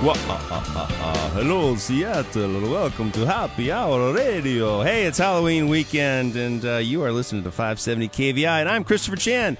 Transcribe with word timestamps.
Uh, 0.00 0.10
uh, 0.10 0.86
uh, 1.02 1.30
hello, 1.30 1.74
Seattle. 1.74 2.70
Welcome 2.70 3.10
to 3.12 3.26
Happy 3.26 3.72
Hour 3.72 4.12
Radio. 4.12 4.80
Hey, 4.80 5.06
it's 5.06 5.18
Halloween 5.18 5.68
weekend, 5.68 6.36
and 6.36 6.64
uh, 6.64 6.76
you 6.76 7.02
are 7.02 7.10
listening 7.10 7.42
to 7.42 7.50
570 7.50 8.08
KVI, 8.08 8.60
and 8.60 8.68
I'm 8.68 8.84
Christopher 8.84 9.16
Chan, 9.16 9.58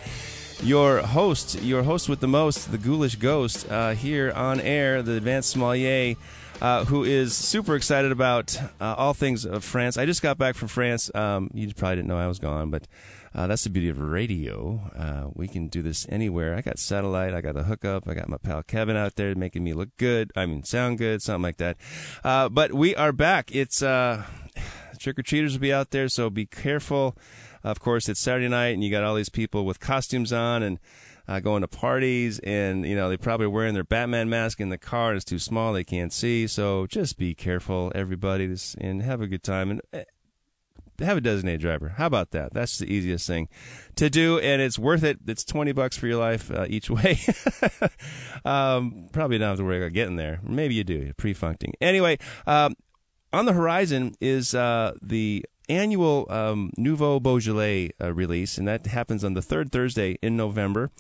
your 0.63 0.99
host, 0.99 1.61
your 1.61 1.83
host 1.83 2.09
with 2.09 2.21
the 2.21 2.29
most, 2.29 2.71
the 2.71 2.79
ghoulish 2.79 3.17
ghost, 3.17 3.69
uh, 3.69 3.95
here 3.95 4.31
on 4.31 4.61
air, 4.61 5.03
the 5.03 5.17
advanced 5.17 5.51
sommelier. 5.51 6.15
Uh, 6.63 6.85
who 6.85 7.03
is 7.03 7.35
super 7.35 7.75
excited 7.75 8.13
about 8.13 8.57
all 8.81 9.15
things 9.15 9.45
of 9.45 9.65
France? 9.65 9.97
I 9.99 10.07
just 10.07 10.23
got 10.23 10.39
back 10.39 10.55
from 10.55 10.69
France. 10.69 11.11
Um, 11.17 11.51
you 11.53 11.75
probably 11.75 11.97
didn't 11.97 12.09
know 12.09 12.19
I 12.19 12.29
was 12.29 12.39
gone, 12.39 12.71
but 12.71 12.87
uh, 13.35 13.47
that's 13.47 13.65
the 13.65 13.71
beauty 13.71 13.89
of 13.89 13.99
radio. 13.99 14.91
Uh, 14.97 15.31
we 15.35 15.49
can 15.49 15.69
do 15.69 15.83
this 15.83 16.07
anywhere. 16.09 16.55
I 16.55 16.61
got 16.61 16.79
satellite. 16.79 17.35
I 17.35 17.41
got 17.41 17.55
the 17.55 17.65
hookup. 17.65 18.09
I 18.09 18.15
got 18.15 18.29
my 18.29 18.39
pal 18.39 18.63
Kevin 18.63 18.97
out 18.97 19.17
there 19.17 19.35
making 19.35 19.65
me 19.65 19.73
look 19.75 19.91
good. 19.97 20.33
I 20.35 20.47
mean, 20.47 20.65
sound 20.65 20.99
good, 20.99 21.23
something 21.23 21.43
like 21.43 21.59
that. 21.59 21.77
Uh, 22.25 22.49
but 22.49 22.73
we 22.73 22.95
are 22.95 23.13
back. 23.13 23.55
It's 23.55 23.83
uh, 23.83 24.25
trick 24.99 25.19
or 25.19 25.23
treaters 25.23 25.53
will 25.53 25.61
be 25.61 25.73
out 25.73 25.91
there, 25.91 26.09
so 26.09 26.31
be 26.31 26.47
careful. 26.47 27.17
Of 27.63 27.81
course, 27.81 28.09
it's 28.09 28.21
Saturday 28.21 28.49
night, 28.49 28.69
and 28.75 28.85
you 28.85 28.91
got 28.91 29.05
all 29.05 29.15
these 29.15 29.29
people 29.29 29.65
with 29.65 29.81
costumes 29.81 30.33
on 30.33 30.63
and 30.63 30.79
uh, 31.27 31.41
going 31.41 31.61
to 31.61 31.69
parties, 31.69 32.39
and 32.41 32.87
you 32.87 32.97
know 32.97 33.09
they're 33.09 33.19
probably 33.19 33.47
wearing 33.47 33.75
their 33.75 33.85
Batman 33.85 34.31
mask 34.31 34.61
in 34.61 34.71
the 34.71 34.79
car. 34.79 35.15
It's 35.15 35.25
too 35.25 35.39
small; 35.39 35.73
they 35.73 35.85
can't 35.85 36.13
see. 36.13 36.47
So 36.47 36.87
just 36.87 37.19
be 37.19 37.35
careful, 37.35 37.93
everybody, 37.95 38.57
and 38.81 39.03
have 39.03 39.21
a 39.21 39.27
good 39.27 39.43
time. 39.43 39.71
And 39.71 39.83
eh, 39.93 40.05
have 41.01 41.17
a 41.17 41.21
designated 41.21 41.61
driver. 41.61 41.91
How 41.91 42.07
about 42.07 42.31
that? 42.33 42.53
That's 42.55 42.79
the 42.79 42.93
easiest 42.93 43.27
thing 43.27 43.49
to 43.97 44.11
do, 44.11 44.39
and 44.39 44.61
it's 44.61 44.79
worth 44.79 45.05
it. 45.05 45.19
It's 45.27 45.45
twenty 45.45 45.73
bucks 45.73 45.97
for 45.97 46.07
your 46.07 46.19
life 46.19 46.51
uh, 46.51 46.67
each 46.69 46.91
way. 46.91 47.19
um, 48.45 49.09
probably 49.13 49.39
don't 49.39 49.49
have 49.49 49.59
to 49.59 49.65
worry 49.65 49.79
about 49.79 49.93
getting 49.93 50.17
there. 50.17 50.41
Maybe 50.43 50.75
you 50.75 50.85
do. 50.85 51.13
Pre-functing. 51.17 51.75
Anyway, 51.81 52.19
um, 52.47 52.75
on 53.33 53.47
the 53.47 53.53
horizon 53.53 54.15
is 54.21 54.55
uh, 54.55 54.93
the 55.03 55.45
annual 55.69 56.27
um, 56.31 56.73
Nouveau 56.77 57.21
Beaujolais 57.21 57.91
uh, 58.01 58.13
release, 58.13 58.59
and 58.59 58.67
that 58.67 58.87
happens 58.87 59.25
on 59.25 59.35
the 59.35 59.43
third 59.43 59.71
Thursday 59.71 60.19
in 60.23 60.37
November. 60.37 60.91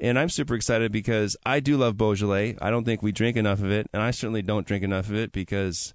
And 0.00 0.18
I'm 0.18 0.28
super 0.28 0.54
excited 0.54 0.90
because 0.90 1.36
I 1.46 1.60
do 1.60 1.76
love 1.76 1.96
Beaujolais. 1.96 2.56
I 2.60 2.70
don't 2.70 2.84
think 2.84 3.02
we 3.02 3.12
drink 3.12 3.36
enough 3.36 3.60
of 3.60 3.70
it, 3.70 3.88
and 3.92 4.02
I 4.02 4.10
certainly 4.10 4.42
don't 4.42 4.66
drink 4.66 4.82
enough 4.82 5.08
of 5.08 5.14
it 5.14 5.32
because, 5.32 5.94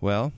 well, 0.00 0.32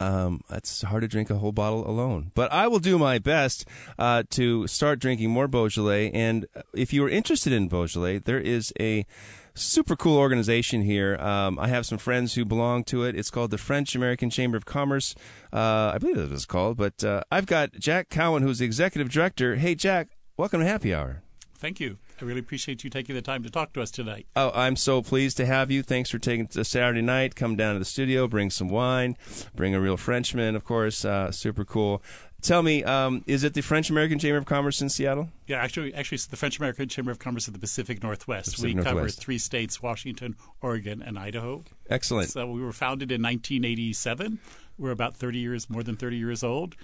um, 0.00 0.42
it's 0.50 0.82
hard 0.82 1.02
to 1.02 1.08
drink 1.08 1.30
a 1.30 1.36
whole 1.36 1.52
bottle 1.52 1.88
alone. 1.88 2.30
But 2.34 2.52
I 2.52 2.68
will 2.68 2.78
do 2.78 2.98
my 2.98 3.18
best 3.18 3.66
uh, 3.98 4.22
to 4.30 4.66
start 4.66 4.98
drinking 4.98 5.30
more 5.30 5.48
Beaujolais. 5.48 6.10
And 6.12 6.46
if 6.74 6.92
you 6.92 7.04
are 7.04 7.08
interested 7.08 7.52
in 7.52 7.68
Beaujolais, 7.68 8.18
there 8.18 8.40
is 8.40 8.72
a 8.78 9.06
super 9.54 9.96
cool 9.96 10.16
organization 10.16 10.82
here. 10.82 11.16
Um, 11.16 11.58
I 11.58 11.68
have 11.68 11.84
some 11.84 11.98
friends 11.98 12.34
who 12.34 12.44
belong 12.44 12.84
to 12.84 13.02
it. 13.04 13.16
It's 13.16 13.30
called 13.30 13.50
the 13.50 13.58
French 13.58 13.94
American 13.94 14.30
Chamber 14.30 14.56
of 14.56 14.64
Commerce. 14.64 15.14
Uh, 15.52 15.92
I 15.94 15.98
believe 15.98 16.16
that's 16.16 16.28
what 16.28 16.36
it's 16.36 16.46
called. 16.46 16.76
But 16.76 17.02
uh, 17.02 17.22
I've 17.30 17.46
got 17.46 17.72
Jack 17.72 18.08
Cowan, 18.08 18.42
who's 18.42 18.60
the 18.60 18.66
executive 18.66 19.10
director. 19.10 19.56
Hey, 19.56 19.74
Jack, 19.74 20.16
welcome 20.36 20.60
to 20.60 20.66
Happy 20.66 20.94
Hour. 20.94 21.22
Thank 21.54 21.80
you. 21.80 21.98
I 22.20 22.24
really 22.24 22.40
appreciate 22.40 22.82
you 22.84 22.90
taking 22.90 23.14
the 23.14 23.22
time 23.22 23.42
to 23.44 23.50
talk 23.50 23.72
to 23.74 23.82
us 23.82 23.90
tonight. 23.90 24.26
Oh, 24.34 24.50
I'm 24.54 24.76
so 24.76 25.02
pleased 25.02 25.36
to 25.38 25.46
have 25.46 25.70
you. 25.70 25.82
Thanks 25.82 26.10
for 26.10 26.18
taking 26.18 26.48
a 26.56 26.64
Saturday 26.64 27.02
night. 27.02 27.36
Come 27.36 27.56
down 27.56 27.74
to 27.74 27.78
the 27.78 27.84
studio, 27.84 28.26
bring 28.26 28.50
some 28.50 28.68
wine, 28.68 29.16
bring 29.54 29.74
a 29.74 29.80
real 29.80 29.96
Frenchman, 29.96 30.56
of 30.56 30.64
course. 30.64 31.04
Uh, 31.04 31.30
super 31.30 31.64
cool. 31.64 32.02
Tell 32.40 32.62
me, 32.62 32.84
um, 32.84 33.24
is 33.26 33.42
it 33.42 33.54
the 33.54 33.62
French 33.62 33.90
American 33.90 34.18
Chamber 34.18 34.38
of 34.38 34.46
Commerce 34.46 34.80
in 34.80 34.88
Seattle? 34.88 35.28
Yeah, 35.48 35.56
actually, 35.56 35.92
actually, 35.92 36.16
it's 36.16 36.26
the 36.26 36.36
French 36.36 36.58
American 36.58 36.88
Chamber 36.88 37.10
of 37.10 37.18
Commerce 37.18 37.48
of 37.48 37.52
the 37.52 37.58
Pacific 37.58 38.00
Northwest. 38.02 38.52
Pacific 38.52 38.64
we 38.68 38.74
Northwest. 38.74 38.94
cover 38.94 39.08
three 39.08 39.38
states: 39.38 39.82
Washington, 39.82 40.36
Oregon, 40.62 41.02
and 41.02 41.18
Idaho. 41.18 41.64
Excellent. 41.90 42.30
So 42.30 42.48
we 42.48 42.60
were 42.60 42.72
founded 42.72 43.10
in 43.10 43.22
1987. 43.22 44.38
We're 44.78 44.92
about 44.92 45.16
30 45.16 45.38
years, 45.38 45.68
more 45.68 45.82
than 45.82 45.96
30 45.96 46.16
years 46.16 46.44
old, 46.44 46.76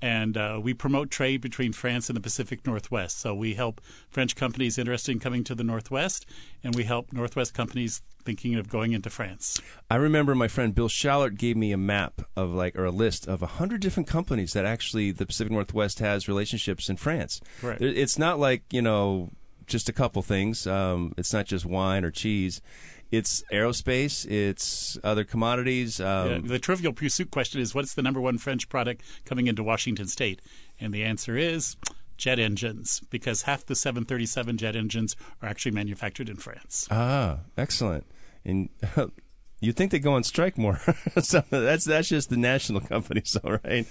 and 0.00 0.36
uh, 0.36 0.60
we 0.62 0.74
promote 0.74 1.10
trade 1.10 1.40
between 1.40 1.72
France 1.72 2.08
and 2.08 2.16
the 2.16 2.20
Pacific 2.20 2.66
Northwest. 2.66 3.18
So 3.18 3.34
we 3.34 3.54
help 3.54 3.80
French 4.10 4.36
companies 4.36 4.78
interested 4.78 5.12
in 5.12 5.20
coming 5.20 5.44
to 5.44 5.54
the 5.54 5.64
Northwest, 5.64 6.26
and 6.62 6.74
we 6.74 6.84
help 6.84 7.12
Northwest 7.12 7.54
companies 7.54 8.02
thinking 8.24 8.54
of 8.54 8.68
going 8.68 8.92
into 8.92 9.10
France. 9.10 9.60
I 9.90 9.96
remember 9.96 10.34
my 10.34 10.48
friend 10.48 10.74
Bill 10.74 10.88
Shallert 10.88 11.36
gave 11.36 11.56
me 11.56 11.72
a 11.72 11.76
map 11.76 12.22
of 12.36 12.50
like 12.50 12.76
or 12.76 12.84
a 12.84 12.90
list 12.90 13.28
of 13.28 13.42
a 13.42 13.46
hundred 13.46 13.80
different 13.80 14.08
companies 14.08 14.52
that 14.54 14.64
actually 14.64 15.10
the 15.10 15.26
Pacific 15.26 15.52
Northwest 15.52 15.98
has 15.98 16.28
relationships 16.28 16.88
in 16.88 16.96
France. 16.96 17.40
Right. 17.62 17.80
It's 17.80 18.18
not 18.18 18.38
like 18.38 18.64
you 18.70 18.82
know 18.82 19.30
just 19.66 19.88
a 19.88 19.92
couple 19.92 20.22
things. 20.22 20.66
Um, 20.66 21.14
it's 21.16 21.32
not 21.32 21.46
just 21.46 21.64
wine 21.64 22.04
or 22.04 22.10
cheese. 22.10 22.60
It's 23.10 23.42
aerospace. 23.52 24.26
It's 24.30 24.98
other 25.04 25.24
commodities. 25.24 26.00
Um, 26.00 26.28
Yeah, 26.30 26.38
the 26.42 26.58
trivial 26.58 26.92
pursuit 26.92 27.30
question 27.30 27.60
is 27.60 27.74
what's 27.74 27.94
the 27.94 28.02
number 28.02 28.20
one 28.20 28.38
French 28.38 28.68
product 28.68 29.02
coming 29.24 29.46
into 29.46 29.62
Washington 29.62 30.06
state? 30.06 30.40
And 30.80 30.92
the 30.92 31.04
answer 31.04 31.36
is 31.36 31.76
jet 32.16 32.38
engines, 32.38 33.00
because 33.10 33.42
half 33.42 33.64
the 33.66 33.74
737 33.74 34.56
jet 34.56 34.76
engines 34.76 35.16
are 35.42 35.48
actually 35.48 35.72
manufactured 35.72 36.28
in 36.28 36.36
France. 36.36 36.86
Ah, 36.90 37.40
excellent. 37.56 38.04
And 38.44 38.68
you'd 39.64 39.76
think 39.76 39.90
they 39.90 39.98
go 39.98 40.14
on 40.14 40.22
strike 40.24 40.56
more. 40.58 40.80
so 41.22 41.42
that's 41.50 41.84
that's 41.84 42.08
just 42.08 42.30
the 42.30 42.36
national 42.36 42.80
companies, 42.92 43.36
all 43.42 43.58
right. 43.64 43.86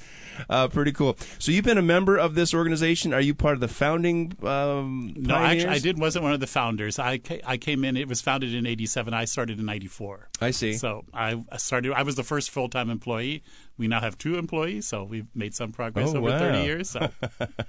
Uh, 0.49 0.67
pretty 0.67 0.91
cool. 0.91 1.15
So 1.37 1.51
you've 1.51 1.65
been 1.65 1.77
a 1.77 1.81
member 1.83 2.17
of 2.17 2.33
this 2.35 2.53
organization. 2.53 3.13
Are 3.13 3.21
you 3.21 3.35
part 3.35 3.53
of 3.53 3.59
the 3.59 3.67
founding? 3.67 4.33
Um, 4.43 5.13
No, 5.15 5.35
actually, 5.35 5.67
I 5.69 5.79
did 5.79 5.99
wasn't 5.99 6.23
one 6.23 6.33
of 6.33 6.39
the 6.39 6.47
founders. 6.47 6.97
I, 6.97 7.19
ca- 7.19 7.41
I 7.45 7.57
came 7.57 7.85
in. 7.85 7.95
It 7.97 8.07
was 8.07 8.21
founded 8.21 8.53
in 8.53 8.65
'87. 8.65 9.13
I 9.13 9.25
started 9.25 9.59
in 9.59 9.65
'94. 9.65 10.29
I 10.41 10.51
see. 10.51 10.73
So 10.73 11.05
I 11.13 11.43
I 11.51 11.57
started. 11.57 11.93
I 11.93 12.01
was 12.03 12.15
the 12.15 12.23
first 12.23 12.49
full 12.49 12.67
time 12.69 12.89
employee. 12.89 13.43
We 13.77 13.87
now 13.87 13.99
have 14.01 14.17
two 14.17 14.37
employees, 14.37 14.87
so 14.87 15.03
we've 15.03 15.25
made 15.33 15.55
some 15.55 15.71
progress 15.71 16.09
Oh, 16.13 16.17
over 16.17 16.29
wow. 16.29 16.37
30 16.39 16.59
years. 16.63 16.89
So 16.91 17.09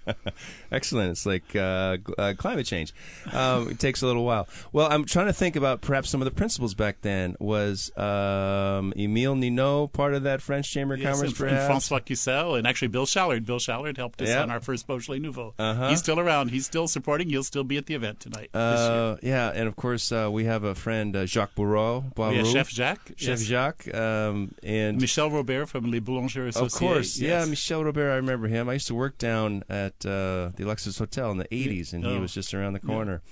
Excellent. 0.71 1.13
It's 1.13 1.27
like 1.27 1.55
uh, 1.57 1.97
uh, 2.19 2.35
climate 2.37 2.67
change. 2.67 2.93
Um, 3.33 3.71
it 3.71 3.79
takes 3.79 4.03
a 4.03 4.07
little 4.07 4.25
while. 4.25 4.49
Well, 4.73 4.89
I'm 4.91 5.05
trying 5.05 5.27
to 5.27 5.33
think 5.33 5.57
about 5.57 5.81
perhaps 5.81 6.11
some 6.11 6.21
of 6.21 6.25
the 6.27 6.31
principles 6.31 6.75
back 6.75 7.01
then. 7.03 7.37
Was 7.41 7.91
um, 7.97 8.93
Emile 8.99 9.35
Ninot 9.35 9.93
part 9.93 10.15
of 10.15 10.25
that 10.25 10.43
French 10.43 10.71
Chamber 10.71 10.95
of 10.95 11.01
Yes, 11.01 11.17
Commerce? 11.17 11.41
and, 11.41 11.51
and? 11.51 11.67
Francois 11.67 12.01
Cussel, 12.01 12.57
and 12.59 12.67
actually 12.67 12.89
Bill 12.89 13.07
Shallard. 13.07 13.45
Bill 13.47 13.59
Shallard 13.59 13.97
helped 13.97 14.21
us 14.23 14.29
Yeah. 14.29 14.43
on 14.43 14.51
our 14.51 14.61
first 14.61 14.87
Beaujolais 14.87 15.19
Nouveau. 15.21 15.55
Uh-huh. 15.59 15.89
He's 15.89 16.01
still 16.01 16.21
around. 16.21 16.51
He's 16.51 16.67
still 16.67 16.89
supporting. 16.89 17.29
He'll 17.31 17.43
still 17.45 17.65
be 17.65 17.77
at 17.77 17.87
the 17.87 17.95
event 17.95 18.21
tonight. 18.21 18.51
this 18.53 18.81
year. 18.81 18.91
Uh, 18.91 19.17
yeah, 19.23 19.53
and 19.55 19.69
of 19.69 19.77
course 19.77 20.11
uh, 20.13 20.29
we 20.31 20.45
have 20.45 20.65
a 20.65 20.75
friend 20.75 21.15
uh, 21.17 21.27
Jacques 21.27 21.55
Bourreau, 21.55 22.05
We 22.17 22.37
have 22.37 22.47
Chef 22.47 22.69
Jacques. 22.71 23.13
Chef 23.17 23.41
yes. 23.41 23.43
Jacques, 23.43 23.95
um, 23.95 24.55
and 24.63 25.01
Michel 25.01 25.31
Robert 25.31 25.67
from 25.69 25.91
Les 25.95 26.01
Boulangers 26.01 26.49
Associés. 26.53 26.63
of 26.63 26.73
course, 26.73 27.19
yeah. 27.21 27.45
Michel 27.45 27.85
Robert. 27.85 28.11
I 28.11 28.17
remember 28.17 28.49
him. 28.49 28.69
I 28.69 28.75
used 28.75 28.87
to 28.89 28.95
work 28.95 29.17
down 29.19 29.63
at 29.69 30.05
uh, 30.05 30.51
the 30.57 30.65
Alexis 30.65 30.99
Hotel 30.99 31.31
in 31.31 31.39
the 31.39 31.49
'80s, 31.49 31.93
and 31.93 32.05
he 32.05 32.11
Oh. 32.17 32.21
was 32.21 32.35
just 32.35 32.53
around 32.55 32.73
the 32.75 32.81
corner. 32.81 33.23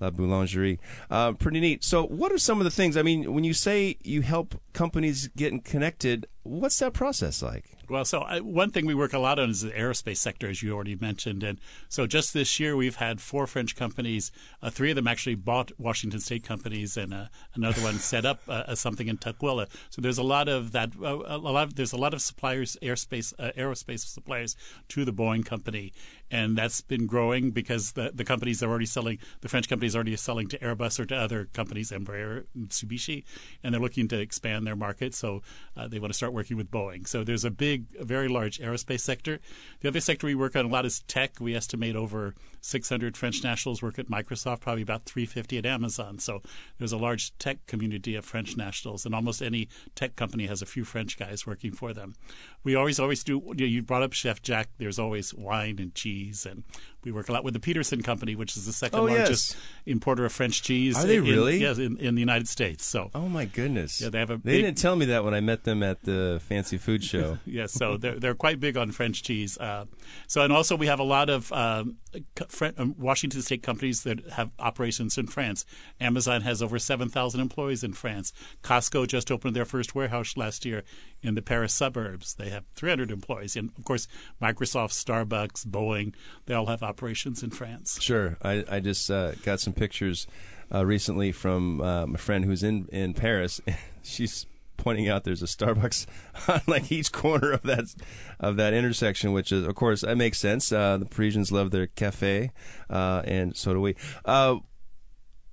La 0.00 0.10
Boulangerie. 0.10 0.78
Uh, 1.10 1.32
pretty 1.32 1.58
neat. 1.58 1.82
So, 1.82 2.04
what 2.06 2.30
are 2.30 2.38
some 2.38 2.58
of 2.60 2.64
the 2.64 2.70
things? 2.70 2.96
I 2.96 3.02
mean, 3.02 3.32
when 3.34 3.42
you 3.42 3.52
say 3.52 3.96
you 4.04 4.22
help 4.22 4.60
companies 4.72 5.26
getting 5.36 5.60
connected, 5.60 6.26
what's 6.48 6.78
that 6.78 6.94
process 6.94 7.42
like? 7.42 7.64
Well, 7.88 8.04
so 8.04 8.20
I, 8.20 8.40
one 8.40 8.70
thing 8.70 8.84
we 8.84 8.94
work 8.94 9.14
a 9.14 9.18
lot 9.18 9.38
on 9.38 9.48
is 9.48 9.62
the 9.62 9.70
aerospace 9.70 10.18
sector, 10.18 10.50
as 10.50 10.62
you 10.62 10.74
already 10.74 10.94
mentioned. 10.94 11.42
And 11.42 11.58
so 11.88 12.06
just 12.06 12.34
this 12.34 12.60
year, 12.60 12.76
we've 12.76 12.96
had 12.96 13.18
four 13.18 13.46
French 13.46 13.76
companies. 13.76 14.30
Uh, 14.62 14.68
three 14.68 14.90
of 14.90 14.96
them 14.96 15.08
actually 15.08 15.36
bought 15.36 15.72
Washington 15.78 16.20
State 16.20 16.44
companies, 16.44 16.98
and 16.98 17.14
uh, 17.14 17.26
another 17.54 17.80
one 17.80 17.94
set 17.94 18.26
up 18.26 18.40
uh, 18.46 18.74
something 18.74 19.08
in 19.08 19.16
Tukwila. 19.16 19.68
So 19.88 20.02
there's 20.02 20.18
a 20.18 20.22
lot 20.22 20.48
of 20.48 20.72
that. 20.72 20.92
Uh, 21.02 21.22
a 21.26 21.38
lot. 21.38 21.68
Of, 21.68 21.76
there's 21.76 21.94
a 21.94 21.96
lot 21.96 22.12
of 22.12 22.20
suppliers, 22.20 22.76
airspace, 22.82 23.32
uh, 23.38 23.52
aerospace 23.56 24.00
suppliers 24.00 24.54
to 24.88 25.06
the 25.06 25.12
Boeing 25.12 25.44
company, 25.44 25.94
and 26.30 26.58
that's 26.58 26.82
been 26.82 27.06
growing 27.06 27.52
because 27.52 27.92
the 27.92 28.10
the 28.14 28.24
companies 28.24 28.62
are 28.62 28.68
already 28.68 28.86
selling. 28.86 29.18
The 29.40 29.48
French 29.48 29.66
companies 29.66 29.96
are 29.96 30.00
already 30.00 30.16
selling 30.16 30.48
to 30.48 30.58
Airbus 30.58 31.00
or 31.00 31.06
to 31.06 31.16
other 31.16 31.46
companies, 31.54 31.90
Embraer, 31.90 32.44
Mitsubishi, 32.56 33.24
and 33.62 33.72
they're 33.72 33.80
looking 33.80 34.08
to 34.08 34.20
expand 34.20 34.66
their 34.66 34.76
market, 34.76 35.14
so 35.14 35.42
uh, 35.74 35.88
they 35.88 35.98
want 35.98 36.12
to 36.12 36.16
start 36.16 36.34
working 36.38 36.56
with 36.56 36.70
Boeing. 36.70 37.04
So 37.06 37.24
there's 37.24 37.44
a 37.44 37.50
big, 37.50 37.86
very 38.00 38.28
large 38.28 38.60
aerospace 38.60 39.00
sector. 39.00 39.40
The 39.80 39.88
other 39.88 39.98
sector 39.98 40.28
we 40.28 40.36
work 40.36 40.54
on 40.54 40.64
a 40.64 40.68
lot 40.68 40.86
is 40.86 41.00
tech. 41.00 41.40
We 41.40 41.56
estimate 41.56 41.96
over 41.96 42.36
600 42.60 43.16
French 43.16 43.42
nationals 43.42 43.82
work 43.82 43.98
at 43.98 44.08
Microsoft, 44.08 44.60
probably 44.60 44.82
about 44.82 45.04
350 45.04 45.58
at 45.58 45.66
Amazon. 45.66 46.20
So 46.20 46.40
there's 46.78 46.92
a 46.92 46.96
large 46.96 47.36
tech 47.38 47.66
community 47.66 48.14
of 48.14 48.24
French 48.24 48.56
nationals, 48.56 49.04
and 49.04 49.16
almost 49.16 49.42
any 49.42 49.68
tech 49.96 50.14
company 50.14 50.46
has 50.46 50.62
a 50.62 50.66
few 50.66 50.84
French 50.84 51.18
guys 51.18 51.44
working 51.44 51.72
for 51.72 51.92
them. 51.92 52.14
We 52.62 52.76
always, 52.76 53.00
always 53.00 53.24
do. 53.24 53.42
You, 53.48 53.54
know, 53.54 53.66
you 53.66 53.82
brought 53.82 54.04
up 54.04 54.12
Chef 54.12 54.40
Jack. 54.40 54.68
There's 54.78 55.00
always 55.00 55.34
wine 55.34 55.78
and 55.80 55.92
cheese, 55.92 56.46
and 56.46 56.62
we 57.04 57.12
work 57.12 57.28
a 57.28 57.32
lot 57.32 57.44
with 57.44 57.54
the 57.54 57.60
Peterson 57.60 58.02
Company, 58.02 58.34
which 58.34 58.56
is 58.56 58.66
the 58.66 58.72
second 58.72 58.98
Oh, 58.98 59.04
largest 59.04 59.54
yes. 59.54 59.56
importer 59.86 60.24
of 60.24 60.32
French 60.32 60.62
cheese. 60.62 60.96
Are 60.96 61.06
they 61.06 61.16
in- 61.16 61.24
really? 61.24 61.58
yes, 61.58 61.78
in, 61.78 61.96
in 61.98 62.14
the 62.16 62.20
United 62.20 62.48
States. 62.48 62.84
So 62.84 63.10
Oh 63.14 63.28
my 63.28 63.44
goodness! 63.44 64.00
Yeah, 64.00 64.08
they 64.08 64.18
have 64.18 64.30
a 64.30 64.36
They 64.36 64.56
big- 64.56 64.64
didn't 64.64 64.78
tell 64.78 64.96
me 64.96 65.06
that 65.06 65.24
when 65.24 65.32
I 65.34 65.40
met 65.40 65.64
them 65.64 65.82
at 65.82 66.02
the 66.02 66.40
fancy 66.48 66.76
food 66.78 67.04
show. 67.04 67.38
Yes, 67.46 67.72
so 67.72 67.96
they're 67.96 68.18
they're 68.18 68.34
quite 68.34 68.60
big 68.60 68.76
on 68.76 68.90
French 68.92 69.22
cheese. 69.22 69.56
Uh, 69.58 69.84
so 70.26 70.42
and 70.42 70.52
also 70.52 70.76
we 70.76 70.86
have 70.86 70.98
a 71.00 71.04
lot 71.04 71.30
of 71.30 71.52
um, 71.52 71.96
um, 72.76 72.94
Washington 72.98 73.42
State 73.42 73.62
companies 73.62 74.02
that 74.02 74.26
have 74.30 74.50
operations 74.58 75.16
in 75.18 75.26
France. 75.28 75.64
Amazon 76.00 76.42
has 76.42 76.62
over 76.62 76.78
seven 76.78 77.08
thousand 77.08 77.40
employees 77.40 77.84
in 77.84 77.92
France. 77.92 78.32
Costco 78.62 79.06
just 79.08 79.30
opened 79.30 79.54
their 79.56 79.64
first 79.64 79.94
warehouse 79.94 80.36
last 80.36 80.64
year 80.64 80.82
in 81.22 81.34
the 81.34 81.42
Paris 81.42 81.72
suburbs. 81.74 82.34
They 82.34 82.50
have 82.50 82.64
three 82.74 82.90
hundred 82.90 83.10
employees, 83.10 83.56
and 83.56 83.70
of 83.78 83.84
course 83.84 84.08
Microsoft, 84.42 84.92
Starbucks, 84.92 85.66
Boeing, 85.66 86.14
they 86.46 86.54
all 86.54 86.66
have 86.66 86.82
operations 86.88 87.42
in 87.42 87.50
France. 87.50 88.00
Sure. 88.00 88.38
I, 88.42 88.64
I 88.68 88.80
just 88.80 89.10
uh, 89.10 89.32
got 89.44 89.60
some 89.60 89.74
pictures 89.74 90.26
uh, 90.74 90.84
recently 90.86 91.32
from 91.32 91.80
uh, 91.80 92.06
my 92.06 92.16
friend 92.18 92.44
who's 92.44 92.62
in, 92.62 92.88
in 92.90 93.12
Paris. 93.14 93.60
She's 94.02 94.46
pointing 94.78 95.08
out 95.08 95.24
there's 95.24 95.42
a 95.42 95.46
Starbucks 95.46 96.06
on 96.48 96.62
like 96.66 96.90
each 96.90 97.12
corner 97.12 97.52
of 97.52 97.62
that 97.62 97.94
of 98.40 98.56
that 98.56 98.72
intersection, 98.72 99.32
which 99.32 99.52
is 99.52 99.66
of 99.66 99.74
course 99.74 100.00
that 100.00 100.16
makes 100.16 100.38
sense. 100.38 100.72
Uh, 100.72 100.96
the 100.96 101.04
Parisians 101.04 101.52
love 101.52 101.70
their 101.72 101.88
cafe, 101.88 102.52
uh, 102.88 103.22
and 103.24 103.54
so 103.56 103.74
do 103.74 103.80
we. 103.80 103.94
Uh, 104.24 104.56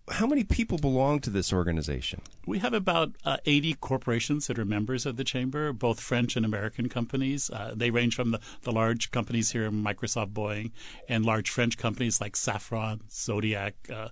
how 0.10 0.28
many 0.28 0.44
people 0.44 0.78
belong 0.78 1.20
to 1.22 1.30
this 1.30 1.52
organization? 1.52 2.22
We 2.46 2.60
have 2.60 2.74
about 2.74 3.16
uh, 3.26 3.38
80 3.46 3.76
corporations 3.76 4.48
that 4.48 4.60
are 4.60 4.66
members 4.66 5.06
of 5.06 5.18
the 5.18 5.24
chamber, 5.24 5.74
both 5.74 6.00
French 6.00 6.36
and 6.36 6.46
American 6.46 6.90
companies. 6.90 7.50
Uh, 7.50 7.74
they 7.76 7.90
range 7.90 8.16
from 8.16 8.32
the, 8.32 8.40
the 8.62 8.72
large 8.72 9.12
companies 9.12 9.52
here, 9.52 9.70
Microsoft, 9.72 10.34
Boeing, 10.34 10.72
and 11.10 11.26
large 11.26 11.50
French 11.50 11.78
companies 11.78 12.22
like 12.22 12.34
Safran, 12.34 13.00
Zodiac, 13.12 13.74
uh, 13.92 14.10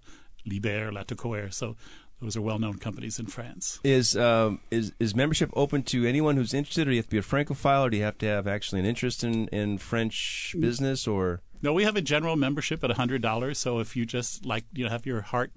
Liebherr, 0.48 0.92
Latécoère. 0.92 1.54
So 1.54 1.76
those 2.22 2.36
are 2.38 2.42
well-known 2.42 2.80
companies 2.80 3.20
in 3.20 3.28
France. 3.28 3.80
Is 3.84 4.16
um, 4.16 4.62
is 4.72 4.94
is 5.00 5.14
membership 5.14 5.50
open 5.54 5.84
to 5.84 6.06
anyone 6.06 6.38
who's 6.38 6.54
interested, 6.54 6.88
or 6.88 6.92
do 6.92 6.92
you 6.92 7.00
have 7.00 7.08
to 7.08 7.12
be 7.12 7.18
a 7.18 7.22
francophile, 7.22 7.86
or 7.86 7.90
do 7.90 7.98
you 7.98 8.04
have 8.04 8.18
to 8.20 8.26
have 8.26 8.48
actually 8.48 8.80
an 8.80 8.86
interest 8.86 9.24
in, 9.24 9.48
in 9.50 9.78
French 9.78 10.56
business, 10.58 11.06
or 11.06 11.42
No, 11.62 11.74
we 11.74 11.84
have 11.84 11.96
a 11.98 12.02
general 12.02 12.36
membership 12.36 12.84
at 12.84 12.90
$100. 12.90 13.56
So 13.56 13.80
if 13.80 13.96
you 13.96 14.06
just 14.06 14.46
like, 14.46 14.66
you 14.74 14.86
know, 14.86 14.90
have 14.90 15.06
your 15.06 15.22
heart 15.22 15.52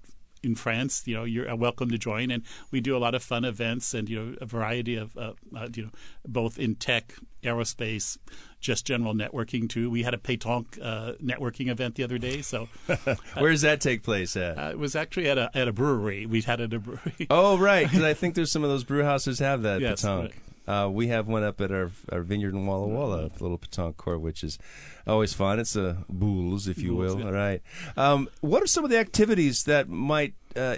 in 0.47 0.55
France, 0.55 1.03
you 1.07 1.15
know, 1.15 1.25
you're 1.25 1.51
uh, 1.51 1.57
welcome 1.57 1.91
to 1.91 1.99
join. 1.99 2.31
And 2.31 2.43
we 2.71 2.81
do 2.81 2.97
a 2.97 2.99
lot 2.99 3.15
of 3.15 3.23
fun 3.23 3.45
events 3.45 3.93
and, 3.93 4.09
you 4.09 4.19
know, 4.19 4.37
a 4.41 4.47
variety 4.47 4.97
of, 4.97 5.17
uh, 5.19 5.33
uh, 5.55 5.69
you 5.75 5.83
know, 5.85 5.91
both 6.27 6.59
in 6.59 6.77
tech, 6.77 7.15
aerospace, 7.43 8.17
just 8.61 8.87
general 8.87 9.13
networking 9.15 9.69
too. 9.69 9.91
We 9.91 10.03
had 10.05 10.15
a 10.15 10.19
pétanque 10.19 10.79
uh, 10.81 11.13
networking 11.23 11.69
event 11.69 11.97
the 11.97 12.05
other 12.05 12.19
day. 12.19 12.43
So 12.43 12.69
where 13.37 13.51
does 13.51 13.63
that 13.63 13.81
take 13.81 14.03
place 14.03 14.37
at? 14.37 14.57
uh, 14.59 14.71
it 14.71 14.79
was 14.79 14.97
actually 14.97 15.29
at 15.29 15.37
a, 15.39 15.51
at 15.55 15.69
a 15.69 15.73
brewery. 15.73 16.27
We 16.27 16.41
had 16.43 16.61
it 16.61 16.73
at 16.73 16.75
a 16.75 16.79
brewery. 16.87 17.27
Oh, 17.29 17.59
right. 17.59 17.87
Because 17.87 18.03
I 18.05 18.15
think 18.15 18.35
there's 18.37 18.53
some 18.53 18.65
of 18.65 18.71
those 18.71 18.85
brew 18.85 19.03
houses 19.05 19.41
have 19.41 19.63
that 19.63 19.81
Yes, 19.81 20.03
petanque. 20.03 20.33
Uh, 20.67 20.89
we 20.93 21.09
have 21.09 21.29
one 21.29 21.43
up 21.45 21.61
at 21.61 21.71
our 21.71 21.91
our 22.11 22.23
vineyard 22.23 22.55
in 22.55 22.67
Walla 22.67 22.87
Walla, 22.89 23.27
a 23.27 23.31
little 23.41 23.59
petanque 23.59 23.97
court, 23.97 24.21
which 24.21 24.43
is 24.43 24.59
always 25.07 25.33
fun. 25.33 25.59
It's 25.61 25.77
a 25.77 26.05
boules, 26.09 26.67
if 26.69 26.79
you 26.79 26.93
Boules, 26.97 27.15
will. 27.15 27.21
yeah. 27.21 27.27
All 27.27 27.33
right. 27.33 27.63
Um, 27.97 28.29
what 28.41 28.63
are 28.63 28.67
some 28.67 28.85
of 28.85 28.91
the 28.91 28.99
activities 28.99 29.65
that 29.65 29.89
might 29.89 30.35
uh, 30.57 30.77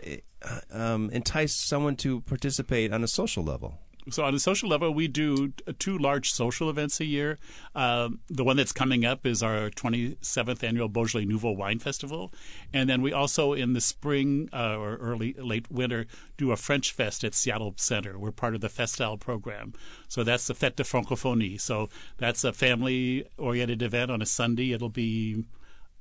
um, 0.71 1.11
entice 1.11 1.55
someone 1.55 1.97
to 1.97 2.21
participate 2.23 2.93
on 2.93 3.03
a 3.03 3.09
social 3.09 3.43
level? 3.45 3.79
So 4.11 4.25
on 4.25 4.35
a 4.35 4.39
social 4.39 4.69
level, 4.69 4.93
we 4.93 5.09
do 5.09 5.53
two 5.79 5.99
large 5.99 6.33
social 6.33 6.71
events 6.71 7.01
a 7.01 7.05
year. 7.05 7.39
Um, 7.75 8.21
the 8.29 8.45
one 8.45 8.57
that's 8.57 8.73
coming 8.73 9.05
up 9.05 9.27
is 9.27 9.43
our 9.43 9.71
27th 9.71 10.63
annual 10.63 10.89
Beaujolais 10.89 11.25
Nouveau 11.25 11.53
Wine 11.53 11.79
Festival, 11.79 12.33
and 12.73 12.89
then 12.89 13.03
we 13.03 13.13
also 13.13 13.53
in 13.53 13.73
the 13.73 13.81
spring 13.81 14.49
uh, 14.53 14.77
or 14.77 14.97
early 14.97 15.35
late 15.35 15.71
winter 15.71 16.07
do 16.37 16.53
a 16.53 16.57
French 16.57 16.93
Fest 16.93 17.25
at 17.25 17.35
Seattle 17.35 17.75
Center. 17.77 18.19
We're 18.19 18.33
part 18.33 18.55
of 18.55 18.61
the 18.61 18.69
Festal 18.69 19.19
program, 19.19 19.75
so 20.09 20.25
that's 20.25 20.47
the 20.47 20.55
Fête 20.55 20.77
de 20.77 20.85
Francophonie. 20.85 21.61
So 21.61 21.89
that's 22.17 22.45
a 22.45 22.53
family-oriented 22.53 23.83
event 23.83 24.11
on 24.11 24.23
a 24.23 24.27
Sunday. 24.27 24.73
It'll 24.73 24.89
be, 24.89 25.45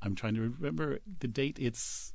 I'm 0.02 0.16
trying 0.16 0.36
to 0.36 0.42
remember 0.42 1.00
the 1.20 1.28
date. 1.28 1.58
It's 1.60 2.14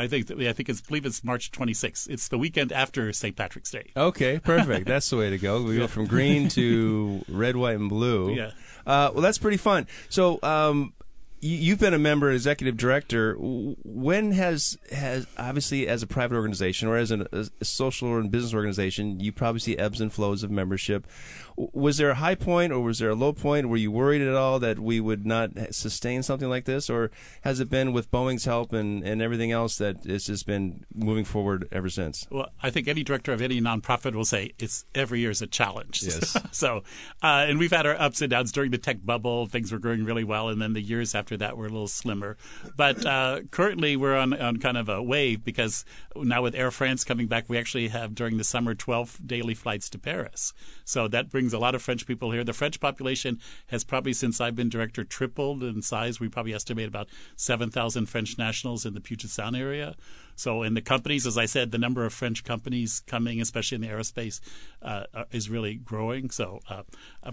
I 0.00 0.08
think 0.08 0.30
I 0.30 0.52
think 0.52 0.68
it's 0.68 0.80
I 0.80 0.84
believe 0.88 1.06
it's 1.06 1.22
March 1.22 1.52
26th. 1.52 2.08
It's 2.08 2.28
the 2.28 2.38
weekend 2.38 2.72
after 2.72 3.12
St. 3.12 3.36
Patrick's 3.36 3.70
Day. 3.70 3.90
Okay, 3.96 4.38
perfect. 4.42 4.86
That's 4.86 5.08
the 5.10 5.16
way 5.16 5.30
to 5.30 5.38
go. 5.38 5.62
We 5.62 5.76
go 5.76 5.86
from 5.86 6.06
green 6.06 6.48
to 6.50 7.24
red, 7.28 7.56
white, 7.56 7.76
and 7.76 7.88
blue. 7.88 8.34
Yeah. 8.34 8.50
Uh, 8.86 9.10
well, 9.12 9.22
that's 9.22 9.38
pretty 9.38 9.58
fun. 9.58 9.86
So, 10.08 10.40
um, 10.42 10.94
you, 11.40 11.56
you've 11.56 11.78
been 11.78 11.94
a 11.94 11.98
member, 11.98 12.30
executive 12.30 12.76
director. 12.76 13.34
When 13.38 14.32
has 14.32 14.78
has 14.92 15.26
obviously 15.38 15.88
as 15.88 16.02
a 16.02 16.06
private 16.06 16.36
organization 16.36 16.88
or 16.88 16.96
as 16.96 17.10
an, 17.10 17.26
as 17.32 17.50
a 17.60 17.64
social 17.64 18.08
or 18.08 18.22
business 18.22 18.54
organization, 18.54 19.20
you 19.20 19.32
probably 19.32 19.60
see 19.60 19.76
ebbs 19.76 20.00
and 20.00 20.12
flows 20.12 20.42
of 20.42 20.50
membership. 20.50 21.06
Was 21.72 21.98
there 21.98 22.10
a 22.10 22.14
high 22.14 22.34
point 22.34 22.72
or 22.72 22.80
was 22.80 22.98
there 22.98 23.10
a 23.10 23.14
low 23.14 23.32
point? 23.32 23.68
Were 23.68 23.76
you 23.76 23.90
worried 23.90 24.22
at 24.22 24.34
all 24.34 24.58
that 24.60 24.78
we 24.78 25.00
would 25.00 25.26
not 25.26 25.50
sustain 25.72 26.22
something 26.22 26.48
like 26.48 26.64
this, 26.64 26.88
or 26.88 27.10
has 27.42 27.60
it 27.60 27.68
been 27.68 27.92
with 27.92 28.10
Boeing's 28.10 28.44
help 28.44 28.72
and, 28.72 29.02
and 29.04 29.20
everything 29.20 29.52
else 29.52 29.76
that 29.78 30.06
it's 30.06 30.26
just 30.26 30.46
been 30.46 30.84
moving 30.94 31.24
forward 31.24 31.68
ever 31.70 31.88
since? 31.88 32.26
Well, 32.30 32.48
I 32.62 32.70
think 32.70 32.88
any 32.88 33.02
director 33.02 33.32
of 33.32 33.42
any 33.42 33.60
nonprofit 33.60 34.14
will 34.14 34.24
say 34.24 34.52
it's 34.58 34.84
every 34.94 35.20
year 35.20 35.30
is 35.30 35.42
a 35.42 35.46
challenge. 35.46 36.02
Yes. 36.02 36.36
so, 36.52 36.82
uh, 37.22 37.46
and 37.48 37.58
we've 37.58 37.72
had 37.72 37.86
our 37.86 38.00
ups 38.00 38.22
and 38.22 38.30
downs 38.30 38.52
during 38.52 38.70
the 38.70 38.78
tech 38.78 39.04
bubble. 39.04 39.46
Things 39.46 39.72
were 39.72 39.78
going 39.78 40.04
really 40.04 40.24
well, 40.24 40.48
and 40.48 40.60
then 40.60 40.72
the 40.72 40.82
years 40.82 41.14
after 41.14 41.36
that 41.36 41.56
were 41.56 41.66
a 41.66 41.70
little 41.70 41.88
slimmer. 41.88 42.36
But 42.76 43.04
uh, 43.04 43.40
currently, 43.50 43.96
we're 43.96 44.16
on, 44.16 44.32
on 44.34 44.56
kind 44.58 44.76
of 44.76 44.88
a 44.88 45.02
wave 45.02 45.44
because 45.44 45.84
now 46.16 46.42
with 46.42 46.54
Air 46.54 46.70
France 46.70 47.04
coming 47.04 47.26
back, 47.26 47.44
we 47.48 47.58
actually 47.58 47.88
have 47.88 48.14
during 48.14 48.36
the 48.38 48.44
summer 48.44 48.74
12 48.74 49.26
daily 49.26 49.54
flights 49.54 49.88
to 49.90 49.98
Paris. 49.98 50.52
So 50.84 51.08
that 51.08 51.30
brings 51.30 51.49
a 51.52 51.58
lot 51.58 51.74
of 51.74 51.82
French 51.82 52.06
people 52.06 52.30
here. 52.32 52.44
The 52.44 52.52
French 52.52 52.80
population 52.80 53.38
has 53.68 53.84
probably, 53.84 54.12
since 54.12 54.40
I've 54.40 54.56
been 54.56 54.68
director, 54.68 55.04
tripled 55.04 55.62
in 55.62 55.82
size. 55.82 56.20
We 56.20 56.28
probably 56.28 56.54
estimate 56.54 56.88
about 56.88 57.08
7,000 57.36 58.06
French 58.06 58.38
nationals 58.38 58.86
in 58.86 58.94
the 58.94 59.00
Puget 59.00 59.30
Sound 59.30 59.56
area. 59.56 59.94
So, 60.36 60.62
in 60.62 60.74
the 60.74 60.80
companies, 60.80 61.26
as 61.26 61.36
I 61.36 61.46
said, 61.46 61.70
the 61.70 61.78
number 61.78 62.04
of 62.06 62.14
French 62.14 62.44
companies 62.44 63.02
coming, 63.06 63.40
especially 63.40 63.76
in 63.76 63.82
the 63.82 63.88
aerospace, 63.88 64.40
uh, 64.80 65.04
uh, 65.12 65.24
is 65.32 65.50
really 65.50 65.74
growing. 65.74 66.30
So, 66.30 66.60
uh, 66.68 66.82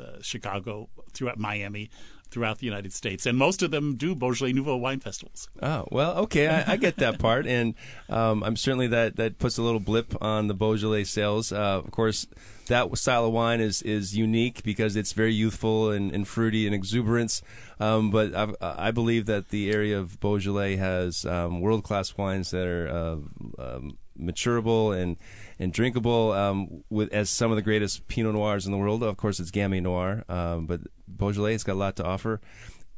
uh, 0.00 0.22
Chicago, 0.22 0.88
throughout 1.12 1.38
Miami, 1.38 1.90
throughout 2.30 2.58
the 2.58 2.66
United 2.66 2.92
States, 2.92 3.26
and 3.26 3.38
most 3.38 3.62
of 3.62 3.70
them 3.70 3.96
do 3.96 4.14
Beaujolais 4.14 4.52
Nouveau 4.52 4.76
wine 4.76 5.00
festivals. 5.00 5.48
Oh 5.62 5.86
well, 5.90 6.16
okay, 6.18 6.48
I, 6.48 6.72
I 6.72 6.76
get 6.76 6.96
that 6.96 7.18
part, 7.18 7.46
and 7.58 7.74
um, 8.08 8.42
I'm 8.42 8.56
certainly 8.56 8.88
that 8.88 9.16
that 9.16 9.38
puts 9.38 9.58
a 9.58 9.62
little 9.62 9.80
blip 9.80 10.14
on 10.22 10.48
the 10.48 10.54
Beaujolais 10.54 11.04
sales. 11.04 11.52
Uh, 11.52 11.78
of 11.78 11.90
course, 11.90 12.26
that 12.66 12.96
style 12.96 13.26
of 13.26 13.32
wine 13.32 13.60
is 13.60 13.82
is 13.82 14.16
unique 14.16 14.62
because 14.62 14.96
it's 14.96 15.12
very 15.12 15.34
youthful 15.34 15.90
and, 15.90 16.12
and 16.12 16.26
fruity 16.26 16.66
and 16.66 16.74
exuberance. 16.74 17.42
Um, 17.80 18.10
but 18.10 18.34
I've, 18.34 18.54
I 18.60 18.90
believe 18.90 19.26
that 19.26 19.48
the 19.50 19.70
area 19.70 19.98
of 19.98 20.18
Beaujolais 20.20 20.76
has 20.76 21.24
um, 21.24 21.60
world 21.60 21.84
class 21.84 22.16
wines 22.16 22.50
that 22.50 22.66
are 22.66 22.88
uh, 22.88 23.16
um, 23.62 23.98
maturable 24.18 24.96
and 24.96 25.16
and 25.58 25.72
drinkable 25.72 26.32
um, 26.32 26.84
with 26.90 27.12
as 27.12 27.30
some 27.30 27.50
of 27.50 27.56
the 27.56 27.62
greatest 27.62 28.08
Pinot 28.08 28.34
Noirs 28.34 28.66
in 28.66 28.72
the 28.72 28.78
world. 28.78 29.02
Of 29.02 29.16
course, 29.16 29.40
it's 29.40 29.50
Gamay 29.50 29.82
Noir, 29.82 30.24
um, 30.28 30.66
but 30.66 30.80
Beaujolais 31.06 31.52
has 31.52 31.64
got 31.64 31.74
a 31.74 31.74
lot 31.74 31.96
to 31.96 32.04
offer. 32.04 32.40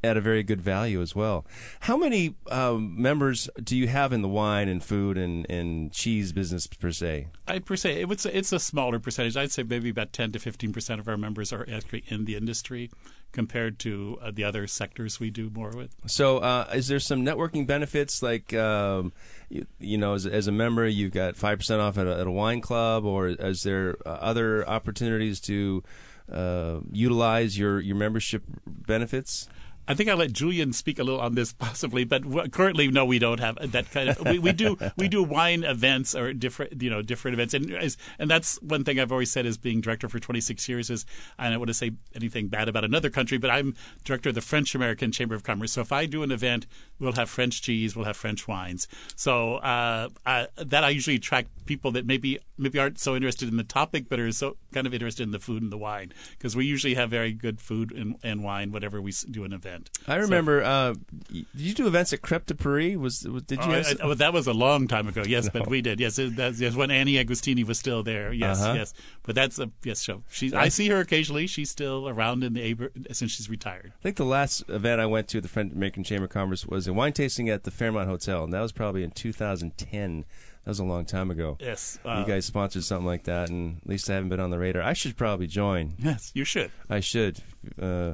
at 0.03 0.17
a 0.17 0.21
very 0.21 0.43
good 0.43 0.61
value 0.61 1.01
as 1.01 1.15
well. 1.15 1.45
How 1.81 1.97
many 1.97 2.35
um, 2.49 3.01
members 3.01 3.49
do 3.63 3.77
you 3.77 3.87
have 3.87 4.13
in 4.13 4.21
the 4.21 4.27
wine 4.27 4.67
and 4.67 4.83
food 4.83 5.17
and, 5.17 5.45
and 5.49 5.91
cheese 5.91 6.33
business 6.33 6.67
per 6.67 6.91
se? 6.91 7.27
I 7.47 7.59
per 7.59 7.75
se, 7.75 8.05
it's 8.09 8.25
it's 8.25 8.51
a 8.51 8.59
smaller 8.59 8.99
percentage. 8.99 9.37
I'd 9.37 9.51
say 9.51 9.63
maybe 9.63 9.89
about 9.89 10.13
ten 10.13 10.31
to 10.31 10.39
fifteen 10.39 10.73
percent 10.73 10.99
of 10.99 11.07
our 11.07 11.17
members 11.17 11.53
are 11.53 11.67
actually 11.71 12.03
in 12.07 12.25
the 12.25 12.35
industry 12.35 12.89
compared 13.31 13.79
to 13.79 14.17
uh, 14.21 14.31
the 14.31 14.43
other 14.43 14.67
sectors 14.67 15.19
we 15.19 15.29
do 15.29 15.49
more 15.49 15.71
with. 15.71 15.95
So, 16.05 16.39
uh, 16.39 16.69
is 16.73 16.87
there 16.87 16.99
some 16.99 17.25
networking 17.25 17.65
benefits 17.65 18.21
like, 18.21 18.53
um, 18.53 19.13
you, 19.49 19.65
you, 19.79 19.97
know, 19.97 20.13
as, 20.13 20.25
as, 20.25 20.47
a 20.47 20.51
member, 20.51 20.87
you've 20.87 21.13
got 21.13 21.35
5% 21.35 21.79
off 21.79 21.97
at 21.97 22.07
a, 22.07 22.19
at 22.19 22.27
a 22.27 22.31
wine 22.31 22.61
club, 22.61 23.05
or 23.05 23.27
is 23.29 23.63
there 23.63 23.95
uh, 24.05 24.09
other 24.09 24.67
opportunities 24.67 25.39
to 25.41 25.83
uh, 26.31 26.79
utilize 26.91 27.57
your, 27.57 27.79
your 27.79 27.95
membership 27.95 28.43
benefits? 28.65 29.47
I 29.87 29.93
think 29.93 30.09
I'll 30.09 30.17
let 30.17 30.31
Julian 30.31 30.73
speak 30.73 30.99
a 30.99 31.03
little 31.03 31.19
on 31.19 31.35
this 31.35 31.53
possibly, 31.59 32.03
but 32.03 32.51
currently, 32.51 32.87
no, 32.87 33.05
we 33.05 33.19
don't 33.19 33.39
have 33.39 33.57
that 33.71 33.91
kind 33.91 34.09
of. 34.09 34.21
We, 34.25 34.39
we 34.39 34.51
do 34.53 34.77
we 34.97 35.07
do 35.07 35.23
wine 35.23 35.63
events 35.63 36.15
or 36.15 36.33
different 36.33 36.81
you 36.81 36.89
know 36.89 37.01
different 37.01 37.33
events, 37.33 37.53
and 37.53 37.95
and 38.19 38.29
that's 38.29 38.61
one 38.61 38.83
thing 38.83 38.99
I've 38.99 39.11
always 39.11 39.31
said 39.31 39.45
as 39.45 39.57
being 39.57 39.81
director 39.81 40.07
for 40.09 40.19
26 40.19 40.67
years 40.69 40.89
is 40.89 41.05
I 41.37 41.49
don't 41.49 41.59
want 41.59 41.69
to 41.69 41.73
say 41.73 41.91
anything 42.15 42.47
bad 42.47 42.69
about 42.69 42.83
another 42.83 43.09
country, 43.09 43.37
but 43.37 43.49
I'm 43.49 43.75
director 44.03 44.29
of 44.29 44.35
the 44.35 44.41
French 44.41 44.75
American 44.75 45.11
Chamber 45.11 45.35
of 45.35 45.43
Commerce. 45.43 45.73
So 45.73 45.81
if 45.81 45.91
I 45.91 46.05
do 46.05 46.23
an 46.23 46.31
event, 46.31 46.67
we'll 46.99 47.13
have 47.13 47.29
French 47.29 47.61
cheese, 47.61 47.95
we'll 47.95 48.05
have 48.05 48.17
French 48.17 48.47
wines. 48.47 48.87
So 49.15 49.55
uh, 49.55 50.09
I, 50.25 50.47
that 50.57 50.83
I 50.83 50.89
usually 50.89 51.15
attract 51.17 51.49
people 51.71 51.91
that 51.91 52.05
maybe 52.05 52.37
maybe 52.57 52.77
aren't 52.77 52.99
so 52.99 53.15
interested 53.15 53.47
in 53.47 53.55
the 53.55 53.63
topic, 53.63 54.09
but 54.09 54.19
are 54.19 54.29
so 54.33 54.57
kind 54.73 54.85
of 54.85 54.93
interested 54.93 55.23
in 55.23 55.31
the 55.31 55.39
food 55.39 55.63
and 55.63 55.71
the 55.71 55.77
wine 55.77 56.11
because 56.31 56.53
we 56.53 56.65
usually 56.65 56.95
have 56.95 57.09
very 57.09 57.31
good 57.31 57.61
food 57.61 57.93
and, 57.93 58.17
and 58.23 58.43
wine 58.43 58.73
whenever 58.73 59.01
we 59.01 59.13
do 59.29 59.45
an 59.45 59.53
event. 59.53 59.89
I 60.05 60.15
remember. 60.15 60.61
So, 60.61 60.65
uh, 60.65 60.93
did 61.31 61.45
you 61.53 61.73
do 61.73 61.87
events 61.87 62.11
at 62.11 62.21
Crêpe 62.21 62.45
de 62.45 62.55
Paris? 62.55 62.97
Was, 62.97 63.25
was 63.25 63.43
did 63.43 63.63
you? 63.63 63.71
Oh, 63.71 63.79
I, 63.79 63.95
oh, 64.03 64.13
that 64.15 64.33
was 64.33 64.47
a 64.47 64.53
long 64.53 64.89
time 64.89 65.07
ago. 65.07 65.23
Yes, 65.25 65.45
no. 65.53 65.61
but 65.61 65.69
we 65.69 65.81
did. 65.81 66.01
Yes, 66.01 66.19
that's 66.21 66.59
yes, 66.59 66.75
when 66.75 66.91
Annie 66.91 67.13
Agostini 67.23 67.65
was 67.65 67.79
still 67.79 68.03
there. 68.03 68.33
Yes, 68.33 68.61
uh-huh. 68.61 68.73
yes. 68.73 68.93
But 69.23 69.35
that's 69.35 69.57
a 69.57 69.71
yes 69.85 70.01
show. 70.01 70.23
She, 70.29 70.53
I 70.53 70.67
see 70.67 70.89
her 70.89 70.99
occasionally. 70.99 71.47
She's 71.47 71.71
still 71.71 72.09
around 72.09 72.43
in 72.43 72.53
the 72.53 72.61
Aber 72.61 72.91
since 73.13 73.31
she's 73.31 73.49
retired. 73.49 73.93
I 73.97 74.03
think 74.03 74.17
the 74.17 74.25
last 74.25 74.63
event 74.67 74.99
I 74.99 75.05
went 75.05 75.29
to, 75.29 75.39
the 75.39 75.47
French 75.47 75.71
American 75.71 76.03
Chamber 76.03 76.25
of 76.25 76.31
Commerce, 76.31 76.65
was 76.65 76.85
a 76.85 76.93
wine 76.93 77.13
tasting 77.13 77.49
at 77.49 77.63
the 77.63 77.71
Fairmont 77.71 78.09
Hotel, 78.09 78.43
and 78.43 78.51
that 78.51 78.61
was 78.61 78.73
probably 78.73 79.03
in 79.03 79.11
2010. 79.11 80.25
That 80.63 80.69
was 80.69 80.79
a 80.79 80.83
long 80.83 81.05
time 81.05 81.31
ago. 81.31 81.57
Yes. 81.59 81.97
Uh, 82.05 82.23
you 82.25 82.31
guys 82.31 82.45
sponsored 82.45 82.83
something 82.83 83.05
like 83.05 83.23
that, 83.23 83.49
and 83.49 83.77
at 83.83 83.89
least 83.89 84.09
I 84.09 84.13
haven't 84.13 84.29
been 84.29 84.39
on 84.39 84.51
the 84.51 84.59
radar. 84.59 84.83
I 84.83 84.93
should 84.93 85.17
probably 85.17 85.47
join. 85.47 85.95
Yes, 85.97 86.31
you 86.35 86.43
should. 86.43 86.71
I 86.87 86.99
should. 86.99 87.39
Uh, 87.81 88.13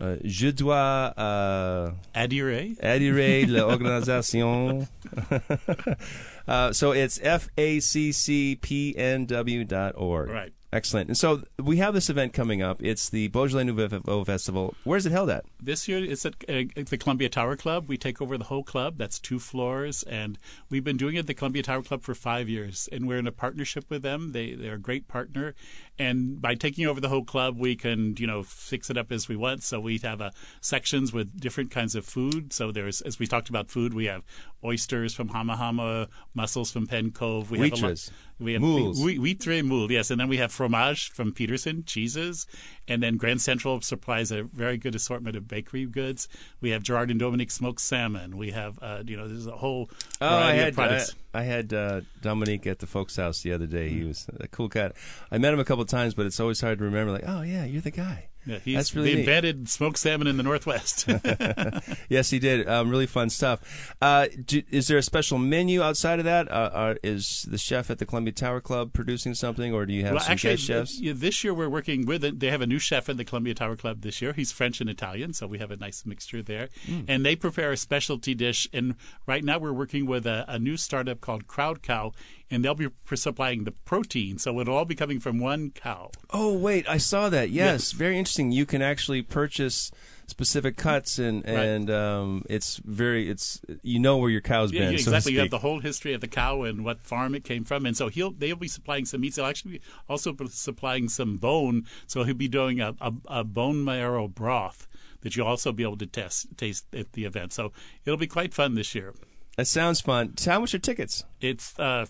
uh, 0.00 0.16
je 0.24 0.50
dois 0.50 1.12
uh, 1.16 1.92
adhérer 2.14 2.76
adhérer 2.82 3.46
l'organisation. 3.46 4.88
uh, 6.48 6.72
so 6.72 6.90
it's 6.90 7.20
f 7.22 7.48
a 7.56 7.78
c 7.78 8.10
c 8.10 8.56
p 8.56 8.94
n 8.96 9.26
w 9.26 9.64
dot 9.64 9.94
org. 9.96 10.30
Right. 10.30 10.52
Excellent. 10.74 11.08
And 11.08 11.16
so 11.16 11.44
we 11.62 11.76
have 11.76 11.94
this 11.94 12.10
event 12.10 12.32
coming 12.32 12.60
up. 12.60 12.82
It's 12.82 13.08
the 13.08 13.28
Beaujolais 13.28 13.62
Nouveau 13.62 14.24
Festival. 14.24 14.74
Where's 14.82 15.06
it 15.06 15.12
held 15.12 15.30
at? 15.30 15.44
This 15.62 15.86
year 15.86 16.02
it's 16.04 16.26
at 16.26 16.34
uh, 16.48 16.64
the 16.74 16.98
Columbia 16.98 17.28
Tower 17.28 17.54
Club. 17.54 17.84
We 17.86 17.96
take 17.96 18.20
over 18.20 18.36
the 18.36 18.46
whole 18.46 18.64
club. 18.64 18.98
That's 18.98 19.20
two 19.20 19.38
floors. 19.38 20.02
And 20.02 20.36
we've 20.70 20.82
been 20.82 20.96
doing 20.96 21.14
it 21.14 21.20
at 21.20 21.26
the 21.28 21.34
Columbia 21.34 21.62
Tower 21.62 21.82
Club 21.82 22.02
for 22.02 22.12
five 22.12 22.48
years. 22.48 22.88
And 22.90 23.06
we're 23.06 23.18
in 23.18 23.28
a 23.28 23.32
partnership 23.32 23.84
with 23.88 24.02
them. 24.02 24.32
They, 24.32 24.54
they're 24.54 24.74
a 24.74 24.78
great 24.78 25.06
partner. 25.06 25.54
And 25.98 26.40
by 26.40 26.54
taking 26.54 26.86
over 26.86 27.00
the 27.00 27.08
whole 27.08 27.24
club, 27.24 27.56
we 27.56 27.76
can, 27.76 28.16
you 28.18 28.26
know, 28.26 28.42
fix 28.42 28.90
it 28.90 28.96
up 28.96 29.12
as 29.12 29.28
we 29.28 29.36
want. 29.36 29.62
So 29.62 29.78
we 29.78 29.98
have 29.98 30.20
uh, 30.20 30.30
sections 30.60 31.12
with 31.12 31.40
different 31.40 31.70
kinds 31.70 31.94
of 31.94 32.04
food. 32.04 32.52
So 32.52 32.72
there's, 32.72 33.00
as 33.02 33.18
we 33.18 33.26
talked 33.26 33.48
about 33.48 33.70
food, 33.70 33.94
we 33.94 34.06
have 34.06 34.22
oysters 34.64 35.14
from 35.14 35.28
Hama 35.28 35.56
Hama, 35.56 36.08
mussels 36.34 36.72
from 36.72 36.86
Pen 36.86 37.12
Cove. 37.12 37.50
We 37.50 37.58
have 37.70 37.82
a 37.82 37.86
lot, 37.86 38.10
we 38.40 38.52
have 38.54 38.62
Moules. 38.62 39.00
Huître 39.00 39.64
moule, 39.64 39.92
yes, 39.92 40.10
and 40.10 40.20
then 40.20 40.28
we 40.28 40.38
have 40.38 40.50
fromage 40.50 41.10
from 41.12 41.32
Peterson, 41.32 41.84
cheeses, 41.84 42.46
and 42.88 43.02
then 43.02 43.16
Grand 43.16 43.40
Central 43.40 43.80
supplies 43.80 44.30
a 44.30 44.42
very 44.42 44.76
good 44.76 44.94
assortment 44.94 45.36
of 45.36 45.48
bakery 45.48 45.86
goods. 45.86 46.28
We 46.60 46.70
have 46.70 46.82
Gerard 46.82 47.10
and 47.10 47.18
Dominique 47.18 47.50
smoked 47.50 47.80
salmon. 47.80 48.36
We 48.36 48.50
have, 48.50 48.78
uh, 48.82 49.02
you 49.06 49.16
know, 49.16 49.26
there's 49.26 49.46
a 49.46 49.56
whole 49.56 49.90
oh, 50.20 50.28
variety 50.28 50.58
I 50.58 50.62
had, 50.62 50.68
of 50.68 50.74
products. 50.74 51.14
I, 51.32 51.40
I 51.40 51.42
had 51.42 51.72
uh, 51.72 52.00
Dominique 52.20 52.66
at 52.66 52.78
the 52.78 52.86
folks' 52.86 53.16
house 53.16 53.42
the 53.42 53.52
other 53.52 53.66
day. 53.66 53.88
Mm. 53.88 53.98
He 53.98 54.04
was 54.04 54.26
a 54.40 54.48
cool 54.48 54.68
cat. 54.68 54.94
I 55.30 55.38
met 55.38 55.54
him 55.54 55.60
a 55.60 55.64
couple 55.64 55.84
times, 55.84 56.14
but 56.14 56.26
it's 56.26 56.40
always 56.40 56.60
hard 56.60 56.78
to 56.78 56.84
remember. 56.84 57.12
Like, 57.12 57.24
oh 57.26 57.42
yeah, 57.42 57.64
you're 57.64 57.82
the 57.82 57.90
guy. 57.90 58.28
Yeah, 58.46 58.58
he's 58.58 58.76
That's 58.76 58.94
really 58.94 59.20
invented 59.20 59.68
smoked 59.68 59.98
salmon 59.98 60.26
in 60.26 60.36
the 60.36 60.42
Northwest. 60.42 61.08
yes, 62.08 62.30
he 62.30 62.38
did. 62.38 62.68
Um, 62.68 62.90
really 62.90 63.06
fun 63.06 63.30
stuff. 63.30 63.94
Uh, 64.00 64.26
do, 64.44 64.62
is 64.70 64.88
there 64.88 64.98
a 64.98 65.02
special 65.02 65.38
menu 65.38 65.82
outside 65.82 66.18
of 66.18 66.24
that? 66.26 66.50
Uh, 66.50 66.70
uh, 66.72 66.94
is 67.02 67.46
the 67.50 67.58
chef 67.58 67.90
at 67.90 67.98
the 67.98 68.06
Columbia 68.06 68.32
Tower 68.32 68.60
Club 68.60 68.92
producing 68.92 69.34
something, 69.34 69.72
or 69.72 69.86
do 69.86 69.94
you 69.94 70.04
have 70.04 70.14
well, 70.14 70.22
some 70.22 70.32
actually, 70.32 70.54
guest 70.54 70.64
chefs? 70.64 71.00
This 71.00 71.42
year 71.42 71.54
we're 71.54 71.68
working 71.68 72.06
with. 72.06 72.38
They 72.38 72.50
have 72.50 72.60
a 72.60 72.66
new 72.66 72.78
chef 72.78 73.08
at 73.08 73.16
the 73.16 73.24
Columbia 73.24 73.54
Tower 73.54 73.76
Club 73.76 74.02
this 74.02 74.20
year. 74.20 74.32
He's 74.32 74.52
French 74.52 74.80
and 74.80 74.90
Italian, 74.90 75.32
so 75.32 75.46
we 75.46 75.58
have 75.58 75.70
a 75.70 75.76
nice 75.76 76.04
mixture 76.04 76.42
there. 76.42 76.68
Mm. 76.86 77.04
And 77.08 77.26
they 77.26 77.36
prepare 77.36 77.72
a 77.72 77.76
specialty 77.76 78.34
dish. 78.34 78.68
And 78.72 78.96
right 79.26 79.42
now 79.42 79.58
we're 79.58 79.72
working 79.72 80.06
with 80.06 80.26
a, 80.26 80.44
a 80.48 80.58
new 80.58 80.76
startup 80.76 81.20
called 81.20 81.46
Crowd 81.46 81.82
Cow 81.82 82.12
and 82.50 82.64
they'll 82.64 82.74
be 82.74 82.88
supplying 83.14 83.64
the 83.64 83.72
protein. 83.72 84.38
So 84.38 84.60
it'll 84.60 84.76
all 84.76 84.84
be 84.84 84.94
coming 84.94 85.20
from 85.20 85.38
one 85.38 85.70
cow. 85.70 86.10
Oh, 86.30 86.56
wait, 86.56 86.88
I 86.88 86.98
saw 86.98 87.28
that. 87.28 87.50
Yes, 87.50 87.92
very 87.92 88.18
interesting. 88.18 88.52
You 88.52 88.66
can 88.66 88.82
actually 88.82 89.22
purchase 89.22 89.90
specific 90.26 90.76
cuts 90.76 91.18
and 91.18 91.44
and 91.44 91.88
right. 91.88 91.96
um, 91.96 92.44
it's 92.48 92.78
very 92.78 93.28
it's 93.28 93.60
you 93.82 93.98
know 93.98 94.16
where 94.16 94.30
your 94.30 94.40
cow's 94.40 94.72
yeah, 94.72 94.86
been. 94.86 94.94
exactly. 94.94 95.20
So 95.20 95.30
you 95.30 95.40
have 95.40 95.50
the 95.50 95.58
whole 95.58 95.80
history 95.80 96.14
of 96.14 96.20
the 96.20 96.28
cow 96.28 96.62
and 96.62 96.84
what 96.84 97.02
farm 97.02 97.34
it 97.34 97.44
came 97.44 97.64
from, 97.64 97.86
and 97.86 97.96
so 97.96 98.08
he'll 98.08 98.30
they'll 98.30 98.56
be 98.56 98.68
supplying 98.68 99.04
some 99.04 99.20
meats. 99.20 99.36
They'll 99.36 99.46
actually 99.46 99.72
be 99.72 99.80
also 100.08 100.32
be 100.32 100.46
supplying 100.48 101.08
some 101.08 101.36
bone. 101.36 101.86
So 102.06 102.24
he'll 102.24 102.34
be 102.34 102.48
doing 102.48 102.80
a, 102.80 102.94
a, 103.00 103.12
a 103.26 103.44
bone 103.44 103.84
marrow 103.84 104.28
broth 104.28 104.86
that 105.20 105.36
you'll 105.36 105.46
also 105.46 105.72
be 105.72 105.82
able 105.82 105.98
to 105.98 106.06
test 106.06 106.56
taste 106.56 106.86
at 106.94 107.12
the 107.12 107.24
event. 107.24 107.52
So 107.52 107.72
it'll 108.04 108.18
be 108.18 108.26
quite 108.26 108.54
fun 108.54 108.74
this 108.74 108.94
year. 108.94 109.14
That 109.56 109.66
sounds 109.66 110.00
fun. 110.00 110.34
How 110.44 110.60
much 110.60 110.74
are 110.74 110.78
tickets? 110.78 111.24
It's 111.40 111.78
uh, 111.78 112.06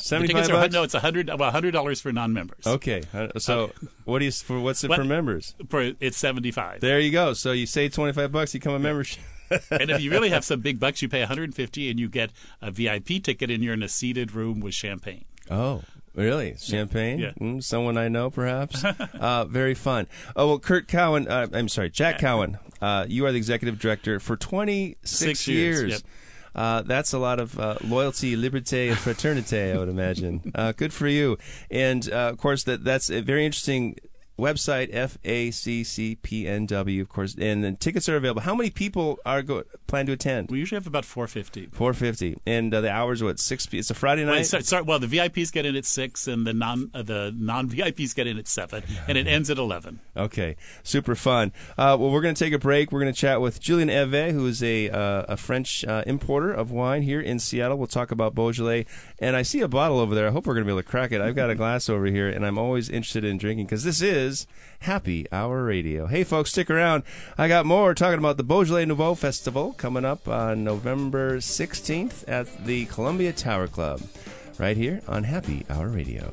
Seventy-five 0.00 0.48
bucks. 0.48 0.74
no, 0.74 0.82
it's 0.82 0.94
a 0.94 1.00
hundred. 1.00 1.30
Well, 1.38 1.50
hundred 1.50 1.72
dollars 1.72 2.00
for 2.00 2.12
non-members. 2.12 2.66
Okay, 2.66 3.02
uh, 3.14 3.38
so 3.38 3.64
uh, 3.64 3.86
what 4.04 4.18
do 4.18 4.26
you 4.26 4.30
for? 4.30 4.60
What's 4.60 4.84
it 4.84 4.90
what, 4.90 4.98
for 4.98 5.04
members? 5.04 5.54
For 5.68 5.92
it's 6.00 6.18
seventy-five. 6.18 6.80
There 6.80 7.00
you 7.00 7.10
go. 7.10 7.32
So 7.32 7.52
you 7.52 7.66
say 7.66 7.88
twenty-five 7.88 8.30
bucks, 8.30 8.54
you 8.54 8.60
become 8.60 8.74
a 8.74 8.78
membership. 8.78 9.22
and 9.70 9.90
if 9.90 10.00
you 10.00 10.10
really 10.10 10.30
have 10.30 10.44
some 10.50 10.60
big 10.60 10.78
bucks, 10.78 11.02
you 11.02 11.08
pay 11.08 11.20
150 11.20 11.90
and 11.90 11.98
you 11.98 12.08
get 12.08 12.30
a 12.62 12.70
VIP 12.70 13.20
ticket 13.22 13.50
and 13.50 13.64
you're 13.64 13.74
in 13.74 13.82
a 13.82 13.88
seated 13.88 14.32
room 14.32 14.60
with 14.60 14.74
champagne. 14.74 15.24
Oh, 15.50 15.82
Really, 16.14 16.56
champagne? 16.58 17.18
Yeah. 17.20 17.32
Mm, 17.40 17.62
someone 17.62 17.96
I 17.96 18.08
know, 18.08 18.30
perhaps. 18.30 18.84
uh, 19.20 19.44
very 19.44 19.74
fun. 19.74 20.08
Oh 20.34 20.48
well, 20.48 20.58
Kurt 20.58 20.88
Cowan. 20.88 21.28
Uh, 21.28 21.46
I'm 21.52 21.68
sorry, 21.68 21.88
Jack 21.90 22.18
Cowan. 22.18 22.58
Uh, 22.80 23.06
you 23.08 23.26
are 23.26 23.32
the 23.32 23.38
executive 23.38 23.78
director 23.78 24.18
for 24.18 24.36
26 24.36 25.10
Six 25.10 25.46
years. 25.48 25.80
years. 25.80 25.92
Yep. 25.92 26.00
Uh, 26.54 26.82
that's 26.82 27.12
a 27.12 27.18
lot 27.18 27.40
of 27.40 27.58
uh, 27.58 27.76
loyalty, 27.82 28.36
liberté, 28.36 28.88
and 28.88 28.96
fraternité. 28.96 29.74
I 29.74 29.78
would 29.78 29.88
imagine. 29.88 30.52
Uh, 30.54 30.72
good 30.72 30.92
for 30.92 31.08
you. 31.08 31.38
And 31.70 32.10
uh, 32.12 32.30
of 32.30 32.38
course, 32.38 32.64
that 32.64 32.84
that's 32.84 33.10
a 33.10 33.20
very 33.20 33.46
interesting 33.46 33.96
website 34.40 34.88
F 34.92 35.18
A 35.24 35.50
C 35.50 35.84
C 35.84 36.16
P 36.16 36.48
N 36.48 36.66
W, 36.66 37.02
of 37.02 37.08
course, 37.08 37.36
and 37.38 37.62
then 37.62 37.76
tickets 37.76 38.08
are 38.08 38.16
available. 38.16 38.42
How 38.42 38.54
many 38.54 38.70
people 38.70 39.18
are 39.24 39.42
go- 39.42 39.64
plan 39.86 40.06
to 40.06 40.12
attend? 40.12 40.50
We 40.50 40.58
usually 40.58 40.76
have 40.76 40.86
about 40.86 41.04
450. 41.04 41.66
450, 41.72 42.38
and 42.46 42.72
uh, 42.74 42.80
the 42.80 42.90
hours 42.90 43.22
what 43.22 43.38
six? 43.38 43.68
It's 43.72 43.90
a 43.90 43.94
Friday 43.94 44.24
night. 44.24 44.32
Well, 44.32 44.44
sorry, 44.44 44.62
sorry, 44.62 44.82
well, 44.82 44.98
the 44.98 45.06
VIPs 45.06 45.52
get 45.52 45.66
in 45.66 45.76
at 45.76 45.84
six, 45.84 46.26
and 46.26 46.46
the 46.46 46.52
non 46.52 46.90
uh, 46.94 47.02
the 47.02 47.34
non 47.36 47.68
VIPs 47.68 48.14
get 48.14 48.26
in 48.26 48.38
at 48.38 48.48
seven, 48.48 48.82
and 49.06 49.16
it 49.18 49.26
ends 49.26 49.50
at 49.50 49.58
11. 49.58 50.00
Okay, 50.20 50.56
super 50.82 51.14
fun. 51.14 51.50
Uh, 51.78 51.96
well, 51.98 52.10
we're 52.10 52.20
going 52.20 52.34
to 52.34 52.44
take 52.44 52.52
a 52.52 52.58
break. 52.58 52.92
We're 52.92 53.00
going 53.00 53.12
to 53.12 53.18
chat 53.18 53.40
with 53.40 53.58
Julien 53.58 53.88
Hervé 53.88 54.32
who 54.32 54.46
is 54.46 54.62
a 54.62 54.90
uh, 54.90 55.24
a 55.28 55.36
French 55.36 55.84
uh, 55.84 56.02
importer 56.06 56.52
of 56.52 56.70
wine 56.70 57.02
here 57.02 57.20
in 57.20 57.38
Seattle. 57.38 57.78
We'll 57.78 57.86
talk 57.86 58.10
about 58.10 58.34
Beaujolais, 58.34 58.84
and 59.18 59.34
I 59.34 59.42
see 59.42 59.60
a 59.60 59.68
bottle 59.68 59.98
over 59.98 60.14
there. 60.14 60.28
I 60.28 60.30
hope 60.30 60.46
we're 60.46 60.54
going 60.54 60.64
to 60.64 60.68
be 60.68 60.72
able 60.72 60.82
to 60.82 60.88
crack 60.88 61.12
it. 61.12 61.20
I've 61.20 61.36
got 61.36 61.48
a 61.48 61.54
glass 61.54 61.88
over 61.88 62.06
here, 62.06 62.28
and 62.28 62.44
I'm 62.44 62.58
always 62.58 62.90
interested 62.90 63.24
in 63.24 63.38
drinking 63.38 63.66
because 63.66 63.84
this 63.84 64.02
is 64.02 64.29
is 64.30 64.46
Happy 64.80 65.26
Hour 65.32 65.64
Radio. 65.64 66.06
Hey, 66.06 66.22
folks, 66.22 66.50
stick 66.50 66.70
around. 66.70 67.02
I 67.36 67.48
got 67.48 67.66
more 67.66 67.94
talking 67.94 68.18
about 68.18 68.36
the 68.36 68.44
Beaujolais 68.44 68.84
Nouveau 68.84 69.14
Festival 69.14 69.72
coming 69.72 70.04
up 70.04 70.28
on 70.28 70.62
November 70.62 71.38
16th 71.38 72.24
at 72.28 72.64
the 72.64 72.86
Columbia 72.86 73.32
Tower 73.32 73.66
Club, 73.66 74.00
right 74.58 74.76
here 74.76 75.02
on 75.08 75.24
Happy 75.24 75.66
Hour 75.68 75.88
Radio. 75.88 76.30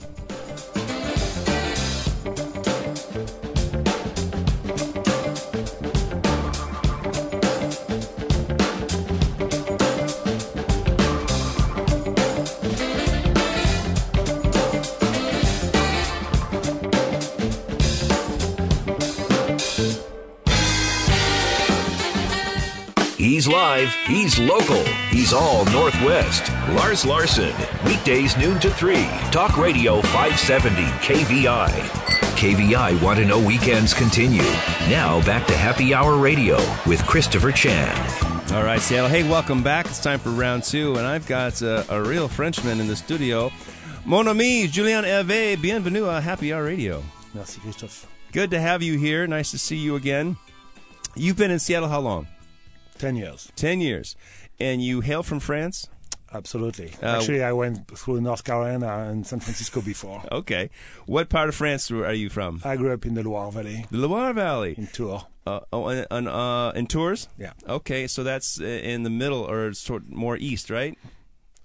He's 23.48 23.56
live, 23.56 23.94
he's 24.06 24.39
local, 24.39 24.84
he's 25.08 25.32
all 25.32 25.63
Northwest. 25.72 26.51
Lars 26.72 27.06
Larson, 27.06 27.56
weekdays 27.86 28.36
noon 28.36 28.60
to 28.60 28.70
3. 28.70 29.06
Talk 29.32 29.56
Radio 29.56 30.01
570 30.01 30.82
KVI. 31.00 31.70
KVI 32.36 33.01
Want 33.01 33.20
to 33.20 33.25
Know 33.25 33.39
Weekends 33.39 33.94
continue. 33.94 34.44
Now 34.89 35.25
back 35.25 35.48
to 35.48 35.56
Happy 35.56 35.94
Hour 35.94 36.18
Radio 36.18 36.58
with 36.86 37.01
Christopher 37.08 37.54
Chan. 37.54 37.96
All 38.51 38.63
right, 38.63 38.82
Seattle. 38.82 39.10
Hey, 39.10 39.24
welcome 39.24 39.63
back. 39.63 39.86
It's 39.86 40.04
time 40.04 40.20
for 40.20 40.32
round 40.32 40.63
two, 40.63 40.98
and 40.98 41.08
I've 41.08 41.25
got 41.25 41.63
uh, 41.63 41.86
a 41.88 42.01
real 42.01 42.27
Frenchman 42.27 42.82
in 42.82 42.88
the 42.88 42.98
studio. 42.98 43.50
Mon 44.04 44.27
ami, 44.27 44.68
Julien 44.68 45.06
Hervé. 45.06 45.56
Bienvenue 45.56 46.04
à 46.04 46.22
Happy 46.22 46.51
Hour 46.51 46.66
Radio. 46.66 47.01
Merci, 47.34 47.62
Christophe. 47.62 48.08
Good 48.34 48.51
to 48.51 48.60
have 48.60 48.84
you 48.84 48.98
here. 48.98 49.25
Nice 49.25 49.51
to 49.51 49.58
see 49.58 49.77
you 49.77 49.96
again. 49.96 50.36
You've 51.16 51.38
been 51.38 51.50
in 51.50 51.60
Seattle 51.60 51.88
how 51.88 52.01
long? 52.01 52.27
10 52.98 53.16
years. 53.16 53.51
10 53.56 53.82
years. 53.82 54.16
And 54.60 54.84
you 54.84 55.01
hail 55.01 55.24
from 55.24 55.39
France? 55.39 55.88
Absolutely. 56.34 56.92
Uh, 57.01 57.18
Actually, 57.18 57.44
I 57.44 57.54
went 57.54 57.88
through 57.98 58.22
North 58.22 58.44
Carolina 58.44 59.10
and 59.10 59.25
San 59.25 59.39
Francisco 59.39 59.82
before. 59.82 60.24
Okay. 60.32 60.70
What 61.06 61.30
part 61.30 61.50
of 61.50 61.56
France 61.56 61.89
are 61.89 62.13
you 62.13 62.30
from? 62.30 62.62
I 62.66 62.75
grew 62.75 62.92
up 62.94 63.06
in 63.06 63.13
the 63.13 63.24
Loire 63.24 63.51
Valley, 63.51 63.86
The 63.89 63.98
Loire 63.98 64.34
Valley. 64.34 64.75
in 64.77 64.88
Tours. 64.88 65.24
Uh, 65.46 65.62
oh, 65.72 65.86
uh, 65.86 66.72
in 66.75 66.88
Tours? 66.88 67.30
Yeah. 67.38 67.54
Okay, 67.68 68.08
so 68.08 68.24
that's 68.24 68.60
in 68.60 69.04
the 69.04 69.10
middle 69.10 69.39
or 69.50 69.74
sort 69.74 70.10
more 70.10 70.36
east, 70.36 70.70
right? 70.70 70.98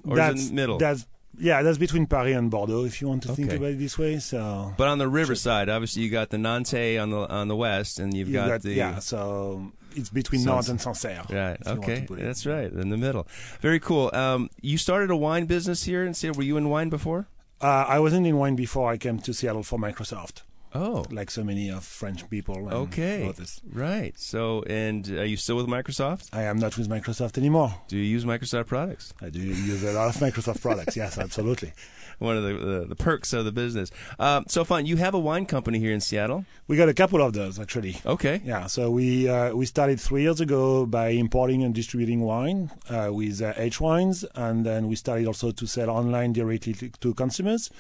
Or 0.04 0.16
that's, 0.16 0.40
is 0.40 0.50
it 0.50 0.54
middle? 0.54 0.78
That's, 0.78 1.06
yeah, 1.38 1.62
that's 1.62 1.78
between 1.78 2.06
Paris 2.06 2.36
and 2.36 2.50
Bordeaux, 2.50 2.84
if 2.84 3.00
you 3.00 3.08
want 3.08 3.24
to 3.24 3.34
think 3.34 3.52
about 3.52 3.70
it 3.70 3.78
this 3.78 3.98
way. 3.98 4.20
So 4.20 4.72
but 4.76 4.86
on 4.86 4.98
the 4.98 5.08
riverside, 5.08 5.68
obviously, 5.68 6.02
you 6.02 6.10
got 6.10 6.30
the 6.30 6.38
Nantes 6.38 7.00
on 7.00 7.10
the 7.10 7.28
on 7.28 7.48
the 7.48 7.56
west, 7.56 7.98
and 7.98 8.14
you've 8.14 8.28
you 8.28 8.34
got, 8.34 8.48
got, 8.48 8.62
the 8.62 8.74
yeah, 8.74 8.98
so 9.00 9.72
it's 9.96 10.10
between 10.10 10.44
Nantes 10.44 10.68
and 10.68 10.80
Sancerre. 10.80 11.24
Right. 11.30 11.58
Okay. 11.66 12.00
to 12.00 12.06
put 12.06 12.18
it. 12.18 12.22
That's 12.24 12.44
right. 12.46 12.70
In 12.72 12.90
the 12.90 12.96
middle. 12.96 13.26
Very 13.60 13.80
cool. 13.80 14.10
Um, 14.14 14.50
you 14.60 14.78
started 14.78 15.10
a 15.10 15.16
wine 15.16 15.46
business 15.46 15.84
here 15.84 16.04
in 16.04 16.14
Seattle. 16.14 16.38
Were 16.38 16.44
you 16.44 16.56
in 16.56 16.68
wine 16.68 16.88
before? 16.88 17.26
Uh, 17.60 17.84
I 17.88 17.98
wasn't 18.00 18.26
in 18.26 18.36
wine 18.38 18.56
before 18.56 18.90
I 18.90 18.96
came 18.98 19.18
to 19.20 19.32
Seattle 19.32 19.62
for 19.62 19.78
Microsoft, 19.78 20.42
Oh. 20.74 21.04
like 21.12 21.30
so 21.30 21.44
many 21.44 21.68
of 21.70 21.84
French 21.84 22.28
people. 22.28 22.56
And 22.56 22.72
Okay. 22.72 23.28
others. 23.28 23.60
Right. 23.72 24.18
So, 24.18 24.64
and 24.68 25.08
are 25.10 25.24
you 25.24 25.36
still 25.36 25.56
with 25.56 25.66
Microsoft? 25.68 26.28
I 26.32 26.42
am 26.42 26.58
not 26.58 26.76
with 26.76 26.88
Microsoft 26.88 27.38
anymore. 27.38 27.74
Do 27.86 27.96
you 27.96 28.02
use 28.02 28.24
Microsoft 28.24 28.66
products? 28.66 29.14
I 29.22 29.28
do 29.30 29.38
use 29.40 29.84
a 29.84 29.92
lot 29.92 30.08
of 30.08 30.20
Microsoft 30.20 30.60
products. 30.60 30.96
Yes, 30.96 31.18
absolutely. 31.18 31.72
One 32.22 32.36
of 32.36 32.44
the 32.44 32.54
the, 32.54 32.86
the 32.86 32.96
perks 32.96 33.32
of 33.32 33.44
the 33.44 33.52
business. 33.52 33.90
Um, 34.18 34.44
so 34.48 34.64
fun. 34.64 34.86
You 34.86 34.96
have 34.96 35.14
a 35.14 35.18
wine 35.18 35.46
company 35.46 35.78
here 35.78 35.92
in 35.92 36.00
Seattle. 36.00 36.44
We 36.68 36.76
got 36.76 36.88
a 36.88 36.94
couple 36.94 37.20
of 37.20 37.32
those 37.32 37.58
actually. 37.58 37.96
Okay. 38.06 38.40
Yeah, 38.44 38.66
so 38.66 38.90
we 38.90 39.28
uh, 39.28 39.54
we 39.54 39.66
started 39.66 40.00
three 40.00 40.22
years 40.22 40.40
ago 40.40 40.86
by 40.86 41.08
importing 41.08 41.62
and 41.62 41.74
distributing 41.74 42.20
wine 42.20 42.70
uh, 42.88 43.10
with 43.12 43.42
uh, 43.42 43.52
H 43.56 43.80
wines, 43.80 44.24
and 44.34 44.64
then 44.64 44.88
we 44.88 44.96
started 44.96 45.26
also 45.26 45.50
to 45.50 45.66
sell 45.66 45.90
online 45.90 46.32
directly 46.32 46.74
to, 46.74 47.14
consumers. 47.14 47.70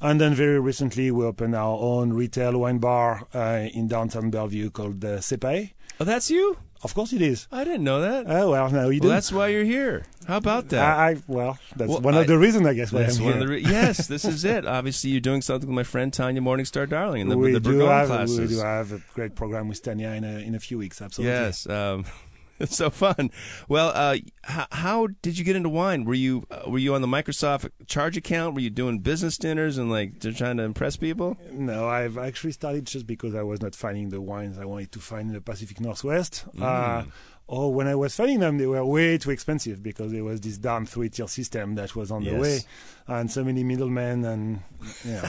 And 0.00 0.20
then 0.20 0.34
very 0.34 0.60
recently, 0.60 1.10
we 1.10 1.24
opened 1.24 1.54
our 1.54 1.78
own 1.78 2.12
retail 2.12 2.58
wine 2.58 2.78
bar 2.78 3.26
uh, 3.32 3.68
in 3.72 3.88
downtown 3.88 4.30
Bellevue 4.30 4.70
called 4.70 5.04
uh, 5.04 5.18
Sepae. 5.20 5.72
Oh, 6.00 6.04
that's 6.04 6.30
you. 6.30 6.58
Of 6.84 6.94
course, 6.94 7.12
it 7.14 7.22
is. 7.22 7.48
I 7.50 7.64
didn't 7.64 7.82
know 7.84 8.02
that. 8.02 8.26
Oh 8.28 8.50
well, 8.50 8.70
no, 8.70 8.90
you 8.90 9.00
well, 9.00 9.08
do. 9.08 9.14
that's 9.14 9.32
why 9.32 9.48
you're 9.48 9.64
here. 9.64 10.04
How 10.28 10.36
about 10.36 10.68
that? 10.68 10.82
I, 10.82 11.10
I 11.12 11.16
well, 11.26 11.58
that's 11.76 11.88
Well, 11.90 12.00
one 12.00 12.14
I- 12.14 12.20
of 12.20 12.26
the 12.26 12.38
reasons, 12.38 12.66
I 12.66 12.74
guess, 12.74 12.92
why 12.92 13.00
That's 13.02 13.18
I'm 13.18 13.24
one 13.24 13.32
here. 13.34 13.42
of 13.42 13.48
the 13.48 13.54
re- 13.54 13.62
yes, 13.62 14.06
this 14.06 14.24
is 14.24 14.44
it. 14.44 14.66
Obviously, 14.66 15.10
you're 15.10 15.20
doing 15.20 15.42
something 15.42 15.68
with 15.68 15.74
my 15.74 15.82
friend 15.82 16.12
Tanya 16.12 16.40
Morningstar 16.40 16.88
Darling 16.88 17.22
in 17.22 17.28
the, 17.28 17.36
we 17.38 17.52
the 17.52 17.60
do 17.60 17.70
Bourgogne 17.72 17.88
have 17.88 18.06
classes. 18.08 18.38
we 18.38 18.46
do 18.48 18.58
have 18.62 18.92
a 18.92 19.00
great 19.14 19.34
program 19.34 19.68
with 19.68 19.82
Tanya 19.82 20.10
in 20.10 20.24
a, 20.24 20.38
in 20.38 20.54
a 20.54 20.60
few 20.60 20.78
weeks. 20.78 21.02
Absolutely. 21.02 21.32
Yes. 21.34 21.66
Um, 21.68 22.04
it's 22.60 22.76
so 22.76 22.90
fun. 22.90 23.30
Well, 23.68 23.92
uh, 23.94 24.16
how, 24.44 24.66
how 24.70 25.06
did 25.22 25.38
you 25.38 25.44
get 25.44 25.56
into 25.56 25.68
wine? 25.68 26.04
Were 26.04 26.14
you 26.14 26.44
uh, 26.50 26.62
were 26.68 26.78
you 26.78 26.94
on 26.94 27.00
the 27.00 27.08
Microsoft 27.08 27.68
charge 27.86 28.16
account? 28.16 28.54
Were 28.54 28.60
you 28.60 28.70
doing 28.70 29.00
business 29.00 29.36
dinners 29.38 29.78
and 29.78 29.90
like 29.90 30.20
trying 30.20 30.58
to 30.58 30.62
impress 30.62 30.96
people? 30.96 31.36
No, 31.52 31.88
I've 31.88 32.18
actually 32.18 32.52
started 32.52 32.86
just 32.86 33.06
because 33.06 33.34
I 33.34 33.42
was 33.42 33.60
not 33.60 33.74
finding 33.74 34.10
the 34.10 34.20
wines 34.20 34.58
I 34.58 34.64
wanted 34.64 34.92
to 34.92 35.00
find 35.00 35.28
in 35.28 35.34
the 35.34 35.40
Pacific 35.40 35.80
Northwest. 35.80 36.44
Mm. 36.54 36.62
Uh, 36.62 37.04
or 37.46 37.74
when 37.74 37.86
I 37.86 37.94
was 37.94 38.16
finding 38.16 38.40
them, 38.40 38.56
they 38.56 38.66
were 38.66 38.84
way 38.84 39.18
too 39.18 39.30
expensive 39.30 39.82
because 39.82 40.12
there 40.12 40.24
was 40.24 40.40
this 40.40 40.56
damn 40.56 40.86
three-tier 40.86 41.28
system 41.28 41.74
that 41.74 41.94
was 41.94 42.10
on 42.10 42.24
the 42.24 42.36
way, 42.36 42.60
and 43.06 43.30
so 43.30 43.44
many 43.44 43.62
middlemen, 43.62 44.24
and 44.24 44.62
yeah, 45.04 45.28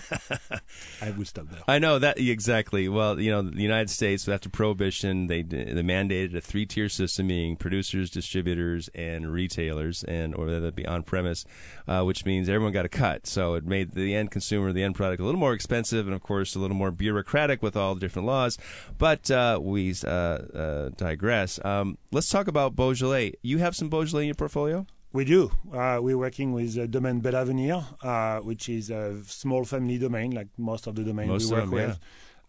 I 1.02 1.12
would 1.12 1.28
stop 1.28 1.50
there. 1.50 1.62
I 1.68 1.80
know 1.80 2.00
that 2.00 2.18
exactly. 2.18 2.88
Well, 2.88 3.20
you 3.20 3.32
know, 3.32 3.42
the 3.42 3.62
United 3.62 3.90
States 3.90 4.28
after 4.28 4.50
Prohibition, 4.50 5.28
they 5.28 5.42
they 5.42 5.82
mandated 5.82 6.36
a 6.36 6.42
three 6.42 6.66
tier 6.66 6.88
system, 6.88 7.28
meaning 7.28 7.58
producers, 7.58 8.10
distributors, 8.10 8.90
and 8.96 9.32
retailers, 9.32 10.04
and 10.06 10.36
or 10.36 10.50
that'd 10.50 10.76
be 10.76 10.86
on 10.86 11.04
premise, 11.04 11.46
uh, 11.88 12.04
which 12.04 12.26
means 12.26 12.48
everyone 12.48 12.72
got 12.72 12.86
a 12.86 12.90
cut. 12.90 13.28
So 13.28 13.56
it 13.56 13.66
made 13.66 13.92
the 13.92 14.16
end 14.16 14.32
consumer, 14.32 14.72
the 14.72 14.84
end 14.84 14.96
product, 14.96 15.22
a 15.22 15.26
little 15.26 15.40
more 15.40 15.54
expensive, 15.54 16.08
and 16.08 16.16
of 16.16 16.24
course 16.24 16.56
a 16.56 16.60
little 16.60 16.78
more 16.78 16.92
bureaucratic 16.92 17.62
with 17.62 17.76
all 17.76 17.94
the 17.94 18.02
different 18.02 18.28
laws. 18.28 18.58
But 18.98 19.30
uh, 19.30 19.60
we 19.62 19.94
uh, 20.06 20.10
uh, 20.10 20.90
digress. 20.96 21.64
Um, 21.66 21.98
let's 22.12 22.30
talk 22.30 22.48
about 22.48 22.76
Beaujolais. 22.76 23.34
You 23.42 23.58
have 23.58 23.76
some 23.76 23.90
Beaujolais 23.90 24.24
in 24.24 24.28
your 24.28 24.36
portfolio. 24.36 24.88
We 25.16 25.24
do. 25.24 25.50
Uh, 25.74 26.00
we're 26.02 26.18
working 26.18 26.52
with 26.52 26.78
uh, 26.78 26.88
Domaine 26.88 27.22
Bel 27.22 27.38
Avenir, 27.38 27.86
uh, 28.04 28.40
which 28.40 28.68
is 28.68 28.90
a 28.90 29.24
small 29.26 29.64
family 29.64 29.98
domain, 29.98 30.32
like 30.32 30.50
most 30.58 30.88
of 30.88 30.96
the 30.96 31.06
domains 31.06 31.30
Most 31.30 31.46
we 31.46 31.52
work 31.56 31.70
them, 31.70 31.72
with. 31.72 32.00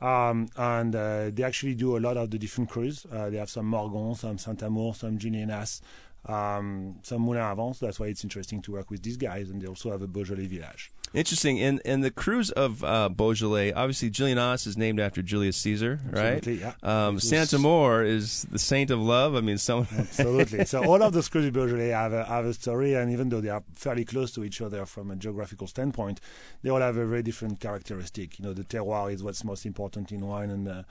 Um, 0.00 0.48
and 0.56 0.96
uh, 0.96 1.30
they 1.32 1.44
actually 1.44 1.76
do 1.76 1.96
a 1.96 2.00
lot 2.00 2.16
of 2.16 2.28
the 2.28 2.38
different 2.38 2.68
crus. 2.68 3.06
Uh, 3.06 3.30
they 3.30 3.36
have 3.36 3.50
some 3.50 3.70
Morgon, 3.70 4.16
some 4.16 4.36
Saint 4.36 4.62
Amour, 4.62 4.96
some 4.96 5.16
Julienas, 5.16 5.80
um, 6.26 6.96
some 7.02 7.22
Moulin-à-Vent. 7.22 7.80
That's 7.80 7.98
why 8.00 8.06
it's 8.06 8.24
interesting 8.24 8.60
to 8.62 8.72
work 8.72 8.90
with 8.90 9.02
these 9.02 9.16
guys. 9.16 9.50
And 9.50 9.60
they 9.62 9.66
also 9.66 9.90
have 9.90 10.02
a 10.02 10.08
Beaujolais 10.08 10.46
village. 10.46 10.92
Interesting. 11.14 11.60
And 11.60 11.80
and 11.84 12.02
the 12.02 12.10
crus 12.10 12.50
of 12.52 12.82
uh, 12.82 13.08
Beaujolais, 13.08 13.72
obviously 13.72 14.10
Julienas 14.10 14.66
is 14.66 14.76
named 14.76 14.98
after 15.00 15.22
Julius 15.22 15.56
Caesar, 15.58 16.00
right? 16.10 16.36
Absolutely, 16.38 16.60
yeah. 16.60 16.72
Um, 16.82 17.12
It 17.12 17.14
was- 17.14 17.28
Saint 17.28 17.52
Amour 17.52 18.02
is 18.04 18.42
the 18.50 18.58
saint 18.58 18.90
of 18.90 19.00
love. 19.00 19.34
I 19.36 19.40
mean, 19.40 19.56
someone. 19.58 19.86
Absolutely. 19.98 20.64
so 20.64 20.84
all 20.84 21.02
of 21.02 21.12
the 21.12 21.20
crus 21.20 21.44
in 21.46 21.52
Beaujolais 21.52 21.88
have 21.88 22.12
a, 22.12 22.24
have 22.24 22.44
a 22.44 22.52
story, 22.54 22.94
and 22.94 23.10
even 23.12 23.28
though 23.28 23.40
they 23.40 23.48
are 23.50 23.62
fairly 23.72 24.04
close 24.04 24.32
to 24.32 24.44
each 24.44 24.60
other 24.60 24.84
from 24.84 25.10
a 25.10 25.16
geographical 25.16 25.66
standpoint, 25.68 26.20
they 26.62 26.70
all 26.70 26.80
have 26.80 26.96
a 26.96 27.06
very 27.06 27.22
different 27.22 27.60
characteristic. 27.60 28.38
You 28.38 28.46
know, 28.46 28.52
the 28.52 28.64
terroir 28.64 29.12
is 29.12 29.22
what's 29.22 29.44
most 29.44 29.64
important 29.64 30.10
in 30.12 30.26
wine, 30.26 30.50
and 30.50 30.66
uh, 30.68 30.82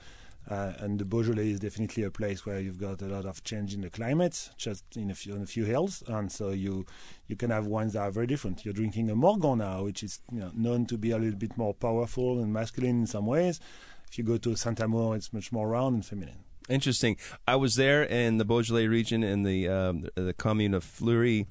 uh, 0.48 0.72
and 0.78 0.98
the 0.98 1.04
Beaujolais 1.04 1.50
is 1.50 1.60
definitely 1.60 2.04
a 2.04 2.10
place 2.10 2.46
where 2.46 2.60
you've 2.60 2.78
got 2.78 3.02
a 3.02 3.06
lot 3.06 3.26
of 3.26 3.42
change 3.42 3.74
in 3.74 3.80
the 3.80 3.90
climate, 3.90 4.50
just 4.56 4.84
in 4.96 5.10
a 5.10 5.14
few 5.14 5.34
in 5.34 5.42
a 5.42 5.46
few 5.46 5.64
hills, 5.64 6.02
and 6.06 6.30
so 6.30 6.50
you 6.50 6.86
you 7.26 7.36
can 7.36 7.50
have 7.50 7.66
wines 7.66 7.94
that 7.94 8.02
are 8.02 8.10
very 8.10 8.26
different. 8.26 8.64
You're 8.64 8.74
drinking 8.74 9.10
a 9.10 9.16
Morgon 9.16 9.58
now, 9.58 9.84
which 9.84 10.02
is 10.02 10.20
you 10.32 10.40
know, 10.40 10.50
known 10.54 10.86
to 10.86 10.96
be 10.96 11.10
a 11.10 11.18
little 11.18 11.38
bit 11.38 11.56
more 11.56 11.74
powerful 11.74 12.38
and 12.38 12.52
masculine 12.52 13.00
in 13.00 13.06
some 13.06 13.26
ways. 13.26 13.60
If 14.08 14.18
you 14.18 14.24
go 14.24 14.36
to 14.38 14.54
Saint 14.54 14.80
Amour, 14.80 15.16
it's 15.16 15.32
much 15.32 15.50
more 15.50 15.68
round 15.68 15.94
and 15.96 16.06
feminine. 16.06 16.44
Interesting. 16.68 17.16
I 17.46 17.56
was 17.56 17.74
there 17.74 18.02
in 18.02 18.38
the 18.38 18.44
Beaujolais 18.44 18.86
region 18.86 19.22
in 19.22 19.42
the 19.42 19.68
um, 19.68 20.08
the 20.14 20.32
commune 20.32 20.74
of 20.74 20.84
Fleurie. 20.84 21.46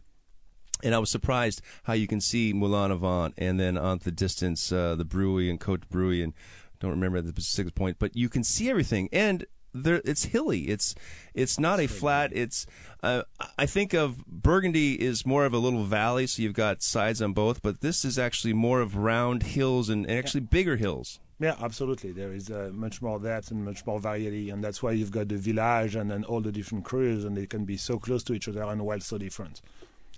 And 0.83 0.93
I 0.93 0.99
was 0.99 1.09
surprised 1.09 1.61
how 1.83 1.93
you 1.93 2.05
can 2.05 2.19
see 2.19 2.51
Moulin-à-Vent 2.51 3.33
and 3.37 3.57
then 3.57 3.77
on 3.77 3.99
the 4.03 4.11
distance 4.11 4.73
uh, 4.73 4.93
the 4.95 5.05
Brouilly 5.05 5.49
and 5.49 5.57
Cote 5.57 5.87
Brouilly 5.89 6.21
and 6.21 6.33
don't 6.79 6.91
remember 6.91 7.21
the 7.21 7.29
specific 7.41 7.75
point, 7.75 7.97
but 7.99 8.15
you 8.15 8.29
can 8.29 8.43
see 8.43 8.69
everything 8.69 9.09
and 9.11 9.45
there 9.75 10.01
it's 10.05 10.25
hilly. 10.25 10.69
It's 10.69 10.95
it's 11.33 11.59
not 11.59 11.79
a 11.79 11.87
flat. 11.87 12.31
It's 12.33 12.65
uh, 13.03 13.23
I 13.57 13.65
think 13.65 13.93
of 13.93 14.25
Burgundy 14.25 15.01
is 15.01 15.25
more 15.25 15.45
of 15.45 15.53
a 15.53 15.57
little 15.57 15.83
valley, 15.83 16.27
so 16.27 16.41
you've 16.41 16.53
got 16.53 16.81
sides 16.81 17.21
on 17.21 17.33
both, 17.33 17.61
but 17.61 17.81
this 17.81 18.05
is 18.05 18.17
actually 18.17 18.53
more 18.53 18.79
of 18.79 18.95
round 18.95 19.43
hills 19.43 19.89
and, 19.89 20.05
and 20.05 20.17
actually 20.17 20.41
bigger 20.41 20.77
hills. 20.77 21.19
Yeah, 21.37 21.55
absolutely. 21.61 22.13
There 22.13 22.31
is 22.31 22.49
uh, 22.49 22.71
much 22.73 23.01
more 23.01 23.19
depth 23.19 23.51
and 23.51 23.65
much 23.65 23.85
more 23.85 23.99
variety, 23.99 24.49
and 24.49 24.63
that's 24.63 24.81
why 24.81 24.91
you've 24.91 25.11
got 25.11 25.27
the 25.27 25.35
village 25.35 25.95
and 25.95 26.09
then 26.09 26.23
all 26.23 26.39
the 26.39 26.51
different 26.51 26.85
crus, 26.85 27.25
and 27.25 27.35
they 27.35 27.45
can 27.45 27.65
be 27.65 27.75
so 27.75 27.99
close 27.99 28.23
to 28.23 28.33
each 28.33 28.47
other 28.47 28.63
and 28.63 28.85
while 28.85 29.01
so 29.01 29.17
different. 29.17 29.61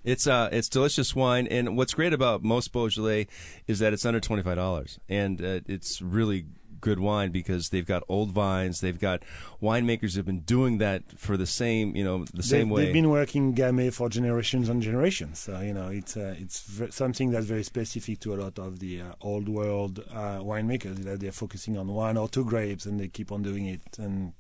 It's 0.08 0.26
uh, 0.26 0.48
it's 0.54 0.70
delicious 0.70 1.14
wine, 1.14 1.48
and 1.48 1.76
what's 1.76 1.94
great 1.94 2.14
about 2.14 2.42
most 2.42 2.72
Beaujolais 2.72 3.28
is 3.68 3.80
that 3.80 3.92
it's 3.92 4.06
under 4.06 4.22
twenty 4.22 4.42
five 4.42 4.56
dollars, 4.56 5.00
and 5.10 5.42
uh, 5.42 5.60
it's 5.68 6.02
really 6.02 6.46
good 6.80 7.00
wine 7.02 7.32
because 7.32 7.70
they've 7.70 7.86
got 7.86 8.04
old 8.08 8.32
vines, 8.32 8.80
they've 8.80 9.00
got 9.00 9.24
winemakers 9.62 10.16
who've 10.16 10.26
been 10.26 10.42
doing 10.42 10.78
that 10.78 11.04
for 11.18 11.36
the 11.36 11.46
same, 11.46 11.94
you 11.94 12.06
know, 12.06 12.24
the 12.34 12.42
same 12.42 12.70
they, 12.70 12.74
way. 12.74 12.86
They've 12.86 12.94
been 12.94 13.10
working 13.10 13.54
Gamay 13.54 13.94
for 13.94 14.08
generations 14.08 14.70
and 14.70 14.82
generations. 14.82 15.40
So 15.40 15.60
you 15.60 15.74
know, 15.74 15.90
it's 15.90 16.16
uh, 16.16 16.36
it's 16.40 16.62
v- 16.62 16.92
something 16.92 17.32
that's 17.32 17.46
very 17.46 17.64
specific 17.64 18.22
to 18.22 18.34
a 18.34 18.38
lot 18.38 18.58
of 18.60 18.80
the 18.80 19.02
uh, 19.02 19.12
old 19.20 19.50
world 19.50 20.06
uh, 20.10 20.40
winemakers. 20.40 21.04
That 21.04 21.20
they're 21.20 21.34
focusing 21.34 21.78
on 21.78 21.90
one 21.90 22.16
or 22.16 22.30
two 22.30 22.46
grapes, 22.46 22.86
and 22.86 22.98
they 22.98 23.10
keep 23.10 23.30
on 23.30 23.44
doing 23.44 23.66
it 23.66 23.82
and 24.00 24.32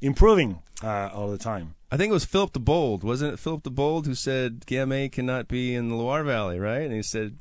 improving 0.00 0.62
uh, 0.82 1.10
all 1.12 1.30
the 1.30 1.38
time. 1.38 1.74
I 1.90 1.96
think 1.96 2.10
it 2.10 2.14
was 2.14 2.24
Philip 2.24 2.52
the 2.52 2.60
Bold, 2.60 3.02
wasn't 3.02 3.34
it? 3.34 3.38
Philip 3.38 3.62
the 3.62 3.70
Bold 3.70 4.06
who 4.06 4.14
said 4.14 4.66
Gamay 4.66 5.10
cannot 5.10 5.48
be 5.48 5.74
in 5.74 5.88
the 5.88 5.94
Loire 5.94 6.22
Valley, 6.22 6.58
right? 6.58 6.82
And 6.82 6.92
he 6.92 7.02
said, 7.02 7.38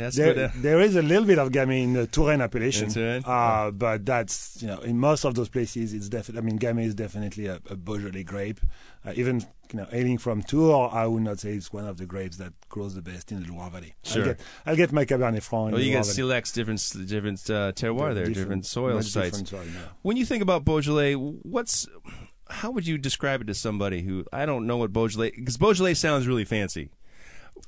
That's 0.00 0.16
there, 0.16 0.34
good. 0.34 0.50
there 0.56 0.80
is 0.80 0.96
a 0.96 1.02
little 1.02 1.24
bit 1.24 1.38
of 1.38 1.50
Gamay 1.50 1.82
in 1.82 1.92
the 1.92 2.06
Touraine 2.06 2.42
appellation, 2.42 2.90
uh, 3.24 3.70
but 3.70 4.06
that's 4.06 4.60
you 4.62 4.68
know 4.68 4.80
in 4.80 4.98
most 4.98 5.24
of 5.24 5.34
those 5.34 5.48
places 5.48 5.92
it's 5.92 6.08
definitely. 6.08 6.40
I 6.40 6.44
mean, 6.44 6.58
Gamay 6.58 6.86
is 6.86 6.94
definitely 6.94 7.46
a, 7.46 7.60
a 7.68 7.76
Beaujolais 7.76 8.24
grape. 8.24 8.60
Uh, 9.04 9.12
even 9.14 9.40
you 9.72 9.78
know, 9.78 9.86
hailing 9.90 10.18
from 10.18 10.42
Tours, 10.42 10.90
I 10.92 11.06
would 11.06 11.22
not 11.22 11.38
say 11.38 11.52
it's 11.52 11.72
one 11.72 11.86
of 11.86 11.96
the 11.96 12.06
grapes 12.06 12.36
that 12.38 12.52
grows 12.68 12.94
the 12.94 13.02
best 13.02 13.30
in 13.30 13.42
the 13.42 13.52
Loire 13.52 13.70
Valley. 13.70 13.94
Sure. 14.02 14.22
I'll 14.22 14.28
get, 14.28 14.40
I'll 14.66 14.76
get 14.76 14.92
my 14.92 15.04
Cabernet 15.04 15.42
Franc. 15.42 15.72
Well, 15.72 15.80
you 15.80 15.92
got 15.92 16.06
Silex, 16.06 16.52
different 16.52 16.80
different 17.06 17.38
uh, 17.48 17.72
terroir 17.72 18.14
there, 18.14 18.26
different, 18.26 18.66
soil 18.66 19.02
sites. 19.02 19.38
different 19.38 19.48
soil, 19.48 19.64
yeah. 19.64 19.88
When 20.02 20.16
you 20.16 20.24
think 20.24 20.42
about 20.42 20.64
Beaujolais, 20.64 21.14
what's 21.14 21.86
how 22.48 22.70
would 22.72 22.86
you 22.86 22.98
describe 22.98 23.42
it 23.42 23.46
to 23.46 23.54
somebody 23.54 24.02
who 24.02 24.24
I 24.32 24.46
don't 24.46 24.66
know 24.66 24.76
what 24.76 24.92
Beaujolais 24.92 25.32
because 25.36 25.56
Beaujolais 25.56 25.94
sounds 25.94 26.26
really 26.26 26.44
fancy. 26.44 26.90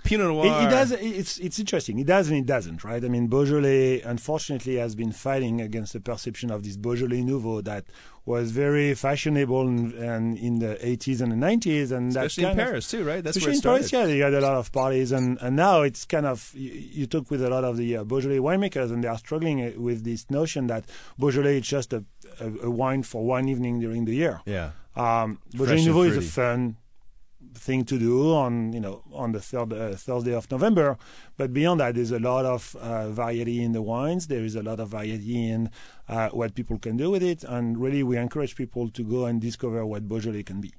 Pinot 0.04 0.26
Noir. 0.28 0.46
It, 0.46 0.66
it 0.66 0.70
does. 0.70 0.90
It's 0.92 1.38
it's 1.38 1.58
interesting. 1.60 1.98
It 1.98 2.06
does 2.06 2.28
and 2.28 2.36
it 2.36 2.46
doesn't, 2.46 2.82
right? 2.84 3.04
I 3.04 3.08
mean, 3.08 3.28
Beaujolais 3.28 4.00
unfortunately 4.00 4.76
has 4.76 4.94
been 4.94 5.12
fighting 5.12 5.60
against 5.60 5.92
the 5.92 6.00
perception 6.00 6.50
of 6.50 6.64
this 6.64 6.76
Beaujolais 6.76 7.22
Nouveau 7.22 7.60
that 7.62 7.84
was 8.24 8.50
very 8.52 8.94
fashionable 8.94 9.66
in, 9.68 9.92
and 9.98 10.38
in 10.38 10.58
the 10.60 10.76
80s 10.82 11.20
and 11.20 11.32
the 11.32 11.36
90s, 11.36 11.90
and 11.90 12.12
that 12.12 12.26
especially 12.26 12.44
in 12.44 12.48
kind 12.50 12.60
of- 12.60 12.66
Paris 12.66 12.88
too, 12.90 13.04
right? 13.04 13.22
That's 13.22 13.36
Especially 13.36 13.46
where 13.46 13.52
it 13.52 13.54
in 13.54 13.60
started. 13.60 13.90
Paris, 13.90 14.08
yeah, 14.10 14.14
you 14.16 14.22
had 14.22 14.34
a 14.34 14.40
lot 14.40 14.54
of 14.56 14.70
parties, 14.72 15.12
and, 15.12 15.38
and 15.40 15.56
now 15.56 15.82
it's 15.82 16.04
kind 16.04 16.26
of 16.26 16.52
you, 16.54 16.70
you 16.72 17.06
talk 17.06 17.30
with 17.30 17.42
a 17.44 17.50
lot 17.50 17.64
of 17.64 17.76
the 17.76 17.96
uh, 17.96 18.04
Beaujolais 18.04 18.38
winemakers, 18.38 18.92
and 18.92 19.02
they 19.04 19.08
are 19.08 19.18
struggling 19.18 19.60
uh, 19.62 19.72
with 19.80 20.04
this 20.04 20.28
notion 20.30 20.66
that 20.68 20.84
Beaujolais 21.18 21.58
is 21.58 21.66
just 21.66 21.92
a, 21.92 22.04
a, 22.40 22.46
a 22.64 22.70
wine 22.70 23.02
for 23.02 23.24
one 23.24 23.48
evening 23.48 23.80
during 23.80 24.04
the 24.04 24.14
year. 24.14 24.40
Yeah. 24.46 24.70
Um, 24.94 25.38
Beaujolais 25.52 25.78
and 25.78 25.86
Nouveau 25.86 26.02
is 26.02 26.16
a 26.16 26.22
fun 26.22 26.76
thing 27.54 27.84
to 27.84 27.98
do 27.98 28.34
on 28.34 28.72
you 28.72 28.80
know 28.80 29.02
on 29.12 29.32
the 29.32 29.40
third 29.40 29.72
uh, 29.72 29.94
Thursday 29.94 30.34
of 30.34 30.50
November, 30.50 30.98
but 31.36 31.52
beyond 31.52 31.80
that, 31.80 31.94
there's 31.94 32.10
a 32.10 32.18
lot 32.18 32.44
of 32.44 32.76
uh, 32.76 33.10
variety 33.10 33.62
in 33.62 33.72
the 33.72 33.82
wines. 33.82 34.26
There 34.26 34.44
is 34.44 34.56
a 34.56 34.62
lot 34.62 34.80
of 34.80 34.88
variety 34.88 35.50
in 35.50 35.70
uh, 36.08 36.28
what 36.30 36.54
people 36.54 36.78
can 36.78 36.96
do 36.96 37.10
with 37.10 37.22
it, 37.22 37.44
and 37.44 37.78
really 37.78 38.02
we 38.02 38.16
encourage 38.16 38.56
people 38.56 38.88
to 38.90 39.02
go 39.02 39.26
and 39.26 39.40
discover 39.40 39.84
what 39.86 40.08
Beaujolais 40.08 40.44
can 40.44 40.60
be. 40.60 40.72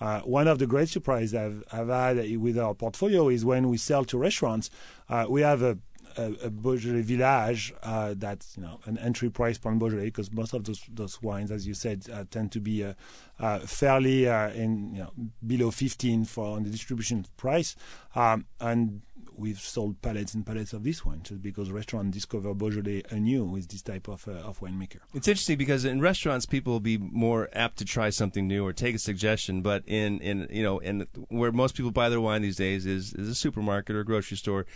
Uh, 0.00 0.20
one 0.20 0.46
of 0.46 0.58
the 0.58 0.66
great 0.66 0.88
surprises 0.88 1.34
I've, 1.34 1.64
I've 1.72 1.88
had 1.88 2.38
with 2.38 2.56
our 2.58 2.74
portfolio 2.74 3.28
is 3.28 3.44
when 3.44 3.68
we 3.68 3.76
sell 3.78 4.04
to 4.04 4.18
restaurants, 4.18 4.70
uh, 5.08 5.26
we 5.28 5.42
have 5.42 5.62
a 5.62 5.78
a, 6.18 6.46
a 6.46 6.50
Beaujolais 6.50 7.02
village 7.02 7.72
uh, 7.82 8.14
that's 8.16 8.56
you 8.56 8.62
know 8.62 8.80
an 8.84 8.98
entry 8.98 9.30
price 9.30 9.56
point 9.56 9.78
Beaujolais 9.78 10.06
because 10.06 10.32
most 10.32 10.52
of 10.52 10.64
those 10.64 10.82
those 10.92 11.22
wines, 11.22 11.50
as 11.50 11.66
you 11.66 11.74
said, 11.74 12.06
uh, 12.12 12.24
tend 12.30 12.52
to 12.52 12.60
be 12.60 12.84
uh, 12.84 12.94
uh, 13.38 13.60
fairly 13.60 14.28
uh, 14.28 14.50
in 14.50 14.94
you 14.94 15.00
know 15.02 15.10
below 15.46 15.70
15 15.70 16.24
for 16.24 16.56
on 16.56 16.64
the 16.64 16.70
distribution 16.70 17.24
price, 17.36 17.76
um, 18.14 18.46
and 18.60 19.02
we've 19.38 19.60
sold 19.60 20.02
pallets 20.02 20.34
and 20.34 20.44
pallets 20.44 20.72
of 20.72 20.82
this 20.82 21.04
wine 21.04 21.20
just 21.22 21.40
because 21.42 21.70
restaurants 21.70 22.14
discover 22.14 22.52
Beaujolais 22.54 23.02
anew 23.10 23.44
with 23.44 23.68
this 23.68 23.82
type 23.82 24.08
of 24.08 24.26
uh, 24.26 24.32
of 24.32 24.58
winemaker. 24.60 24.98
It's 25.14 25.28
interesting 25.28 25.56
because 25.56 25.84
in 25.84 26.00
restaurants 26.00 26.44
people 26.46 26.72
will 26.72 26.80
be 26.80 26.98
more 26.98 27.48
apt 27.52 27.78
to 27.78 27.84
try 27.84 28.10
something 28.10 28.46
new 28.48 28.66
or 28.66 28.72
take 28.72 28.94
a 28.94 28.98
suggestion, 28.98 29.62
but 29.62 29.82
in, 29.86 30.20
in 30.20 30.48
you 30.50 30.62
know 30.62 30.78
in 30.78 31.06
where 31.28 31.52
most 31.52 31.74
people 31.74 31.90
buy 31.90 32.08
their 32.08 32.20
wine 32.20 32.42
these 32.42 32.56
days 32.56 32.84
is, 32.86 33.14
is 33.14 33.28
a 33.28 33.34
supermarket 33.34 33.94
or 33.94 34.00
a 34.00 34.04
grocery 34.04 34.36
store. 34.36 34.66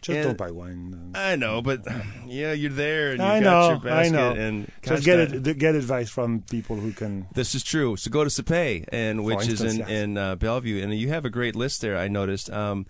Just 0.00 0.16
And- 0.16 0.26
don't 0.26 0.38
buy 0.38 0.50
wine. 0.50 1.12
I 1.14 1.36
know, 1.36 1.62
but 1.62 1.80
yeah, 2.26 2.52
you're 2.52 2.70
there 2.70 3.10
and 3.10 3.18
you've 3.18 3.28
I 3.28 3.40
got 3.40 3.50
know, 3.50 3.68
your 3.68 3.78
basket 3.80 4.06
I 4.06 4.08
know. 4.08 4.30
and 4.32 4.72
Just 4.82 5.04
get 5.04 5.18
it, 5.20 5.58
get 5.58 5.74
advice 5.74 6.08
from 6.08 6.42
people 6.42 6.76
who 6.76 6.92
can. 6.92 7.26
This 7.34 7.54
is 7.54 7.62
true. 7.62 7.96
So 7.96 8.10
go 8.10 8.24
to 8.24 8.30
Sapay, 8.30 8.84
and 8.88 9.24
which 9.24 9.48
instance, 9.48 9.60
is 9.60 9.74
in, 9.74 9.78
yes. 9.80 9.88
in 9.90 10.18
uh, 10.18 10.36
Bellevue, 10.36 10.82
and 10.82 10.94
you 10.94 11.08
have 11.08 11.24
a 11.24 11.30
great 11.30 11.54
list 11.56 11.80
there. 11.80 11.96
I 11.96 12.08
noticed. 12.08 12.50
Um, 12.50 12.86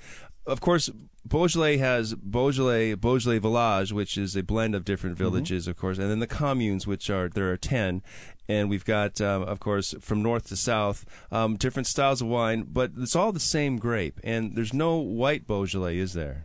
of 0.46 0.60
course, 0.60 0.90
Beaujolais 1.24 1.78
has 1.78 2.14
Beaujolais 2.14 2.94
Beaujolais 2.94 3.38
Village, 3.38 3.92
which 3.92 4.16
is 4.16 4.36
a 4.36 4.42
blend 4.42 4.74
of 4.74 4.84
different 4.84 5.16
Mm-hmm. 5.16 5.24
villages, 5.24 5.66
of 5.66 5.76
course, 5.76 5.98
and 5.98 6.10
then 6.10 6.20
the 6.20 6.26
communes, 6.26 6.86
which 6.86 7.10
are 7.10 7.28
there 7.28 7.50
are 7.52 7.56
ten, 7.56 8.02
and 8.48 8.70
we've 8.70 8.84
got, 8.84 9.20
um, 9.20 9.42
of 9.42 9.58
course, 9.58 9.94
from 10.00 10.22
north 10.22 10.48
to 10.48 10.56
south, 10.56 11.04
um, 11.32 11.56
different 11.56 11.86
styles 11.88 12.22
of 12.22 12.28
wine, 12.28 12.66
but 12.68 12.92
it's 12.96 13.16
all 13.16 13.32
the 13.32 13.40
same 13.40 13.76
grape, 13.76 14.20
and 14.22 14.54
there's 14.56 14.72
no 14.72 14.96
white 14.96 15.46
Beaujolais, 15.46 15.98
is 15.98 16.12
there? 16.12 16.44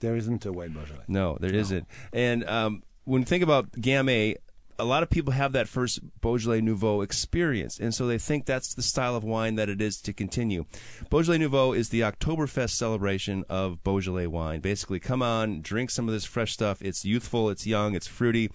There 0.00 0.14
isn't 0.14 0.44
a 0.44 0.52
white 0.52 0.72
Beaujolais. 0.72 1.04
No, 1.08 1.38
there 1.40 1.52
not 1.52 1.82
And 2.12 2.44
um, 2.48 2.82
when 3.04 3.22
you 3.22 3.26
think 3.26 3.42
about 3.42 3.72
Gamay, 3.72 4.36
a 4.78 4.84
lot 4.84 5.02
of 5.02 5.10
people 5.10 5.32
have 5.32 5.52
that 5.52 5.68
first 5.68 6.00
Beaujolais 6.20 6.60
Nouveau 6.60 7.00
experience, 7.00 7.78
and 7.78 7.94
so 7.94 8.06
they 8.06 8.18
think 8.18 8.46
that's 8.46 8.74
the 8.74 8.82
style 8.82 9.16
of 9.16 9.24
wine 9.24 9.56
that 9.56 9.68
it 9.68 9.80
is 9.82 10.00
to 10.02 10.12
continue. 10.12 10.64
Beaujolais 11.10 11.38
Nouveau 11.38 11.72
is 11.72 11.88
the 11.88 12.02
Oktoberfest 12.02 12.70
celebration 12.70 13.44
of 13.48 13.82
Beaujolais 13.82 14.28
wine. 14.28 14.60
Basically, 14.60 15.00
come 15.00 15.22
on, 15.22 15.62
drink 15.62 15.90
some 15.90 16.06
of 16.06 16.14
this 16.14 16.24
fresh 16.24 16.52
stuff. 16.52 16.80
It's 16.80 17.04
youthful, 17.04 17.50
it's 17.50 17.66
young, 17.66 17.94
it's 17.94 18.06
fruity, 18.06 18.50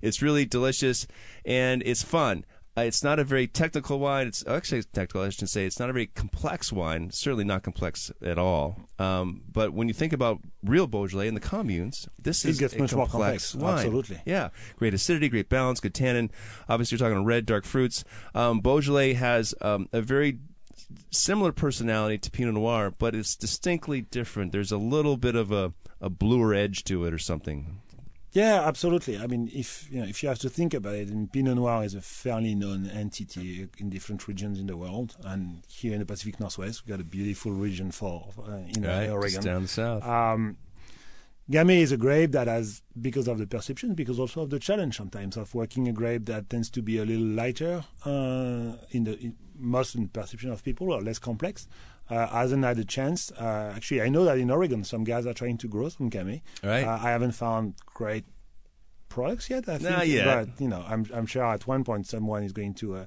it's 0.00 0.22
really 0.22 0.46
delicious, 0.46 1.06
and 1.44 1.82
it's 1.84 2.02
fun. 2.02 2.44
Uh, 2.78 2.82
it's 2.82 3.02
not 3.02 3.18
a 3.18 3.24
very 3.24 3.46
technical 3.46 3.98
wine. 3.98 4.26
It's 4.26 4.46
actually 4.46 4.82
technical. 4.82 5.22
I 5.22 5.30
should 5.30 5.48
say 5.48 5.64
it's 5.64 5.78
not 5.78 5.88
a 5.88 5.92
very 5.94 6.06
complex 6.08 6.70
wine. 6.72 7.10
Certainly 7.10 7.44
not 7.44 7.62
complex 7.62 8.12
at 8.22 8.38
all. 8.38 8.76
Um, 8.98 9.42
but 9.50 9.72
when 9.72 9.88
you 9.88 9.94
think 9.94 10.12
about 10.12 10.40
real 10.62 10.86
Beaujolais 10.86 11.28
in 11.28 11.34
the 11.34 11.40
communes, 11.40 12.06
this 12.22 12.44
It 12.44 12.50
is 12.50 12.58
gets 12.58 12.74
a 12.74 12.78
much 12.78 12.94
more 12.94 13.06
complex 13.06 13.52
complex. 13.52 13.54
wine. 13.54 13.74
Absolutely. 13.74 14.20
Yeah, 14.26 14.50
great 14.76 14.92
acidity, 14.92 15.28
great 15.30 15.48
balance, 15.48 15.80
good 15.80 15.94
tannin. 15.94 16.30
Obviously, 16.68 16.98
you're 16.98 17.08
talking 17.08 17.24
red, 17.24 17.46
dark 17.46 17.64
fruits. 17.64 18.04
Um, 18.34 18.60
Beaujolais 18.60 19.14
has 19.14 19.54
um, 19.62 19.88
a 19.94 20.02
very 20.02 20.38
similar 21.10 21.52
personality 21.52 22.18
to 22.18 22.30
Pinot 22.30 22.54
Noir, 22.54 22.92
but 22.96 23.14
it's 23.14 23.36
distinctly 23.36 24.02
different. 24.02 24.52
There's 24.52 24.70
a 24.72 24.76
little 24.76 25.16
bit 25.16 25.34
of 25.34 25.50
a, 25.50 25.72
a 26.00 26.10
bluer 26.10 26.52
edge 26.52 26.84
to 26.84 27.06
it, 27.06 27.14
or 27.14 27.18
something. 27.18 27.80
Yeah, 28.36 28.68
absolutely. 28.68 29.16
I 29.18 29.26
mean, 29.26 29.50
if 29.54 29.88
you 29.90 30.00
know, 30.00 30.06
if 30.06 30.22
you 30.22 30.28
have 30.28 30.38
to 30.40 30.50
think 30.50 30.74
about 30.74 30.94
it, 30.94 31.08
and 31.08 31.32
Pinot 31.32 31.56
Noir 31.56 31.84
is 31.84 31.94
a 31.94 32.02
fairly 32.02 32.54
known 32.54 32.86
entity 32.86 33.66
in 33.78 33.88
different 33.88 34.28
regions 34.28 34.60
in 34.60 34.66
the 34.66 34.76
world, 34.76 35.16
and 35.24 35.62
here 35.68 35.94
in 35.94 36.00
the 36.00 36.04
Pacific 36.04 36.38
Northwest, 36.38 36.82
we've 36.84 36.94
got 36.94 37.00
a 37.00 37.08
beautiful 37.08 37.52
region 37.52 37.90
for 37.90 38.28
uh, 38.46 38.56
in 38.74 38.82
Right, 38.82 39.08
Oregon. 39.08 39.42
down 39.42 39.66
south. 39.66 40.04
Um, 40.04 40.58
Gamay 41.50 41.78
is 41.78 41.92
a 41.92 41.96
grape 41.96 42.32
that 42.32 42.46
has, 42.46 42.82
because 43.00 43.26
of 43.26 43.38
the 43.38 43.46
perception, 43.46 43.94
because 43.94 44.18
also 44.18 44.42
of 44.42 44.50
the 44.50 44.58
challenge 44.58 44.98
sometimes 44.98 45.38
of 45.38 45.54
working 45.54 45.88
a 45.88 45.92
grape 45.92 46.26
that 46.26 46.50
tends 46.50 46.68
to 46.70 46.82
be 46.82 46.98
a 46.98 47.06
little 47.06 47.24
lighter 47.24 47.84
uh, 48.04 48.76
in 48.90 49.04
the 49.04 49.18
in, 49.18 49.34
most 49.56 49.94
in 49.94 50.08
perception 50.08 50.50
of 50.50 50.62
people 50.62 50.92
or 50.92 51.00
less 51.00 51.18
complex. 51.18 51.68
Uh, 52.08 52.26
hasn't 52.28 52.64
had 52.64 52.78
a 52.78 52.84
chance. 52.84 53.32
Uh, 53.32 53.72
actually, 53.74 54.00
I 54.02 54.08
know 54.08 54.24
that 54.24 54.38
in 54.38 54.50
Oregon, 54.50 54.84
some 54.84 55.04
guys 55.04 55.26
are 55.26 55.34
trying 55.34 55.58
to 55.58 55.68
grow 55.68 55.88
some 55.88 56.08
Gamay. 56.10 56.42
Right. 56.62 56.84
Uh, 56.84 56.98
I 57.02 57.10
haven't 57.10 57.32
found 57.32 57.74
great 57.86 58.24
products 59.08 59.50
yet. 59.50 59.68
I 59.68 59.78
think, 59.78 59.90
Not 59.90 60.06
yet. 60.08 60.24
but 60.48 60.60
you 60.60 60.68
know, 60.68 60.84
I'm 60.86 61.06
I'm 61.14 61.26
sure 61.26 61.44
at 61.44 61.66
one 61.66 61.84
point 61.84 62.06
someone 62.06 62.42
is 62.44 62.52
going 62.52 62.74
to. 62.74 62.94
Uh, 62.96 63.06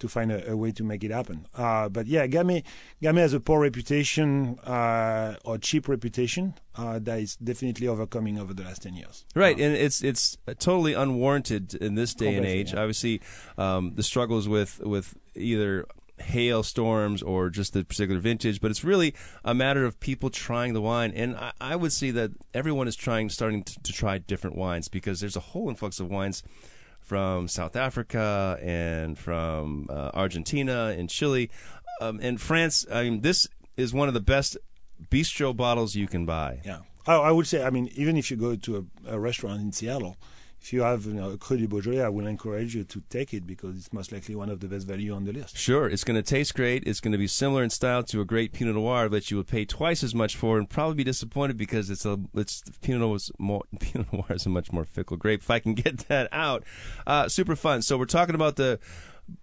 to 0.00 0.08
find 0.08 0.32
a, 0.32 0.52
a 0.52 0.56
way 0.56 0.72
to 0.72 0.82
make 0.82 1.04
it 1.04 1.10
happen, 1.10 1.44
uh, 1.58 1.86
but 1.90 2.06
yeah, 2.06 2.26
Gamay, 2.26 2.62
Gamay 3.02 3.18
has 3.18 3.34
a 3.34 3.38
poor 3.38 3.60
reputation 3.60 4.58
uh, 4.60 5.36
or 5.44 5.58
cheap 5.58 5.88
reputation 5.88 6.54
uh, 6.74 6.98
that 7.00 7.20
is 7.20 7.36
definitely 7.36 7.86
overcoming 7.86 8.38
over 8.38 8.54
the 8.54 8.62
last 8.62 8.80
ten 8.82 8.94
years. 8.94 9.26
Right, 9.34 9.54
Uh, 9.60 9.62
and 9.62 9.76
it's 9.76 10.02
it's 10.02 10.38
totally 10.58 10.94
unwarranted 10.94 11.74
in 11.74 11.96
this 11.96 12.14
day 12.14 12.34
and 12.36 12.46
age. 12.46 12.72
yeah. 12.72 12.80
Obviously, 12.80 13.20
um, 13.58 13.92
the 13.94 14.02
struggles 14.02 14.48
with 14.48 14.80
with 14.80 15.18
either 15.34 15.84
hailstorms 16.20 17.22
or 17.22 17.50
just 17.50 17.72
the 17.72 17.84
particular 17.84 18.20
vintage, 18.20 18.60
but 18.60 18.70
it's 18.70 18.84
really 18.84 19.14
a 19.44 19.54
matter 19.54 19.84
of 19.84 19.98
people 20.00 20.30
trying 20.30 20.72
the 20.72 20.80
wine. 20.80 21.12
And 21.14 21.36
I, 21.36 21.52
I 21.60 21.76
would 21.76 21.92
see 21.92 22.10
that 22.12 22.30
everyone 22.54 22.88
is 22.88 22.96
trying, 22.96 23.30
starting 23.30 23.64
to, 23.64 23.82
to 23.82 23.92
try 23.92 24.18
different 24.18 24.56
wines 24.56 24.88
because 24.88 25.20
there's 25.20 25.36
a 25.36 25.40
whole 25.40 25.68
influx 25.68 26.00
of 26.00 26.10
wines 26.10 26.42
from 27.00 27.48
South 27.48 27.76
Africa 27.76 28.58
and 28.62 29.18
from 29.18 29.88
uh, 29.90 30.10
Argentina 30.14 30.94
and 30.96 31.10
Chile 31.10 31.50
um, 32.00 32.20
and 32.22 32.40
France. 32.40 32.86
I 32.92 33.04
mean, 33.04 33.22
this 33.22 33.48
is 33.76 33.92
one 33.92 34.08
of 34.08 34.14
the 34.14 34.20
best 34.20 34.56
bistro 35.10 35.56
bottles 35.56 35.94
you 35.94 36.06
can 36.06 36.26
buy. 36.26 36.60
yeah, 36.64 36.80
I, 37.06 37.14
I 37.14 37.30
would 37.30 37.46
say. 37.46 37.64
I 37.64 37.70
mean, 37.70 37.90
even 37.94 38.16
if 38.16 38.30
you 38.30 38.36
go 38.36 38.54
to 38.56 38.88
a, 39.06 39.14
a 39.14 39.18
restaurant 39.18 39.60
in 39.60 39.72
Seattle, 39.72 40.16
if 40.60 40.72
you 40.72 40.82
have 40.82 41.06
you 41.06 41.14
know, 41.14 41.30
a 41.30 41.38
Cru 41.38 41.66
Beaujolais, 41.66 42.02
I 42.02 42.08
will 42.08 42.26
encourage 42.26 42.74
you 42.74 42.84
to 42.84 43.02
take 43.08 43.32
it 43.32 43.46
because 43.46 43.76
it's 43.76 43.92
most 43.92 44.12
likely 44.12 44.34
one 44.34 44.50
of 44.50 44.60
the 44.60 44.68
best 44.68 44.86
value 44.86 45.14
on 45.14 45.24
the 45.24 45.32
list. 45.32 45.56
Sure, 45.56 45.88
it's 45.88 46.04
going 46.04 46.16
to 46.16 46.22
taste 46.22 46.54
great. 46.54 46.84
It's 46.86 47.00
going 47.00 47.12
to 47.12 47.18
be 47.18 47.26
similar 47.26 47.62
in 47.62 47.70
style 47.70 48.02
to 48.04 48.20
a 48.20 48.24
great 48.26 48.52
Pinot 48.52 48.74
Noir 48.74 49.08
that 49.08 49.30
you 49.30 49.38
would 49.38 49.46
pay 49.46 49.64
twice 49.64 50.04
as 50.04 50.14
much 50.14 50.36
for, 50.36 50.58
and 50.58 50.68
probably 50.68 50.96
be 50.96 51.04
disappointed 51.04 51.56
because 51.56 51.88
it's 51.88 52.04
a 52.04 52.18
it's 52.34 52.62
Pinot 52.82 53.00
Noir 53.00 53.16
is 53.16 53.32
more 53.38 53.62
Pinot 53.80 54.12
Noir 54.12 54.26
is 54.30 54.44
a 54.44 54.50
much 54.50 54.70
more 54.70 54.84
fickle 54.84 55.16
grape. 55.16 55.40
If 55.40 55.50
I 55.50 55.60
can 55.60 55.74
get 55.74 55.98
that 56.08 56.28
out, 56.30 56.64
uh, 57.06 57.28
super 57.28 57.56
fun. 57.56 57.80
So 57.80 57.96
we're 57.96 58.04
talking 58.04 58.34
about 58.34 58.56
the 58.56 58.78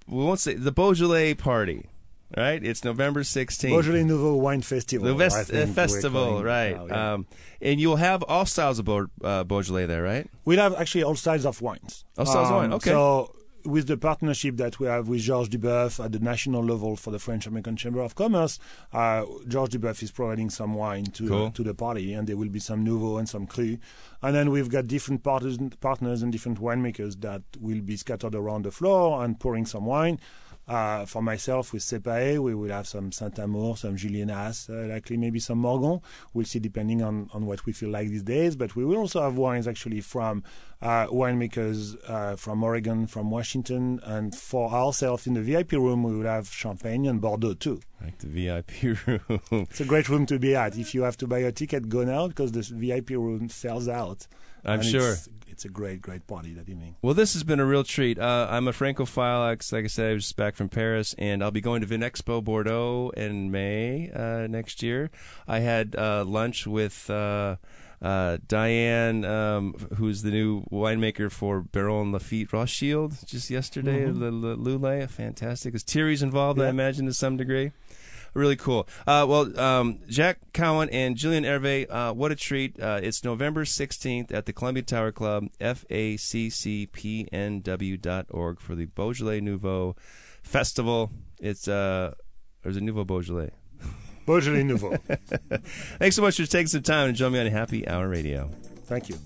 we 0.07 0.23
won't 0.23 0.39
say 0.39 0.53
the 0.53 0.71
Beaujolais 0.71 1.33
party, 1.33 1.89
right? 2.35 2.63
It's 2.63 2.83
November 2.83 3.23
sixteenth. 3.23 3.73
Beaujolais 3.73 4.03
Nouveau 4.03 4.35
Wine 4.35 4.61
Festival. 4.61 5.07
The 5.07 5.13
Vest, 5.15 5.53
uh, 5.53 5.65
festival, 5.67 6.43
right? 6.43 6.75
now, 6.75 6.85
yeah. 6.87 7.13
um, 7.13 7.27
and 7.61 7.79
you'll 7.79 7.97
have 7.97 8.23
all 8.23 8.45
styles 8.45 8.79
of 8.79 8.85
Beau, 8.85 9.07
uh, 9.23 9.43
Beaujolais 9.43 9.85
there, 9.85 10.03
right? 10.03 10.29
We'll 10.45 10.59
have 10.59 10.75
actually 10.75 11.03
all 11.03 11.15
styles 11.15 11.45
of 11.45 11.61
wines. 11.61 12.05
All 12.17 12.25
styles 12.25 12.47
of 12.49 12.53
Um, 12.53 12.57
wine, 12.57 12.73
okay. 12.73 12.89
So 12.89 13.33
with 13.65 13.87
the 13.87 13.97
partnership 13.97 14.55
that 14.55 14.79
we 14.79 14.87
have 14.87 15.09
with 15.09 15.19
Georges 15.19 15.49
Duboeuf 15.49 16.03
at 16.03 16.13
the 16.13 16.19
national 16.19 16.63
level 16.63 16.95
for 16.95 17.11
the 17.11 17.19
French 17.19 17.47
American 17.47 17.75
Chamber 17.75 17.99
of 17.99 18.15
Commerce, 18.15 18.59
uh, 18.93 19.25
Georges 19.47 19.75
Duboeuf 19.77 20.01
is 20.03 20.11
providing 20.11 20.49
some 20.49 20.73
wine 20.73 21.05
to 21.05 21.27
Cool. 21.27 21.51
to 21.51 21.63
the 21.63 21.73
party, 21.73 22.13
and 22.13 22.27
there 22.27 22.37
will 22.37 22.49
be 22.49 22.59
some 22.59 22.83
Nouveau 22.85 23.17
and 23.17 23.27
some 23.27 23.45
Cru. 23.45 23.77
And 24.21 24.33
then 24.35 24.51
we've 24.51 24.69
got 24.69 24.87
different 24.87 25.23
partners, 25.23 25.57
partners 25.81 26.21
and 26.21 26.31
different 26.31 26.61
winemakers 26.61 27.19
that 27.21 27.41
will 27.59 27.81
be 27.81 27.97
scattered 27.97 28.35
around 28.35 28.63
the 28.63 28.71
floor 28.71 29.23
and 29.23 29.37
pouring 29.37 29.65
some 29.65 29.85
wine. 29.85 30.19
Uh, 30.67 31.05
for 31.05 31.21
myself, 31.21 31.71
with 31.71 31.81
Sepae, 31.81 32.39
we 32.39 32.53
will 32.53 32.69
have 32.69 32.87
some 32.87 33.11
Saint 33.11 33.39
Amour, 33.39 33.77
some 33.77 33.95
Julienas, 33.95 34.69
uh, 34.69 34.93
likely 34.93 35.15
maybe 35.15 35.39
some 35.39 35.61
Morgon. 35.61 36.01
We'll 36.33 36.45
see 36.45 36.59
depending 36.59 37.01
on, 37.01 37.29
on 37.33 37.45
what 37.45 37.65
we 37.65 37.71
feel 37.71 37.89
like 37.89 38.09
these 38.09 38.23
days. 38.23 38.57
But 38.57 38.75
we 38.75 38.83
will 38.83 38.97
also 38.97 39.21
have 39.21 39.37
wines 39.37 39.67
actually 39.67 40.01
from 40.01 40.43
uh, 40.81 41.07
winemakers 41.07 41.97
uh, 42.09 42.35
from 42.35 42.63
Oregon, 42.63 43.07
from 43.07 43.31
Washington, 43.31 44.01
and 44.03 44.35
for 44.35 44.69
ourselves 44.71 45.25
in 45.25 45.35
the 45.35 45.41
VIP 45.41 45.71
room, 45.73 46.03
we 46.03 46.15
will 46.15 46.25
have 46.25 46.49
Champagne 46.49 47.07
and 47.07 47.21
Bordeaux 47.21 47.53
too. 47.53 47.79
Like 48.01 48.17
the 48.19 48.27
VIP 48.27 48.97
room. 49.07 49.67
It's 49.69 49.79
a 49.79 49.85
great 49.85 50.09
room 50.09 50.25
to 50.25 50.37
be 50.37 50.55
at. 50.55 50.77
If 50.77 50.93
you 50.93 51.03
have 51.03 51.17
to 51.17 51.27
buy 51.27 51.39
a 51.39 51.51
ticket, 51.51 51.87
go 51.87 52.03
now 52.03 52.27
because 52.27 52.51
the 52.51 52.61
VIP 52.61 53.11
room 53.11 53.49
sells 53.49 53.87
out. 53.87 54.27
I'm 54.65 54.79
And 54.79 54.89
sure. 54.89 55.13
It's, 55.13 55.29
it's 55.47 55.65
a 55.65 55.69
great, 55.69 56.01
great 56.01 56.27
party 56.27 56.53
that 56.53 56.69
evening. 56.69 56.95
Well, 57.01 57.15
this 57.15 57.33
has 57.33 57.43
been 57.43 57.59
a 57.59 57.65
real 57.65 57.83
treat. 57.83 58.19
Uh, 58.19 58.47
I'm 58.49 58.67
a 58.67 58.73
Francophile. 58.73 59.39
Like, 59.39 59.63
like 59.71 59.85
I 59.85 59.87
said, 59.87 60.11
I 60.11 60.13
was 60.13 60.25
just 60.25 60.37
back 60.37 60.55
from 60.55 60.69
Paris, 60.69 61.15
and 61.17 61.43
I'll 61.43 61.49
be 61.51 61.61
going 61.61 61.81
to 61.81 61.87
Vinexpo 61.87 62.43
Bordeaux 62.43 63.11
in 63.17 63.49
May 63.49 64.11
uh, 64.11 64.45
next 64.47 64.83
year. 64.83 65.09
I 65.47 65.59
had 65.59 65.95
uh, 65.95 66.25
lunch 66.25 66.67
with 66.67 67.09
uh, 67.09 67.55
uh, 68.01 68.37
Diane, 68.47 69.25
um, 69.25 69.73
who's 69.95 70.21
the 70.21 70.29
new 70.29 70.61
winemaker 70.71 71.31
for 71.31 71.61
Baron 71.61 72.11
Lafite 72.11 72.53
Rothschild, 72.53 73.15
just 73.25 73.49
yesterday 73.49 74.03
at 74.03 74.15
Le, 74.15 74.29
Le, 74.29 74.55
Loulay. 74.55 75.07
Fantastic. 75.07 75.73
Is 75.73 75.81
Thierry's 75.81 76.21
involved, 76.21 76.61
I 76.61 76.69
imagine, 76.69 77.07
to 77.07 77.13
some 77.13 77.37
degree? 77.37 77.71
Really 78.37 78.55
cool. 78.55 78.87
Uh, 79.07 79.25
well, 79.27 79.59
um, 79.59 79.97
Jack 80.07 80.37
Cowan 80.53 80.89
and 80.91 81.15
Julien 81.15 81.43
Hervé, 81.43 81.87
uh, 81.89 82.13
what 82.13 82.31
a 82.31 82.35
treat. 82.35 82.79
Uh, 82.79 82.99
it's 83.01 83.23
November 83.23 83.65
16th 83.65 84.31
at 84.31 84.45
the 84.45 84.53
Columbia 84.53 84.83
Tower 84.83 85.11
Club, 85.11 85.45
faccpnw.org 85.59 85.89
for 88.59 88.75
the 88.75 88.85
Beaujolais 88.85 89.39
Nouveau 89.41 89.95
Festival. 90.43 91.09
It's, 91.39 91.67
uh, 91.67 92.13
or 92.63 92.69
is 92.69 92.77
it 92.77 92.83
Nouveau 92.83 93.05
Beaujolais? 93.05 93.49
Beaujolais 94.27 94.61
Nouveau. 94.61 94.97
Thanks 95.97 96.15
so 96.15 96.21
much 96.21 96.37
for 96.37 96.45
taking 96.45 96.67
some 96.67 96.83
time 96.83 97.07
to 97.07 97.13
join 97.13 97.31
me 97.31 97.39
on 97.39 97.47
Happy 97.47 97.87
Hour 97.87 98.07
Radio. 98.07 98.51
Thank 98.83 99.09
you. 99.09 99.17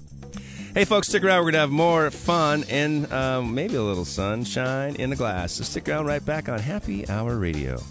Hey, 0.74 0.86
folks, 0.86 1.10
stick 1.10 1.26
around. 1.26 1.40
We're 1.40 1.52
going 1.52 1.56
to 1.56 1.60
have 1.60 1.70
more 1.70 2.12
fun 2.12 2.64
and 2.70 3.12
um, 3.12 3.54
maybe 3.54 3.76
a 3.76 3.84
little 3.84 4.06
sunshine 4.06 4.96
in 4.96 5.10
the 5.10 5.18
glass. 5.18 5.52
So 5.52 5.66
stick 5.66 5.90
around 5.90 6.06
right 6.06 6.26
back 6.26 6.48
on 6.48 6.60
Happy 6.60 7.10
Hour 7.10 7.36
Radio. 7.36 7.82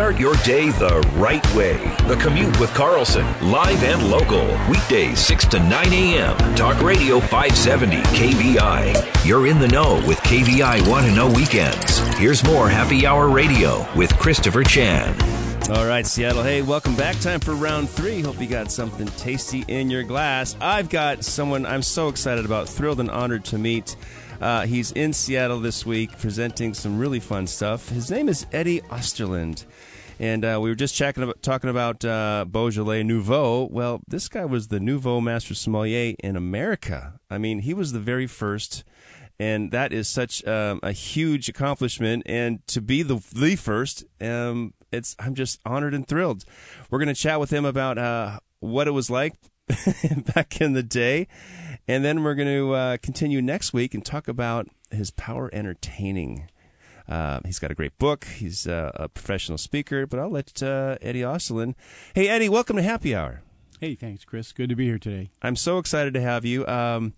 Start 0.00 0.18
your 0.18 0.34
day 0.36 0.70
the 0.70 0.98
right 1.16 1.44
way. 1.54 1.76
The 2.08 2.16
Commute 2.16 2.58
with 2.58 2.72
Carlson, 2.72 3.26
live 3.42 3.84
and 3.84 4.10
local. 4.10 4.46
Weekdays 4.70 5.20
6 5.20 5.48
to 5.48 5.60
9 5.60 5.92
a.m. 5.92 6.54
Talk 6.54 6.80
Radio 6.80 7.20
570 7.20 7.98
KVI. 8.16 9.26
You're 9.26 9.46
in 9.46 9.58
the 9.58 9.68
know 9.68 10.02
with 10.08 10.16
KVI 10.20 10.88
Want 10.88 11.04
to 11.04 11.12
Know 11.12 11.28
Weekends. 11.28 11.98
Here's 12.16 12.42
more 12.42 12.66
Happy 12.66 13.06
Hour 13.06 13.28
Radio 13.28 13.86
with 13.94 14.16
Christopher 14.16 14.64
Chan. 14.64 15.14
All 15.70 15.84
right, 15.84 16.06
Seattle. 16.06 16.42
Hey, 16.42 16.62
welcome 16.62 16.96
back. 16.96 17.20
Time 17.20 17.38
for 17.38 17.52
round 17.52 17.90
three. 17.90 18.22
Hope 18.22 18.40
you 18.40 18.46
got 18.46 18.72
something 18.72 19.06
tasty 19.06 19.66
in 19.68 19.90
your 19.90 20.02
glass. 20.02 20.56
I've 20.62 20.88
got 20.88 21.24
someone 21.24 21.66
I'm 21.66 21.82
so 21.82 22.08
excited 22.08 22.46
about, 22.46 22.70
thrilled 22.70 23.00
and 23.00 23.10
honored 23.10 23.44
to 23.44 23.58
meet. 23.58 23.96
Uh, 24.40 24.64
he's 24.64 24.92
in 24.92 25.12
Seattle 25.12 25.60
this 25.60 25.84
week 25.84 26.16
presenting 26.18 26.72
some 26.72 26.98
really 26.98 27.20
fun 27.20 27.46
stuff. 27.46 27.90
His 27.90 28.10
name 28.10 28.30
is 28.30 28.46
Eddie 28.50 28.80
Osterland. 28.80 29.66
And 30.20 30.44
uh, 30.44 30.58
we 30.62 30.68
were 30.68 30.76
just 30.76 30.94
checking 30.94 31.22
about, 31.22 31.42
talking 31.42 31.70
about 31.70 32.04
uh, 32.04 32.44
Beaujolais 32.46 33.02
Nouveau. 33.02 33.68
Well, 33.70 34.02
this 34.06 34.28
guy 34.28 34.44
was 34.44 34.68
the 34.68 34.78
Nouveau 34.78 35.20
Master 35.22 35.54
Sommelier 35.54 36.14
in 36.22 36.36
America. 36.36 37.18
I 37.30 37.38
mean, 37.38 37.60
he 37.60 37.72
was 37.72 37.92
the 37.92 38.00
very 38.00 38.26
first 38.26 38.84
and 39.40 39.70
that 39.70 39.90
is 39.90 40.06
such 40.06 40.46
um, 40.46 40.80
a 40.82 40.92
huge 40.92 41.48
accomplishment. 41.48 42.24
And 42.26 42.64
to 42.68 42.82
be 42.82 43.02
the 43.02 43.24
the 43.34 43.56
first, 43.56 44.04
um, 44.20 44.74
it's 44.92 45.16
I'm 45.18 45.34
just 45.34 45.58
honored 45.64 45.94
and 45.94 46.06
thrilled. 46.06 46.44
We're 46.90 46.98
going 46.98 47.08
to 47.08 47.14
chat 47.14 47.40
with 47.40 47.50
him 47.50 47.64
about 47.64 47.96
uh, 47.96 48.40
what 48.60 48.86
it 48.86 48.90
was 48.90 49.08
like 49.08 49.32
back 50.34 50.60
in 50.60 50.74
the 50.74 50.82
day, 50.82 51.26
and 51.88 52.04
then 52.04 52.22
we're 52.22 52.34
going 52.34 52.54
to 52.54 52.74
uh, 52.74 52.96
continue 52.98 53.40
next 53.40 53.72
week 53.72 53.94
and 53.94 54.04
talk 54.04 54.28
about 54.28 54.68
his 54.90 55.10
power 55.10 55.48
entertaining. 55.54 56.50
Uh, 57.10 57.40
he's 57.44 57.58
got 57.58 57.72
a 57.72 57.74
great 57.74 57.98
book. 57.98 58.24
He's 58.24 58.66
uh, 58.66 58.92
a 58.94 59.08
professional 59.08 59.58
speaker. 59.58 60.06
But 60.06 60.20
I'll 60.20 60.30
let 60.30 60.62
uh, 60.62 60.96
Eddie 61.02 61.22
Osterland. 61.22 61.74
Hey, 62.14 62.28
Eddie, 62.28 62.48
welcome 62.48 62.76
to 62.76 62.82
Happy 62.82 63.14
Hour. 63.14 63.42
Hey, 63.80 63.94
thanks, 63.94 64.24
Chris. 64.24 64.52
Good 64.52 64.68
to 64.68 64.76
be 64.76 64.84
here 64.84 64.98
today. 64.98 65.30
I'm 65.42 65.56
so 65.56 65.78
excited 65.78 66.14
to 66.14 66.20
have 66.20 66.44
you. 66.44 66.66
Um, 66.66 67.14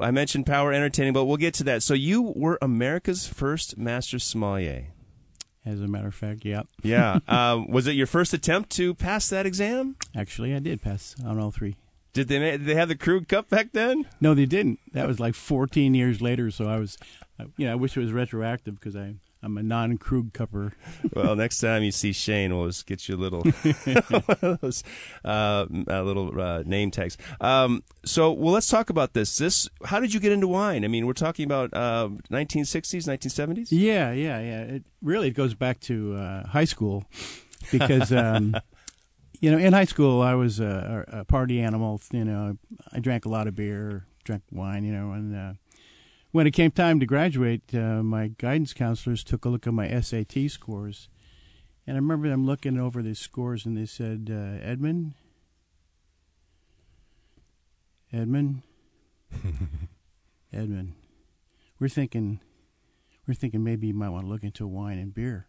I 0.00 0.10
mentioned 0.10 0.46
power 0.46 0.72
entertaining, 0.72 1.12
but 1.12 1.26
we'll 1.26 1.36
get 1.36 1.54
to 1.54 1.64
that. 1.64 1.82
So 1.82 1.94
you 1.94 2.32
were 2.34 2.58
America's 2.62 3.26
first 3.26 3.76
master 3.76 4.18
sommelier. 4.18 4.86
As 5.66 5.82
a 5.82 5.86
matter 5.86 6.08
of 6.08 6.14
fact, 6.14 6.46
yeah. 6.46 6.62
Yeah. 6.82 7.18
um, 7.28 7.70
was 7.70 7.86
it 7.86 7.92
your 7.92 8.06
first 8.06 8.32
attempt 8.32 8.70
to 8.70 8.94
pass 8.94 9.28
that 9.28 9.44
exam? 9.44 9.96
Actually, 10.16 10.54
I 10.54 10.60
did 10.60 10.80
pass 10.80 11.14
on 11.24 11.38
all 11.38 11.50
three. 11.50 11.76
Did 12.14 12.28
they 12.28 12.38
did 12.38 12.64
they 12.64 12.74
have 12.74 12.88
the 12.88 12.96
Krug 12.96 13.28
Cup 13.28 13.50
back 13.50 13.72
then? 13.72 14.06
No, 14.18 14.34
they 14.34 14.46
didn't. 14.46 14.80
That 14.94 15.06
was 15.06 15.20
like 15.20 15.34
14 15.34 15.92
years 15.92 16.22
later. 16.22 16.50
So 16.50 16.66
I 16.68 16.78
was, 16.78 16.96
uh, 17.38 17.44
you 17.58 17.66
know, 17.66 17.72
I 17.72 17.74
wish 17.74 17.96
it 17.96 18.00
was 18.00 18.12
retroactive 18.12 18.76
because 18.76 18.96
I 18.96 19.16
I'm 19.42 19.56
a 19.56 19.62
non-Krug 19.62 20.32
cupper. 20.32 20.72
Well, 21.14 21.36
next 21.36 21.58
time 21.60 21.82
you 21.82 21.90
see 21.90 22.12
Shane, 22.12 22.56
we'll 22.56 22.66
just 22.66 22.86
get 22.86 23.08
you 23.08 23.16
a 23.16 23.18
little, 23.18 23.42
one 23.42 24.36
of 24.42 24.60
those 24.60 24.84
uh, 25.24 25.66
uh, 25.88 26.02
little 26.02 26.40
uh, 26.40 26.62
name 26.64 26.90
tags. 26.90 27.16
Um, 27.40 27.82
so, 28.04 28.32
well, 28.32 28.52
let's 28.52 28.68
talk 28.68 28.90
about 28.90 29.14
this. 29.14 29.36
This, 29.38 29.68
how 29.84 30.00
did 30.00 30.12
you 30.12 30.20
get 30.20 30.32
into 30.32 30.48
wine? 30.48 30.84
I 30.84 30.88
mean, 30.88 31.06
we're 31.06 31.12
talking 31.14 31.44
about 31.44 31.72
uh, 31.72 32.08
1960s, 32.30 33.06
1970s. 33.06 33.68
Yeah, 33.70 34.12
yeah, 34.12 34.40
yeah. 34.40 34.60
It 34.62 34.84
really 35.02 35.28
it 35.28 35.34
goes 35.34 35.54
back 35.54 35.80
to 35.80 36.14
uh, 36.14 36.46
high 36.48 36.64
school 36.64 37.04
because 37.70 38.12
um, 38.12 38.54
you 39.40 39.50
know 39.50 39.58
in 39.58 39.72
high 39.72 39.84
school 39.84 40.20
I 40.22 40.34
was 40.34 40.60
a, 40.60 41.04
a 41.08 41.24
party 41.24 41.60
animal. 41.60 42.00
You 42.12 42.24
know, 42.24 42.58
I 42.92 43.00
drank 43.00 43.24
a 43.24 43.28
lot 43.28 43.46
of 43.46 43.54
beer, 43.54 44.06
drank 44.24 44.42
wine. 44.50 44.84
You 44.84 44.92
know, 44.92 45.12
and 45.12 45.34
uh, 45.34 45.52
when 46.32 46.46
it 46.46 46.52
came 46.52 46.70
time 46.70 47.00
to 47.00 47.06
graduate, 47.06 47.62
uh, 47.74 48.02
my 48.02 48.28
guidance 48.38 48.72
counselors 48.72 49.24
took 49.24 49.44
a 49.44 49.48
look 49.48 49.66
at 49.66 49.72
my 49.72 49.88
SAT 50.00 50.50
scores, 50.50 51.08
and 51.86 51.96
I 51.96 51.98
remember 52.00 52.28
them 52.28 52.46
looking 52.46 52.78
over 52.78 53.02
the 53.02 53.14
scores 53.14 53.64
and 53.66 53.76
they 53.76 53.86
said, 53.86 54.28
uh, 54.30 54.64
"Edmund, 54.64 55.14
Edmund, 58.12 58.62
Edmund, 60.52 60.94
we're 61.78 61.88
thinking." 61.88 62.40
We're 63.26 63.34
thinking 63.34 63.62
maybe 63.62 63.88
you 63.88 63.92
might 63.92 64.08
want 64.08 64.24
to 64.24 64.30
look 64.30 64.42
into 64.42 64.66
wine 64.66 64.98
and 64.98 65.12
beer 65.14 65.48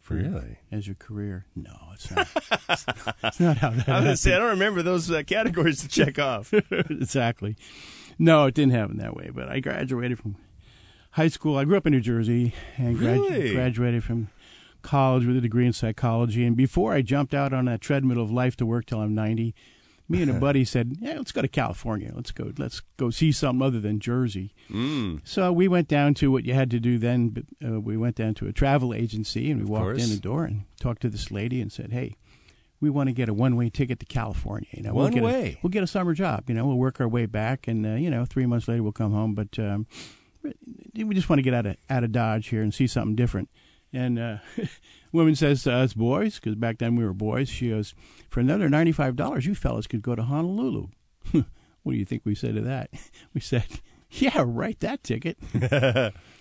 for 0.00 0.14
Really? 0.14 0.58
as 0.72 0.84
your 0.84 0.96
career. 0.96 1.46
No, 1.54 1.72
it's 1.92 2.10
not. 2.10 2.26
it's 3.22 3.38
not 3.38 3.58
how 3.58 3.70
that 3.70 3.88
I 3.88 3.92
was 3.92 4.02
going 4.02 4.04
to 4.06 4.16
say, 4.16 4.34
I 4.34 4.40
don't 4.40 4.48
remember 4.50 4.82
those 4.82 5.08
uh, 5.12 5.22
categories 5.24 5.80
to 5.82 5.88
check 5.88 6.18
off. 6.18 6.52
exactly. 6.72 7.56
No, 8.18 8.46
it 8.46 8.54
didn't 8.54 8.72
happen 8.72 8.96
that 8.98 9.16
way. 9.16 9.30
But 9.34 9.48
I 9.48 9.60
graduated 9.60 10.18
from 10.18 10.36
high 11.12 11.28
school. 11.28 11.56
I 11.56 11.64
grew 11.64 11.76
up 11.76 11.86
in 11.86 11.92
New 11.92 12.00
Jersey 12.00 12.54
and 12.76 12.98
Really? 12.98 13.52
graduated 13.54 14.04
from 14.04 14.28
college 14.82 15.26
with 15.26 15.36
a 15.36 15.40
degree 15.40 15.66
in 15.66 15.72
psychology. 15.72 16.44
And 16.44 16.56
before 16.56 16.92
I 16.92 17.02
jumped 17.02 17.34
out 17.34 17.52
on 17.52 17.64
that 17.66 17.80
treadmill 17.80 18.20
of 18.20 18.30
life 18.30 18.56
to 18.56 18.66
work 18.66 18.86
till 18.86 19.00
I'm 19.00 19.14
90, 19.14 19.54
me 20.08 20.20
and 20.20 20.30
a 20.30 20.34
buddy 20.40 20.64
said, 20.66 20.96
"Yeah, 21.00 21.14
let's 21.14 21.32
go 21.32 21.40
to 21.40 21.48
California. 21.48 22.12
Let's 22.14 22.30
go. 22.30 22.52
Let's 22.58 22.82
go 22.98 23.08
see 23.08 23.32
something 23.32 23.62
other 23.66 23.80
than 23.80 24.00
Jersey." 24.00 24.54
Mm. 24.70 25.20
So 25.24 25.50
we 25.52 25.66
went 25.66 25.88
down 25.88 26.12
to 26.14 26.30
what 26.30 26.44
you 26.44 26.52
had 26.52 26.70
to 26.72 26.78
do 26.80 26.98
then. 26.98 27.30
But, 27.30 27.44
uh, 27.66 27.80
we 27.80 27.96
went 27.96 28.16
down 28.16 28.34
to 28.34 28.46
a 28.46 28.52
travel 28.52 28.92
agency 28.92 29.50
and 29.50 29.60
we 29.62 29.66
walked 29.66 29.84
course. 29.84 30.04
in 30.04 30.10
the 30.10 30.20
door 30.20 30.44
and 30.44 30.64
talked 30.78 31.00
to 31.02 31.08
this 31.08 31.30
lady 31.30 31.58
and 31.62 31.72
said, 31.72 31.92
"Hey, 31.92 32.16
we 32.84 32.90
want 32.90 33.08
to 33.08 33.14
get 33.14 33.30
a 33.30 33.34
one-way 33.34 33.70
ticket 33.70 33.98
to 34.00 34.04
California. 34.06 34.68
You 34.72 34.82
know, 34.82 34.92
we'll 34.92 35.04
One 35.04 35.12
get 35.14 35.22
a- 35.22 35.26
way? 35.26 35.58
we'll 35.62 35.70
get 35.70 35.82
a 35.82 35.86
summer 35.86 36.12
job. 36.12 36.44
You 36.48 36.54
know, 36.54 36.66
we'll 36.66 36.76
work 36.76 37.00
our 37.00 37.08
way 37.08 37.24
back, 37.24 37.66
and 37.66 37.86
uh, 37.86 37.94
you 37.94 38.10
know, 38.10 38.26
three 38.26 38.44
months 38.44 38.68
later 38.68 38.82
we'll 38.82 38.92
come 38.92 39.12
home. 39.12 39.34
But 39.34 39.58
um, 39.58 39.86
we 40.94 41.14
just 41.14 41.30
want 41.30 41.38
to 41.38 41.42
get 41.42 41.54
out 41.54 41.64
of 41.64 41.76
out 41.88 42.04
of 42.04 42.12
Dodge 42.12 42.48
here 42.48 42.60
and 42.62 42.74
see 42.74 42.86
something 42.86 43.16
different." 43.16 43.48
And 43.90 44.18
uh, 44.18 44.36
woman 45.12 45.34
says 45.34 45.62
to 45.62 45.72
us 45.72 45.94
boys, 45.94 46.34
because 46.34 46.56
back 46.56 46.76
then 46.78 46.94
we 46.94 47.04
were 47.06 47.14
boys, 47.14 47.48
she 47.48 47.70
goes, 47.70 47.94
"For 48.28 48.40
another 48.40 48.68
ninety-five 48.68 49.16
dollars, 49.16 49.46
you 49.46 49.54
fellas 49.54 49.86
could 49.86 50.02
go 50.02 50.14
to 50.14 50.22
Honolulu." 50.22 50.88
what 51.32 51.92
do 51.92 51.98
you 51.98 52.04
think 52.04 52.22
we 52.26 52.34
said 52.34 52.54
to 52.54 52.60
that? 52.60 52.90
We 53.34 53.40
said, 53.40 53.64
Yeah, 54.10 54.44
write 54.46 54.80
that 54.80 55.02
ticket. 55.02 55.38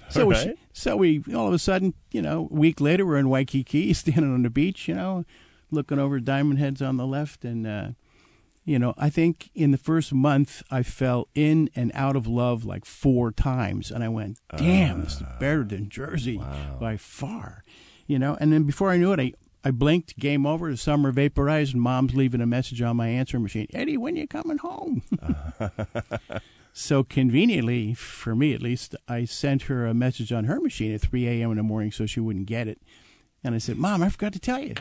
so, 0.10 0.26
we, 0.28 0.54
so 0.74 0.96
we 0.98 1.24
all 1.34 1.48
of 1.48 1.54
a 1.54 1.60
sudden, 1.60 1.94
you 2.12 2.22
know, 2.22 2.48
a 2.52 2.54
week 2.54 2.80
later, 2.82 3.06
we're 3.06 3.18
in 3.18 3.30
Waikiki, 3.30 3.94
standing 3.94 4.32
on 4.34 4.44
the 4.44 4.50
beach, 4.50 4.88
you 4.88 4.94
know, 4.94 5.26
looking 5.74 6.00
over 6.00 6.20
Diamond 6.20 6.60
Heads 6.60 6.82
on 6.82 6.98
the 6.98 7.08
left, 7.08 7.44
and 7.44 7.68
uh, 7.68 7.88
you 8.66 8.80
know, 8.80 8.94
I 8.98 9.10
think 9.10 9.50
in 9.54 9.72
the 9.72 9.78
first 9.78 10.14
month 10.14 10.64
I 10.72 10.84
fell 10.84 11.28
in 11.36 11.70
and 11.76 11.92
out 11.94 12.16
of 12.16 12.28
love 12.28 12.64
like 12.64 12.86
four 12.86 13.32
times, 13.32 13.92
and 13.92 14.04
I 14.04 14.10
went, 14.10 14.40
"Damn, 14.56 15.04
this 15.04 15.16
is 15.16 15.24
better 15.40 15.64
than 15.64 15.90
Jersey 15.90 16.42
by 16.80 16.98
far," 16.98 17.64
you 18.08 18.18
know. 18.18 18.38
And 18.40 18.54
then 18.54 18.64
before 18.64 18.92
I 18.92 18.98
knew 18.98 19.12
it, 19.12 19.20
I 19.20 19.34
I 19.66 19.72
blinked, 19.72 20.20
game 20.20 20.46
over, 20.46 20.70
the 20.70 20.78
summer 20.78 21.12
vaporized, 21.12 21.74
and 21.74 21.82
mom's 21.82 22.14
leaving 22.14 22.42
a 22.42 22.46
message 22.46 22.82
on 22.82 22.98
my 22.98 23.08
answering 23.08 23.44
machine. 23.44 23.68
Eddie, 23.74 23.96
when 23.96 24.18
you 24.18 24.28
coming 24.28 24.58
home? 24.58 25.04
so 26.74 27.04
conveniently, 27.04 27.94
for 27.94 28.36
me 28.36 28.54
at 28.54 28.62
least, 28.62 28.94
I 29.08 29.24
sent 29.24 29.64
her 29.64 29.86
a 29.86 29.94
message 29.94 30.34
on 30.34 30.46
her 30.46 30.60
machine 30.60 30.94
at 30.94 31.00
3 31.00 31.28
a.m. 31.28 31.52
in 31.52 31.58
the 31.58 31.64
morning 31.64 31.94
so 31.94 32.06
she 32.06 32.20
wouldn't 32.20 32.46
get 32.46 32.68
it. 32.68 32.82
And 33.42 33.56
I 33.56 33.58
said, 33.58 33.78
Mom, 33.78 34.04
I 34.04 34.10
forgot 34.10 34.34
to 34.34 34.40
tell 34.40 34.60
you. 34.60 34.76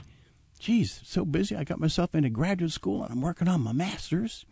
Geez, 0.63 1.01
so 1.05 1.25
busy. 1.25 1.57
I 1.57 1.65
got 1.65 1.81
myself 1.81 2.15
into 2.15 2.31
graduate 2.31 2.71
school 2.71 3.03
and 3.03 3.11
I'm 3.11 3.21
working 3.21 3.49
on 3.49 3.63
my 3.63 3.73
master's. 3.73 4.47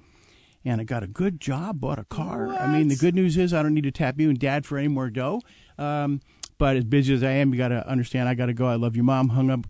And 0.64 0.80
I 0.80 0.84
got 0.84 1.04
a 1.04 1.06
good 1.06 1.40
job, 1.40 1.80
bought 1.80 2.00
a 2.00 2.04
car. 2.04 2.48
I 2.48 2.66
mean, 2.66 2.88
the 2.88 2.96
good 2.96 3.14
news 3.14 3.38
is 3.38 3.54
I 3.54 3.62
don't 3.62 3.74
need 3.74 3.84
to 3.84 3.92
tap 3.92 4.18
you 4.18 4.28
and 4.28 4.36
dad 4.36 4.66
for 4.66 4.76
any 4.76 4.88
more 4.88 5.08
dough. 5.08 5.40
Um, 5.78 6.20
but 6.58 6.76
as 6.76 6.82
busy 6.82 7.14
as 7.14 7.22
I 7.22 7.30
am, 7.30 7.52
you 7.54 7.58
got 7.58 7.68
to 7.68 7.88
understand 7.88 8.28
I 8.28 8.34
got 8.34 8.46
to 8.46 8.52
go. 8.52 8.66
I 8.66 8.74
love 8.74 8.96
you, 8.96 9.04
Mom. 9.04 9.28
Hung 9.28 9.50
up 9.50 9.60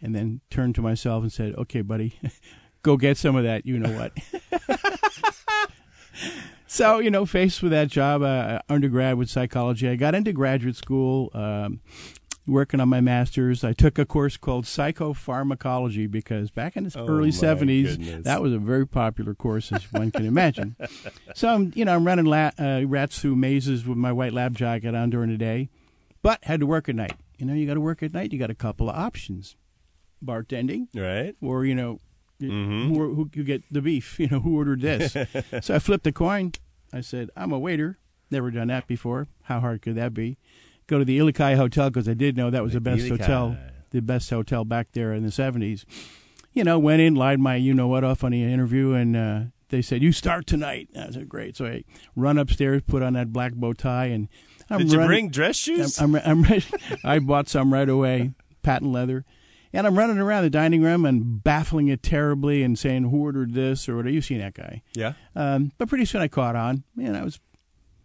and 0.00 0.14
then 0.14 0.40
turned 0.48 0.74
to 0.76 0.82
myself 0.82 1.22
and 1.22 1.30
said, 1.30 1.54
okay, 1.54 1.82
buddy, 1.82 2.18
go 2.82 2.96
get 2.96 3.18
some 3.18 3.36
of 3.36 3.44
that. 3.44 3.66
You 3.66 3.78
know 3.78 3.92
what? 3.92 4.16
so, 6.66 6.98
you 6.98 7.10
know, 7.10 7.26
faced 7.26 7.62
with 7.62 7.72
that 7.72 7.88
job, 7.88 8.22
uh, 8.22 8.60
undergrad 8.70 9.18
with 9.18 9.28
psychology, 9.28 9.86
I 9.86 9.96
got 9.96 10.14
into 10.14 10.32
graduate 10.32 10.76
school. 10.76 11.30
Um, 11.34 11.80
working 12.46 12.80
on 12.80 12.88
my 12.88 13.00
master's. 13.00 13.62
I 13.64 13.72
took 13.72 13.98
a 13.98 14.04
course 14.06 14.36
called 14.36 14.64
psychopharmacology 14.64 16.10
because 16.10 16.50
back 16.50 16.76
in 16.76 16.84
the 16.84 16.98
Oh, 16.98 17.06
early 17.06 17.30
70s, 17.30 17.96
goodness. 17.96 18.24
that 18.24 18.42
was 18.42 18.52
a 18.52 18.58
very 18.58 18.86
popular 18.86 19.34
course, 19.34 19.72
as 19.72 19.90
one 19.92 20.10
can 20.10 20.26
imagine. 20.26 20.76
So, 21.34 21.48
I'm, 21.48 21.72
you 21.76 21.84
know, 21.84 21.94
I'm 21.94 22.04
running 22.04 22.24
la- 22.24 22.50
uh, 22.58 22.82
rats 22.86 23.20
through 23.20 23.36
mazes 23.36 23.86
with 23.86 23.96
my 23.96 24.12
white 24.12 24.32
lab 24.32 24.56
jacket 24.56 24.94
on 24.94 25.10
during 25.10 25.30
the 25.30 25.36
day, 25.36 25.68
but 26.22 26.42
had 26.44 26.58
to 26.60 26.66
work 26.66 26.88
at 26.88 26.96
night. 26.96 27.14
You 27.38 27.46
know, 27.46 27.54
you 27.54 27.66
got 27.66 27.74
to 27.74 27.80
work 27.80 28.02
at 28.02 28.12
night. 28.12 28.32
You 28.32 28.38
got 28.38 28.50
a 28.50 28.54
couple 28.54 28.90
of 28.90 28.96
options: 28.96 29.54
bartending, 30.24 30.88
Right? 30.94 31.34
or 31.40 31.64
you 31.64 31.74
know, 31.74 32.00
Mm-hmm. 32.40 32.94
who, 32.94 33.14
who 33.14 33.30
you 33.34 33.44
get 33.44 33.62
the 33.70 33.82
beef? 33.82 34.16
You 34.18 34.28
know, 34.28 34.40
who 34.40 34.56
ordered 34.56 34.80
this? 34.80 35.12
so 35.60 35.74
I 35.74 35.78
flipped 35.78 36.06
a 36.06 36.12
coin. 36.12 36.52
I 36.92 37.00
said, 37.02 37.28
"I'm 37.36 37.52
a 37.52 37.58
waiter. 37.58 37.98
Never 38.30 38.50
done 38.50 38.68
that 38.68 38.86
before. 38.86 39.28
How 39.42 39.60
hard 39.60 39.82
could 39.82 39.94
that 39.96 40.14
be?" 40.14 40.36
Go 40.90 40.98
to 40.98 41.04
the 41.04 41.18
Ilikai 41.20 41.54
Hotel 41.54 41.88
because 41.88 42.08
I 42.08 42.14
did 42.14 42.36
know 42.36 42.50
that 42.50 42.64
was 42.64 42.72
the, 42.72 42.80
best 42.80 43.02
Ilikai. 43.04 43.20
hotel, 43.20 43.56
the 43.90 44.02
best 44.02 44.28
hotel 44.28 44.64
back 44.64 44.88
there 44.90 45.12
in 45.14 45.22
the 45.22 45.30
'70s. 45.30 45.84
You 46.52 46.64
know, 46.64 46.80
went 46.80 47.00
in, 47.00 47.14
lied 47.14 47.38
my 47.38 47.54
you 47.54 47.72
know 47.74 47.86
what 47.86 48.02
off 48.02 48.24
on 48.24 48.32
the 48.32 48.42
interview, 48.42 48.92
and 48.92 49.16
uh, 49.16 49.40
they 49.68 49.82
said, 49.82 50.02
"You 50.02 50.10
start 50.10 50.48
tonight." 50.48 50.88
I 50.98 51.12
said, 51.12 51.28
"Great." 51.28 51.56
So 51.56 51.66
I 51.66 51.84
run 52.16 52.38
upstairs, 52.38 52.82
put 52.84 53.04
on 53.04 53.12
that 53.12 53.32
black 53.32 53.52
bow 53.54 53.72
tie, 53.72 54.06
and 54.06 54.26
I'm 54.68 54.78
Did 54.80 54.90
you 54.90 54.98
running- 54.98 55.08
bring 55.08 55.30
dress 55.30 55.54
shoes? 55.54 56.00
I'm, 56.00 56.16
I'm, 56.16 56.22
I'm 56.26 56.42
ready. 56.42 56.64
I 57.04 57.20
bought 57.20 57.48
some 57.48 57.72
right 57.72 57.88
away, 57.88 58.32
patent 58.64 58.90
leather, 58.90 59.24
and 59.72 59.86
I'm 59.86 59.96
running 59.96 60.18
around 60.18 60.42
the 60.42 60.50
dining 60.50 60.82
room 60.82 61.04
and 61.06 61.40
baffling 61.44 61.86
it 61.86 62.02
terribly 62.02 62.64
and 62.64 62.76
saying 62.76 63.10
who 63.10 63.18
ordered 63.22 63.54
this 63.54 63.88
or 63.88 63.94
what. 63.94 64.06
You 64.06 64.20
seen 64.22 64.38
that 64.38 64.54
guy? 64.54 64.82
yeah. 64.94 65.12
Um, 65.36 65.70
but 65.78 65.88
pretty 65.88 66.04
soon 66.04 66.20
I 66.20 66.26
caught 66.26 66.56
on, 66.56 66.82
and 67.00 67.16
I 67.16 67.22
was 67.22 67.38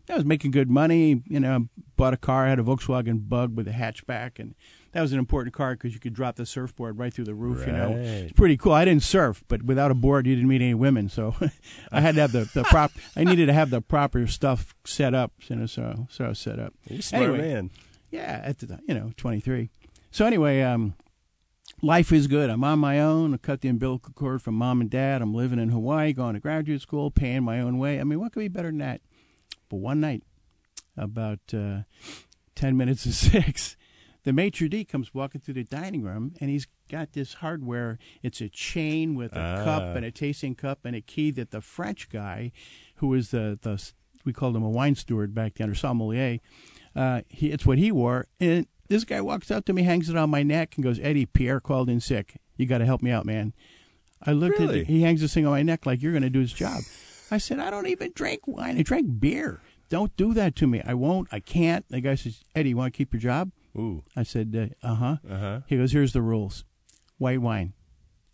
I 0.10 0.16
was 0.16 0.26
making 0.26 0.52
good 0.52 0.70
money. 0.70 1.24
You 1.28 1.40
know, 1.40 1.68
bought 1.96 2.14
a 2.14 2.18
car, 2.18 2.48
had 2.48 2.60
a 2.60 2.64
Volkswagen 2.64 3.28
Bug 3.28 3.56
with 3.56 3.68
a 3.68 3.72
hatchback, 3.72 4.38
and 4.40 4.54
that 4.92 5.02
was 5.02 5.12
an 5.14 5.20
important 5.20 5.54
car 5.56 5.74
because 5.74 5.94
you 5.94 6.00
could 6.00 6.14
drop 6.14 6.36
the 6.36 6.46
surfboard 6.46 6.98
right 7.00 7.14
through 7.14 7.26
the 7.26 7.34
roof. 7.34 7.66
You 7.66 7.74
know, 7.74 7.92
it's 7.98 8.34
pretty 8.34 8.56
cool. 8.58 8.72
I 8.74 8.86
didn't 8.86 9.04
surf, 9.04 9.44
but 9.48 9.64
without 9.64 9.92
a 9.92 9.96
board, 9.96 10.28
you 10.28 10.36
didn't 10.36 10.48
meet 10.50 10.62
any 10.62 10.74
women, 10.74 11.10
so 11.10 11.36
I 11.92 12.02
had 12.02 12.16
to 12.16 12.22
have 12.22 12.32
the, 12.32 12.50
the 12.54 12.64
prop. 12.70 12.92
I 13.16 13.24
needed 13.24 13.48
to 13.48 13.54
have 13.54 13.70
the 13.72 13.82
proper 13.82 14.28
stuff 14.28 14.76
set 14.86 15.14
up. 15.14 15.32
You 15.48 15.56
know, 15.56 15.66
so 15.66 16.08
so 16.10 16.26
I 16.26 16.28
was 16.30 16.40
set 16.40 16.60
up. 16.60 16.74
You're 16.88 17.02
smart 17.02 17.24
Anyway. 17.24 17.38
man. 17.40 17.72
Yeah, 18.12 18.42
at 18.44 18.60
the 18.60 18.80
you 18.88 18.94
know 18.94 19.12
twenty 19.18 19.40
three. 19.40 19.70
So 20.12 20.26
anyway, 20.26 20.62
um, 20.62 20.94
life 21.82 22.12
is 22.14 22.28
good. 22.28 22.50
I'm 22.50 22.64
on 22.64 22.80
my 22.80 23.00
own. 23.02 23.34
I 23.34 23.38
cut 23.38 23.62
the 23.62 23.68
umbilical 23.70 24.14
cord 24.14 24.42
from 24.42 24.56
mom 24.56 24.80
and 24.82 24.90
dad. 24.90 25.22
I'm 25.22 25.34
living 25.34 25.60
in 25.60 25.70
Hawaii, 25.70 26.14
going 26.14 26.36
to 26.36 26.40
graduate 26.40 26.82
school, 26.82 27.12
paying 27.12 27.44
my 27.44 27.60
own 27.60 27.78
way. 27.80 28.00
I 28.00 28.04
mean, 28.06 28.20
what 28.20 28.32
could 28.32 28.40
be 28.40 28.48
better 28.48 28.70
than 28.70 28.78
that? 28.78 29.02
One 29.80 30.00
night, 30.00 30.24
about 30.98 31.40
uh, 31.54 31.82
ten 32.56 32.78
minutes 32.78 33.04
to 33.04 33.14
six, 33.14 33.76
the 34.24 34.34
maitre 34.34 34.68
d 34.70 34.84
comes 34.86 35.14
walking 35.14 35.42
through 35.42 35.56
the 35.56 35.64
dining 35.64 36.02
room, 36.04 36.34
and 36.40 36.50
he's 36.50 36.68
got 36.90 37.14
this 37.14 37.36
hardware. 37.36 37.98
It's 38.24 38.42
a 38.42 38.50
chain 38.50 39.16
with 39.16 39.34
a 39.36 39.40
Ah. 39.40 39.64
cup 39.64 39.96
and 39.96 40.06
a 40.06 40.12
tasting 40.12 40.56
cup 40.56 40.86
and 40.86 40.96
a 40.96 41.02
key 41.02 41.32
that 41.32 41.52
the 41.52 41.62
French 41.62 42.10
guy, 42.10 42.52
who 42.96 43.08
was 43.08 43.32
the 43.32 43.58
the 43.62 43.92
we 44.24 44.34
called 44.34 44.56
him 44.56 44.64
a 44.64 44.70
wine 44.70 44.96
steward 44.96 45.36
back 45.36 45.56
then 45.56 45.70
or 45.70 45.76
sommelier. 45.76 46.40
Uh, 46.96 47.22
he, 47.30 47.52
it's 47.52 47.66
what 47.66 47.78
he 47.78 47.92
wore, 47.92 48.28
and 48.40 48.66
this 48.88 49.04
guy 49.04 49.20
walks 49.22 49.52
up 49.52 49.66
to 49.66 49.74
me, 49.74 49.84
hangs 49.84 50.10
it 50.10 50.16
on 50.16 50.30
my 50.30 50.42
neck, 50.44 50.76
and 50.76 50.84
goes, 50.84 51.00
"Eddie, 51.00 51.26
Pierre 51.26 51.60
called 51.60 51.90
in 51.90 52.00
sick. 52.00 52.38
You 52.58 52.66
got 52.66 52.78
to 52.80 52.86
help 52.86 53.02
me 53.04 53.12
out, 53.12 53.26
man." 53.26 53.54
I 54.24 54.32
looked 54.32 54.58
Really? 54.60 54.82
at 54.82 54.88
he 54.88 55.02
hangs 55.02 55.22
this 55.22 55.34
thing 55.34 55.46
on 55.46 55.52
my 55.52 55.62
neck 55.62 55.86
like 55.86 56.02
you're 56.02 56.14
going 56.14 56.24
to 56.24 56.30
do 56.30 56.40
his 56.40 56.54
job. 56.54 56.82
I 57.32 57.38
said, 57.38 57.60
"I 57.60 57.70
don't 57.70 57.88
even 57.88 58.12
drink 58.14 58.48
wine. 58.48 58.78
I 58.78 58.82
drink 58.84 59.20
beer. 59.20 59.62
Don't 59.90 60.16
do 60.18 60.34
that 60.34 60.56
to 60.58 60.68
me. 60.68 60.82
I 60.86 60.94
won't. 60.94 61.28
I 61.32 61.40
can't." 61.40 61.88
The 61.90 62.02
guy 62.02 62.16
says, 62.16 62.42
"Eddie, 62.54 62.70
you 62.70 62.78
want 62.78 62.94
to 62.94 62.98
keep 62.98 63.14
your 63.14 63.22
job?" 63.22 63.52
Ooh. 63.78 64.04
I 64.16 64.24
said, 64.24 64.76
"Uh 64.82 64.96
huh." 64.96 65.18
Uh 65.30 65.38
huh. 65.38 65.60
He 65.68 65.78
goes, 65.78 65.92
"Here's 65.92 66.14
the 66.14 66.22
rules: 66.22 66.64
white 67.18 67.42
wine, 67.42 67.74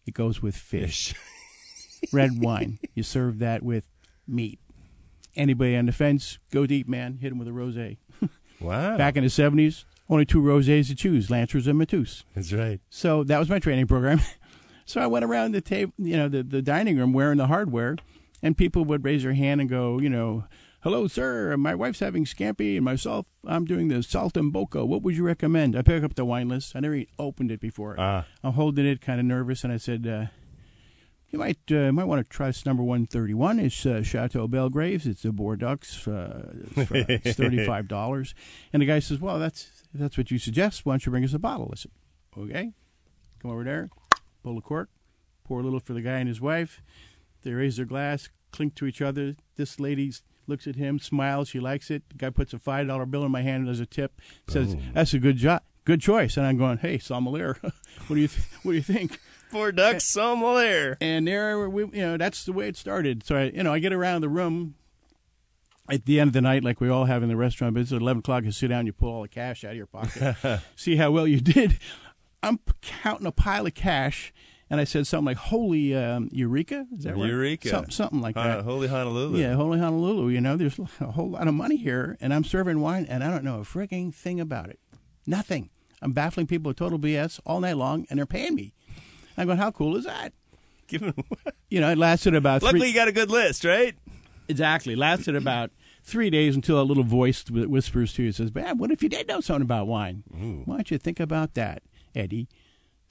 it 0.05 0.13
goes 0.13 0.41
with 0.41 0.55
fish. 0.55 1.13
Red 2.11 2.41
wine, 2.41 2.79
you 2.95 3.03
serve 3.03 3.39
that 3.39 3.63
with 3.63 3.85
meat. 4.27 4.59
Anybody 5.35 5.75
on 5.77 5.85
the 5.85 5.91
fence, 5.91 6.39
go 6.51 6.65
deep, 6.65 6.87
man. 6.87 7.19
Hit 7.21 7.31
him 7.31 7.37
with 7.37 7.47
a 7.47 7.51
rosé. 7.51 7.97
Wow. 8.59 8.95
Back 8.95 9.15
in 9.17 9.23
the 9.23 9.29
'70s, 9.29 9.85
only 10.07 10.23
two 10.23 10.39
rosés 10.39 10.87
to 10.89 10.95
choose: 10.95 11.31
Lancers 11.31 11.65
and 11.65 11.79
Mateus. 11.79 12.23
That's 12.35 12.53
right. 12.53 12.79
So 12.91 13.23
that 13.23 13.39
was 13.39 13.49
my 13.49 13.57
training 13.57 13.87
program. 13.87 14.21
so 14.85 15.01
I 15.01 15.07
went 15.07 15.25
around 15.25 15.53
the 15.53 15.61
table, 15.61 15.93
you 15.97 16.15
know, 16.15 16.29
the, 16.29 16.43
the 16.43 16.61
dining 16.61 16.95
room 16.95 17.11
wearing 17.11 17.39
the 17.39 17.47
hardware, 17.47 17.95
and 18.41 18.57
people 18.57 18.83
would 18.85 19.03
raise 19.03 19.23
their 19.23 19.33
hand 19.33 19.61
and 19.61 19.69
go, 19.69 19.99
you 19.99 20.09
know, 20.09 20.45
hello, 20.81 21.07
sir. 21.07 21.55
My 21.57 21.75
wife's 21.75 21.99
having 21.99 22.25
scampi, 22.25 22.75
and 22.75 22.85
myself, 22.85 23.25
I'm 23.45 23.65
doing 23.65 23.87
the 23.87 23.95
saltimbocca. 23.95 24.85
What 24.87 25.03
would 25.03 25.15
you 25.15 25.23
recommend? 25.23 25.75
I 25.75 25.81
pick 25.81 26.03
up 26.03 26.15
the 26.15 26.25
wine 26.25 26.49
list. 26.49 26.75
I 26.75 26.79
never 26.79 27.03
opened 27.19 27.51
it 27.51 27.59
before. 27.59 27.95
Ah. 27.97 28.25
I'm 28.43 28.53
holding 28.53 28.85
it, 28.85 29.01
kind 29.01 29.19
of 29.19 29.25
nervous, 29.25 29.63
and 29.63 29.71
I 29.71 29.77
said, 29.77 30.07
uh, 30.07 30.25
"You 31.29 31.39
might 31.39 31.59
uh, 31.71 31.91
might 31.91 32.05
want 32.05 32.19
to 32.27 32.29
try 32.29 32.47
this 32.47 32.65
number 32.65 32.83
131. 32.83 33.59
It's 33.59 33.85
uh, 33.85 34.01
Chateau 34.03 34.47
Belgraves. 34.47 35.05
It's 35.05 35.23
a 35.25 35.31
Bordeaux. 35.31 35.77
Uh, 36.07 36.41
it's, 36.75 37.25
it's 37.25 37.37
thirty 37.37 37.65
five 37.65 37.87
dollars." 37.97 38.33
And 38.73 38.81
the 38.81 38.87
guy 38.87 38.99
says, 38.99 39.19
"Well, 39.19 39.39
that's 39.39 39.83
that's 39.93 40.17
what 40.17 40.31
you 40.31 40.39
suggest. 40.39 40.85
Why 40.85 40.93
don't 40.93 41.05
you 41.05 41.11
bring 41.11 41.23
us 41.23 41.33
a 41.33 41.39
bottle?" 41.39 41.69
I 41.71 41.75
said, 41.75 41.91
"Okay." 42.37 42.73
Come 43.39 43.49
over 43.49 43.63
there, 43.63 43.89
pull 44.43 44.53
the 44.53 44.61
cork, 44.61 44.89
pour 45.43 45.61
a 45.61 45.63
little 45.63 45.79
for 45.79 45.93
the 45.93 46.01
guy 46.01 46.19
and 46.19 46.27
his 46.27 46.39
wife. 46.39 46.83
They 47.41 47.53
raise 47.53 47.77
their 47.77 47.85
glass, 47.85 48.29
clink 48.51 48.75
to 48.75 48.85
each 48.85 49.01
other. 49.01 49.35
This 49.55 49.79
lady 49.79 50.13
looks 50.47 50.67
at 50.67 50.75
him, 50.75 50.99
smiles. 50.99 51.49
She 51.49 51.59
likes 51.59 51.89
it. 51.89 52.03
The 52.09 52.15
guy 52.15 52.29
puts 52.29 52.53
a 52.53 52.59
five 52.59 52.87
dollar 52.87 53.05
bill 53.05 53.25
in 53.25 53.31
my 53.31 53.41
hand 53.41 53.67
as 53.69 53.79
a 53.79 53.85
tip. 53.85 54.19
Says, 54.47 54.75
oh. 54.77 54.81
"That's 54.93 55.13
a 55.13 55.19
good 55.19 55.37
job, 55.37 55.63
good 55.85 56.01
choice." 56.01 56.37
And 56.37 56.45
I'm 56.45 56.57
going, 56.57 56.77
"Hey, 56.79 56.97
sommelier, 56.97 57.57
what 57.61 58.15
do 58.15 58.17
you 58.17 58.27
th- 58.27 58.45
what 58.63 58.71
do 58.71 58.77
you 58.77 58.83
think?" 58.83 59.19
Four 59.49 59.73
ducks 59.73 60.05
sommelier. 60.07 60.97
And 61.01 61.27
there, 61.27 61.69
we, 61.69 61.83
you 61.83 62.01
know, 62.01 62.17
that's 62.17 62.45
the 62.45 62.53
way 62.53 62.69
it 62.69 62.77
started. 62.77 63.25
So 63.25 63.35
I, 63.35 63.43
you 63.45 63.63
know, 63.63 63.73
I 63.73 63.79
get 63.79 63.91
around 63.91 64.21
the 64.21 64.29
room 64.29 64.75
at 65.89 66.05
the 66.05 66.21
end 66.21 66.29
of 66.29 66.33
the 66.33 66.41
night, 66.41 66.63
like 66.63 66.79
we 66.79 66.87
all 66.87 67.03
have 67.05 67.21
in 67.21 67.27
the 67.27 67.35
restaurant. 67.35 67.73
But 67.73 67.81
it's 67.81 67.91
at 67.91 68.01
eleven 68.01 68.19
o'clock. 68.19 68.45
You 68.45 68.51
sit 68.51 68.69
down, 68.69 68.85
you 68.85 68.93
pull 68.93 69.13
all 69.13 69.21
the 69.23 69.27
cash 69.27 69.63
out 69.65 69.71
of 69.71 69.77
your 69.77 69.87
pocket, 69.87 70.61
see 70.75 70.95
how 70.95 71.11
well 71.11 71.27
you 71.27 71.41
did. 71.41 71.79
I'm 72.43 72.59
counting 72.81 73.27
a 73.27 73.31
pile 73.31 73.67
of 73.67 73.75
cash, 73.75 74.33
and 74.71 74.81
I 74.81 74.85
said 74.85 75.05
something 75.05 75.25
like 75.25 75.37
"Holy 75.37 75.95
um, 75.95 76.29
Eureka!" 76.31 76.87
Is 76.97 77.03
that 77.03 77.15
right? 77.15 77.27
Eureka. 77.29 77.69
Some- 77.69 77.91
something 77.91 78.21
like 78.21 78.35
Uh, 78.35 78.43
that. 78.57 78.63
Holy 78.63 78.87
Honolulu. 78.87 79.37
Yeah, 79.37 79.53
Holy 79.53 79.77
Honolulu. 79.77 80.29
You 80.29 80.41
know, 80.41 80.57
there's 80.57 80.79
a 80.99 81.11
whole 81.11 81.29
lot 81.31 81.47
of 81.47 81.53
money 81.53 81.75
here, 81.77 82.17
and 82.19 82.33
I'm 82.33 82.43
serving 82.43 82.79
wine, 82.81 83.05
and 83.07 83.23
I 83.23 83.29
don't 83.29 83.43
know 83.43 83.59
a 83.59 83.63
frigging 83.63 84.11
thing 84.13 84.39
about 84.39 84.69
it. 84.69 84.79
Nothing. 85.27 85.69
I'm 86.01 86.13
baffling 86.13 86.47
people 86.47 86.69
with 86.71 86.77
total 86.77 86.97
BS 86.97 87.39
all 87.45 87.59
night 87.59 87.77
long, 87.77 88.07
and 88.09 88.17
they're 88.17 88.25
paying 88.25 88.55
me. 88.55 88.73
I'm 89.37 89.45
going, 89.45 89.59
how 89.59 89.69
cool 89.69 89.95
is 89.95 90.05
that? 90.05 90.33
Give. 90.87 91.13
You 91.69 91.79
know, 91.79 91.89
it 91.89 91.97
lasted 91.97 92.35
about 92.35 92.63
Luckily, 92.63 92.81
three. 92.81 92.89
you 92.89 92.95
got 92.95 93.07
a 93.07 93.13
good 93.13 93.29
list, 93.31 93.63
right? 93.63 93.95
Exactly, 94.49 94.93
lasted 94.95 95.35
about 95.37 95.71
three 96.03 96.29
days 96.29 96.53
until 96.55 96.81
a 96.81 96.83
little 96.83 97.03
voice 97.05 97.45
whispers 97.49 98.11
to 98.15 98.23
you 98.23 98.31
says, 98.33 98.53
"Man, 98.53 98.77
what 98.77 98.91
if 98.91 99.01
you 99.01 99.07
did 99.07 99.27
know 99.29 99.39
something 99.39 99.61
about 99.61 99.87
wine? 99.87 100.23
Why 100.65 100.75
don't 100.75 100.91
you 100.91 100.97
think 100.97 101.19
about 101.21 101.53
that, 101.53 101.83
Eddie?" 102.13 102.49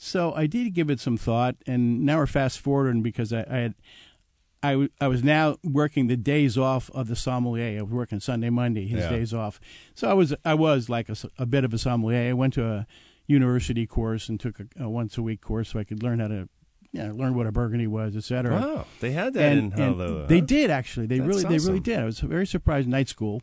So 0.03 0.33
I 0.35 0.47
did 0.47 0.73
give 0.73 0.89
it 0.89 0.99
some 0.99 1.19
thought, 1.19 1.57
and 1.67 2.07
now 2.07 2.17
we're 2.17 2.27
fast 2.27 2.59
forwarding 2.59 3.03
because 3.03 3.35
I, 3.35 3.45
I 3.51 3.57
had 3.59 3.75
I, 4.63 4.71
w- 4.73 4.89
I 4.99 5.09
was 5.09 5.23
now 5.23 5.57
working 5.63 6.07
the 6.07 6.17
days 6.17 6.57
off 6.57 6.91
of 6.95 7.07
the 7.09 7.17
sommelier. 7.17 7.79
I 7.79 7.83
was 7.83 7.93
working 7.93 8.19
Sunday, 8.19 8.49
Monday, 8.49 8.87
his 8.87 9.01
Yeah. 9.05 9.11
days 9.11 9.35
off. 9.35 9.61
So 9.95 10.09
I 10.09 10.15
was 10.15 10.35
I 10.43 10.55
was 10.55 10.89
like 10.89 11.09
a 11.39 11.45
bit 11.45 11.65
of 11.65 11.75
a 11.75 11.79
sommelier. 11.79 12.31
I 12.31 12.33
went 12.33 12.55
to 12.55 12.65
a 12.67 12.87
university 13.27 13.87
course 13.87 14.31
and 14.31 14.41
took 14.41 14.59
a, 14.61 14.85
a 14.85 14.89
once 14.89 15.19
a 15.19 15.23
week 15.23 15.43
course 15.43 15.69
so 15.69 15.79
I 15.79 15.85
could 15.85 16.03
learn 16.03 16.19
how 16.21 16.29
to 16.29 16.49
you 16.93 17.03
know, 17.05 17.15
learn 17.15 17.35
what 17.35 17.47
a 17.47 17.53
Burgundy 17.53 17.87
was, 17.87 18.17
et 18.17 18.25
cetera. 18.25 18.59
Wow, 18.59 18.87
they 19.01 19.13
had 19.13 19.35
that 19.35 19.53
in 19.53 19.59
and 19.59 19.73
Honolulu. 19.75 20.27
they 20.29 20.41
did 20.41 20.71
actually. 20.71 21.07
They 21.09 21.19
That's 21.19 21.29
really 21.29 21.43
they 21.45 21.65
really 21.65 21.79
did. 21.81 21.99
I 22.01 22.05
was 22.05 22.21
very 22.21 22.47
surprised. 22.47 22.89
Night 22.89 23.09
school, 23.11 23.43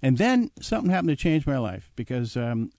and 0.00 0.16
then 0.16 0.50
something 0.60 0.90
happened 0.90 1.10
to 1.10 1.16
change 1.16 1.46
my 1.46 1.58
life 1.58 1.92
because 1.96 2.34
um, 2.34 2.70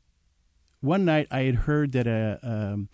one 0.81 1.05
night 1.05 1.27
I 1.29 1.41
had 1.41 1.55
heard 1.55 1.91
that 1.93 2.07
a 2.07 2.39
um, 2.41 2.89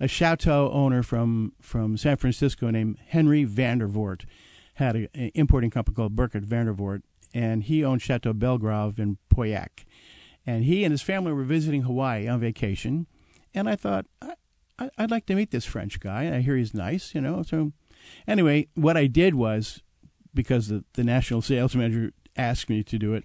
a 0.00 0.08
chateau 0.08 0.70
owner 0.72 1.02
from 1.02 1.52
from 1.60 1.96
San 1.96 2.16
Francisco 2.16 2.70
named 2.70 2.98
Henry 3.08 3.44
Vandervoort 3.44 4.24
had 4.74 4.96
a- 4.96 5.08
an 5.14 5.30
importing 5.34 5.70
company 5.70 5.94
called 5.94 6.16
Burkett 6.16 6.44
Vandervoort, 6.44 7.02
and 7.34 7.64
he 7.64 7.84
owned 7.84 8.02
Chateau 8.02 8.32
Belgrave 8.32 8.98
in 8.98 9.18
Pauillac, 9.28 9.84
and 10.46 10.64
he 10.64 10.84
and 10.84 10.92
his 10.92 11.02
family 11.02 11.32
were 11.32 11.44
visiting 11.44 11.82
Hawaii 11.82 12.26
on 12.26 12.40
vacation, 12.40 13.06
and 13.54 13.68
I 13.68 13.76
thought. 13.76 14.06
I, 14.78 14.88
I'd 14.96 15.10
like 15.10 15.26
to 15.26 15.34
meet 15.34 15.50
this 15.50 15.66
French 15.66 16.00
guy. 16.00 16.34
I 16.34 16.40
hear 16.40 16.56
he's 16.56 16.72
nice, 16.72 17.14
you 17.14 17.20
know. 17.20 17.42
So, 17.42 17.72
anyway, 18.26 18.68
what 18.74 18.96
I 18.96 19.06
did 19.08 19.34
was 19.34 19.82
because 20.32 20.68
the, 20.68 20.84
the 20.94 21.04
national 21.04 21.42
sales 21.42 21.76
manager 21.76 22.12
asked 22.34 22.70
me 22.70 22.82
to 22.84 22.98
do 22.98 23.12
it. 23.12 23.24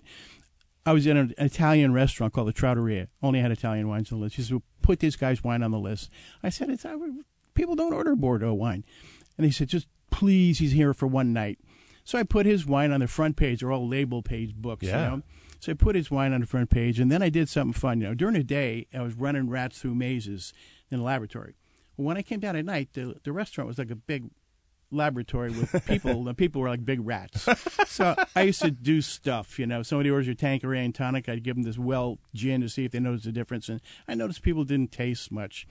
I 0.85 0.93
was 0.93 1.07
in 1.07 1.17
an 1.17 1.33
Italian 1.37 1.93
restaurant 1.93 2.33
called 2.33 2.47
the 2.47 2.53
Trattoria. 2.53 3.07
Only 3.23 3.39
had 3.39 3.51
Italian 3.51 3.87
wines 3.87 4.11
on 4.11 4.19
the 4.19 4.23
list. 4.23 4.35
He 4.35 4.43
said, 4.43 4.61
"Put 4.81 4.99
this 4.99 5.15
guy's 5.15 5.43
wine 5.43 5.63
on 5.63 5.71
the 5.71 5.79
list." 5.79 6.11
I 6.43 6.49
said, 6.49 6.69
"It's 6.69 6.85
people 7.53 7.75
don't 7.75 7.93
order 7.93 8.15
Bordeaux 8.15 8.53
wine," 8.53 8.83
and 9.37 9.45
he 9.45 9.51
said, 9.51 9.69
"Just 9.69 9.87
please, 10.11 10.59
he's 10.59 10.73
here 10.73 10.93
for 10.93 11.07
one 11.07 11.33
night." 11.33 11.59
So 12.03 12.19
I 12.19 12.23
put 12.23 12.45
his 12.45 12.67
wine 12.67 12.91
on 12.91 12.99
the 12.99 13.07
front 13.07 13.35
page. 13.35 13.61
They're 13.61 13.71
all 13.71 13.87
label 13.87 14.21
page 14.21 14.53
books, 14.55 14.85
Yeah. 14.85 15.03
you 15.03 15.17
know. 15.17 15.23
So 15.59 15.71
I 15.71 15.75
put 15.75 15.95
his 15.95 16.11
wine 16.11 16.33
on 16.33 16.41
the 16.41 16.45
front 16.47 16.69
page, 16.69 16.99
and 16.99 17.11
then 17.11 17.23
I 17.23 17.29
did 17.29 17.49
something 17.49 17.73
fun. 17.73 17.99
You 18.01 18.09
know, 18.09 18.13
during 18.13 18.35
the 18.35 18.43
day, 18.43 18.85
I 18.93 19.01
was 19.01 19.15
running 19.15 19.49
rats 19.49 19.79
through 19.81 19.95
mazes 19.95 20.53
in 20.91 20.99
the 20.99 21.03
laboratory. 21.03 21.55
When 21.95 22.17
I 22.17 22.21
came 22.21 22.39
down 22.39 22.55
at 22.55 22.65
night, 22.65 22.89
the 22.93 23.15
the 23.23 23.31
restaurant 23.31 23.67
was 23.67 23.79
like 23.79 23.89
a 23.89 23.95
big 23.95 24.29
laboratory 24.95 25.51
with 25.51 25.85
people. 25.87 26.23
the 26.23 26.33
people 26.33 26.61
were 26.61 26.69
like 26.69 26.85
big 26.85 27.05
rats. 27.05 27.47
So 27.87 28.15
I 28.35 28.41
used 28.43 28.61
to 28.61 28.71
do 28.71 29.01
stuff. 29.01 29.59
You 29.59 29.67
know, 29.67 29.83
somebody 29.83 30.09
orders 30.09 30.27
your 30.27 30.35
Tanqueray 30.35 30.83
and 30.83 30.93
tonic, 30.95 31.29
I'd 31.29 31.43
give 31.43 31.55
them 31.55 31.63
this 31.63 31.77
well 31.77 32.19
gin 32.33 32.61
to 32.61 32.69
see 32.69 32.85
if 32.85 32.91
they 32.91 32.99
noticed 32.99 33.25
the 33.25 33.31
difference, 33.31 33.69
and 33.69 33.81
I 34.07 34.15
noticed 34.15 34.41
people 34.41 34.63
didn't 34.63 34.91
taste 34.91 35.31
much. 35.31 35.67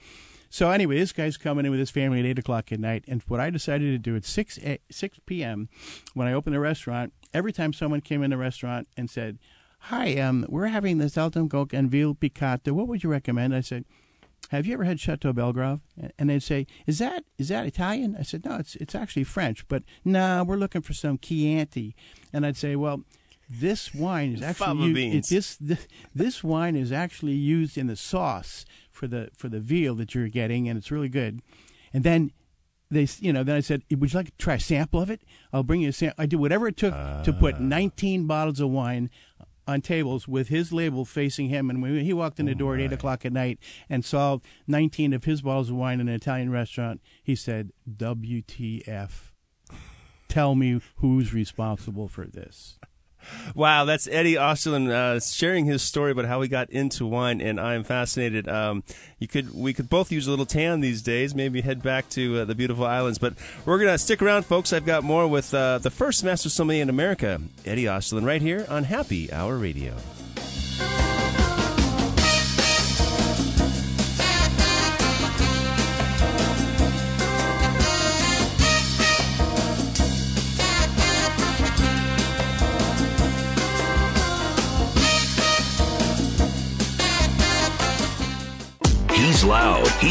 So 0.49 0.69
anyway, 0.69 0.97
this 0.97 1.11
guy's 1.11 1.37
coming 1.37 1.65
in 1.65 1.71
with 1.71 1.79
his 1.79 1.91
family 1.91 2.19
at 2.19 2.25
eight 2.25 2.39
o'clock 2.39 2.71
at 2.71 2.79
night, 2.79 3.03
and 3.07 3.21
what 3.27 3.39
I 3.39 3.49
decided 3.49 3.91
to 3.91 3.97
do 3.97 4.15
at 4.15 4.23
six 4.23 4.57
a, 4.59 4.79
six 4.89 5.19
p.m. 5.25 5.69
when 6.13 6.27
I 6.27 6.33
opened 6.33 6.55
the 6.55 6.59
restaurant, 6.59 7.13
every 7.33 7.51
time 7.51 7.73
someone 7.73 8.01
came 8.01 8.23
in 8.23 8.29
the 8.29 8.37
restaurant 8.37 8.87
and 8.95 9.09
said, 9.09 9.37
"Hi, 9.79 10.17
um, 10.17 10.45
we're 10.47 10.67
having 10.67 10.97
this 10.97 11.17
Alton 11.17 11.49
Coke 11.49 11.73
and 11.73 11.91
veal 11.91 12.15
piccata. 12.15 12.71
What 12.71 12.87
would 12.87 13.03
you 13.03 13.09
recommend?" 13.09 13.53
I 13.53 13.61
said, 13.61 13.85
have 14.51 14.65
you 14.65 14.73
ever 14.73 14.83
had 14.83 14.99
Chateau 14.99 15.33
Belgrave? 15.33 15.79
And 16.19 16.29
they'd 16.29 16.43
say, 16.43 16.67
is 16.85 16.99
that 16.99 17.23
is 17.37 17.47
that 17.49 17.65
Italian? 17.65 18.15
I 18.19 18.23
said, 18.23 18.45
no, 18.45 18.57
it's 18.57 18.75
it's 18.75 18.95
actually 18.95 19.23
French, 19.23 19.67
but 19.67 19.83
nah, 20.03 20.43
we're 20.43 20.57
looking 20.57 20.81
for 20.81 20.93
some 20.93 21.17
Chianti. 21.17 21.95
And 22.33 22.45
I'd 22.45 22.57
say, 22.57 22.75
well, 22.75 23.03
this 23.49 23.93
wine 23.93 24.33
is 24.33 24.41
actually 24.41 24.83
used, 24.87 24.95
beans. 24.95 25.29
this, 25.29 25.55
this 25.57 25.87
this 26.13 26.43
wine 26.43 26.75
is 26.75 26.91
actually 26.91 27.33
used 27.33 27.77
in 27.77 27.87
the 27.87 27.95
sauce 27.95 28.65
for 28.91 29.07
the 29.07 29.29
for 29.37 29.49
the 29.49 29.59
veal 29.59 29.95
that 29.95 30.15
you're 30.15 30.29
getting, 30.29 30.67
and 30.67 30.77
it's 30.77 30.91
really 30.91 31.09
good. 31.09 31.41
And 31.93 32.03
then 32.03 32.31
they, 32.91 33.07
you 33.19 33.33
know, 33.33 33.43
then 33.43 33.55
I 33.55 33.61
said, 33.61 33.81
would 33.91 34.13
you 34.13 34.17
like 34.19 34.27
to 34.27 34.31
try 34.37 34.55
a 34.55 34.59
sample 34.59 35.01
of 35.01 35.09
it? 35.09 35.21
I'll 35.51 35.63
bring 35.63 35.81
you 35.81 35.89
a 35.89 35.93
sample. 35.93 36.21
I 36.21 36.27
did 36.27 36.37
whatever 36.39 36.67
it 36.67 36.77
took 36.77 36.93
to 36.93 37.33
Ah. 37.35 37.39
put 37.39 37.59
19 37.59 38.27
bottles 38.27 38.59
of 38.59 38.69
wine 38.69 39.09
on 39.67 39.81
tables 39.81 40.27
with 40.27 40.49
his 40.49 40.71
label 40.71 41.05
facing 41.05 41.49
him. 41.49 41.69
And 41.69 41.81
when 41.81 41.99
he 41.99 42.13
walked 42.13 42.39
in 42.39 42.45
the 42.45 42.53
oh, 42.53 42.55
door 42.55 42.75
at 42.75 42.81
8 42.81 42.93
o'clock 42.93 43.25
at 43.25 43.33
night 43.33 43.59
and 43.89 44.03
saw 44.03 44.39
19 44.67 45.13
of 45.13 45.23
his 45.23 45.41
bottles 45.41 45.69
of 45.69 45.75
wine 45.75 45.99
in 45.99 46.07
an 46.07 46.15
Italian 46.15 46.51
restaurant, 46.51 47.01
he 47.23 47.35
said, 47.35 47.71
WTF. 47.89 49.31
Tell 50.27 50.55
me 50.55 50.81
who's 50.97 51.33
responsible 51.33 52.07
for 52.07 52.25
this. 52.25 52.79
Wow, 53.53 53.85
that's 53.85 54.07
Eddie 54.07 54.35
Osterland 54.35 54.89
uh, 54.89 55.19
sharing 55.19 55.65
his 55.65 55.81
story 55.81 56.11
about 56.11 56.25
how 56.25 56.41
he 56.41 56.47
got 56.47 56.69
into 56.69 57.05
wine, 57.05 57.41
and 57.41 57.59
I'm 57.59 57.83
fascinated. 57.83 58.47
Um, 58.47 58.83
you 59.19 59.27
could, 59.27 59.53
we 59.53 59.73
could 59.73 59.89
both 59.89 60.11
use 60.11 60.27
a 60.27 60.29
little 60.29 60.45
tan 60.45 60.81
these 60.81 61.01
days. 61.01 61.33
Maybe 61.33 61.61
head 61.61 61.81
back 61.81 62.09
to 62.09 62.39
uh, 62.39 62.45
the 62.45 62.55
beautiful 62.55 62.85
islands, 62.85 63.17
but 63.17 63.33
we're 63.65 63.79
gonna 63.79 63.97
stick 63.97 64.21
around, 64.21 64.45
folks. 64.45 64.73
I've 64.73 64.85
got 64.85 65.03
more 65.03 65.27
with 65.27 65.53
uh, 65.53 65.79
the 65.79 65.91
first 65.91 66.23
master 66.23 66.49
sommelier 66.49 66.81
in 66.81 66.89
America, 66.89 67.41
Eddie 67.65 67.85
Osterland, 67.85 68.25
right 68.25 68.41
here 68.41 68.65
on 68.69 68.83
Happy 68.83 69.31
Hour 69.31 69.57
Radio. 69.57 69.95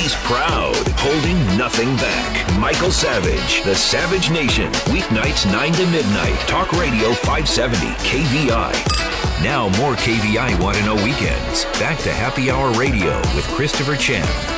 He's 0.04 0.14
proud. 0.16 0.76
Holding 0.98 1.56
nothing 1.56 1.96
back. 1.96 2.60
Michael 2.60 2.90
Savage, 2.90 3.64
The 3.64 3.74
Savage 3.74 4.30
Nation. 4.30 4.70
Weeknights 4.92 5.50
9 5.50 5.72
to 5.72 5.86
midnight. 5.86 6.38
Talk 6.40 6.70
Radio 6.72 7.14
570 7.14 7.86
KVI. 8.06 9.42
Now 9.42 9.70
more 9.80 9.94
KVI 9.94 10.60
Want 10.62 10.76
to 10.76 10.84
Know 10.84 10.96
Weekends. 10.96 11.64
Back 11.80 11.98
to 12.00 12.12
Happy 12.12 12.50
Hour 12.50 12.70
Radio 12.72 13.16
with 13.34 13.46
Christopher 13.56 13.96
Chan. 13.96 14.53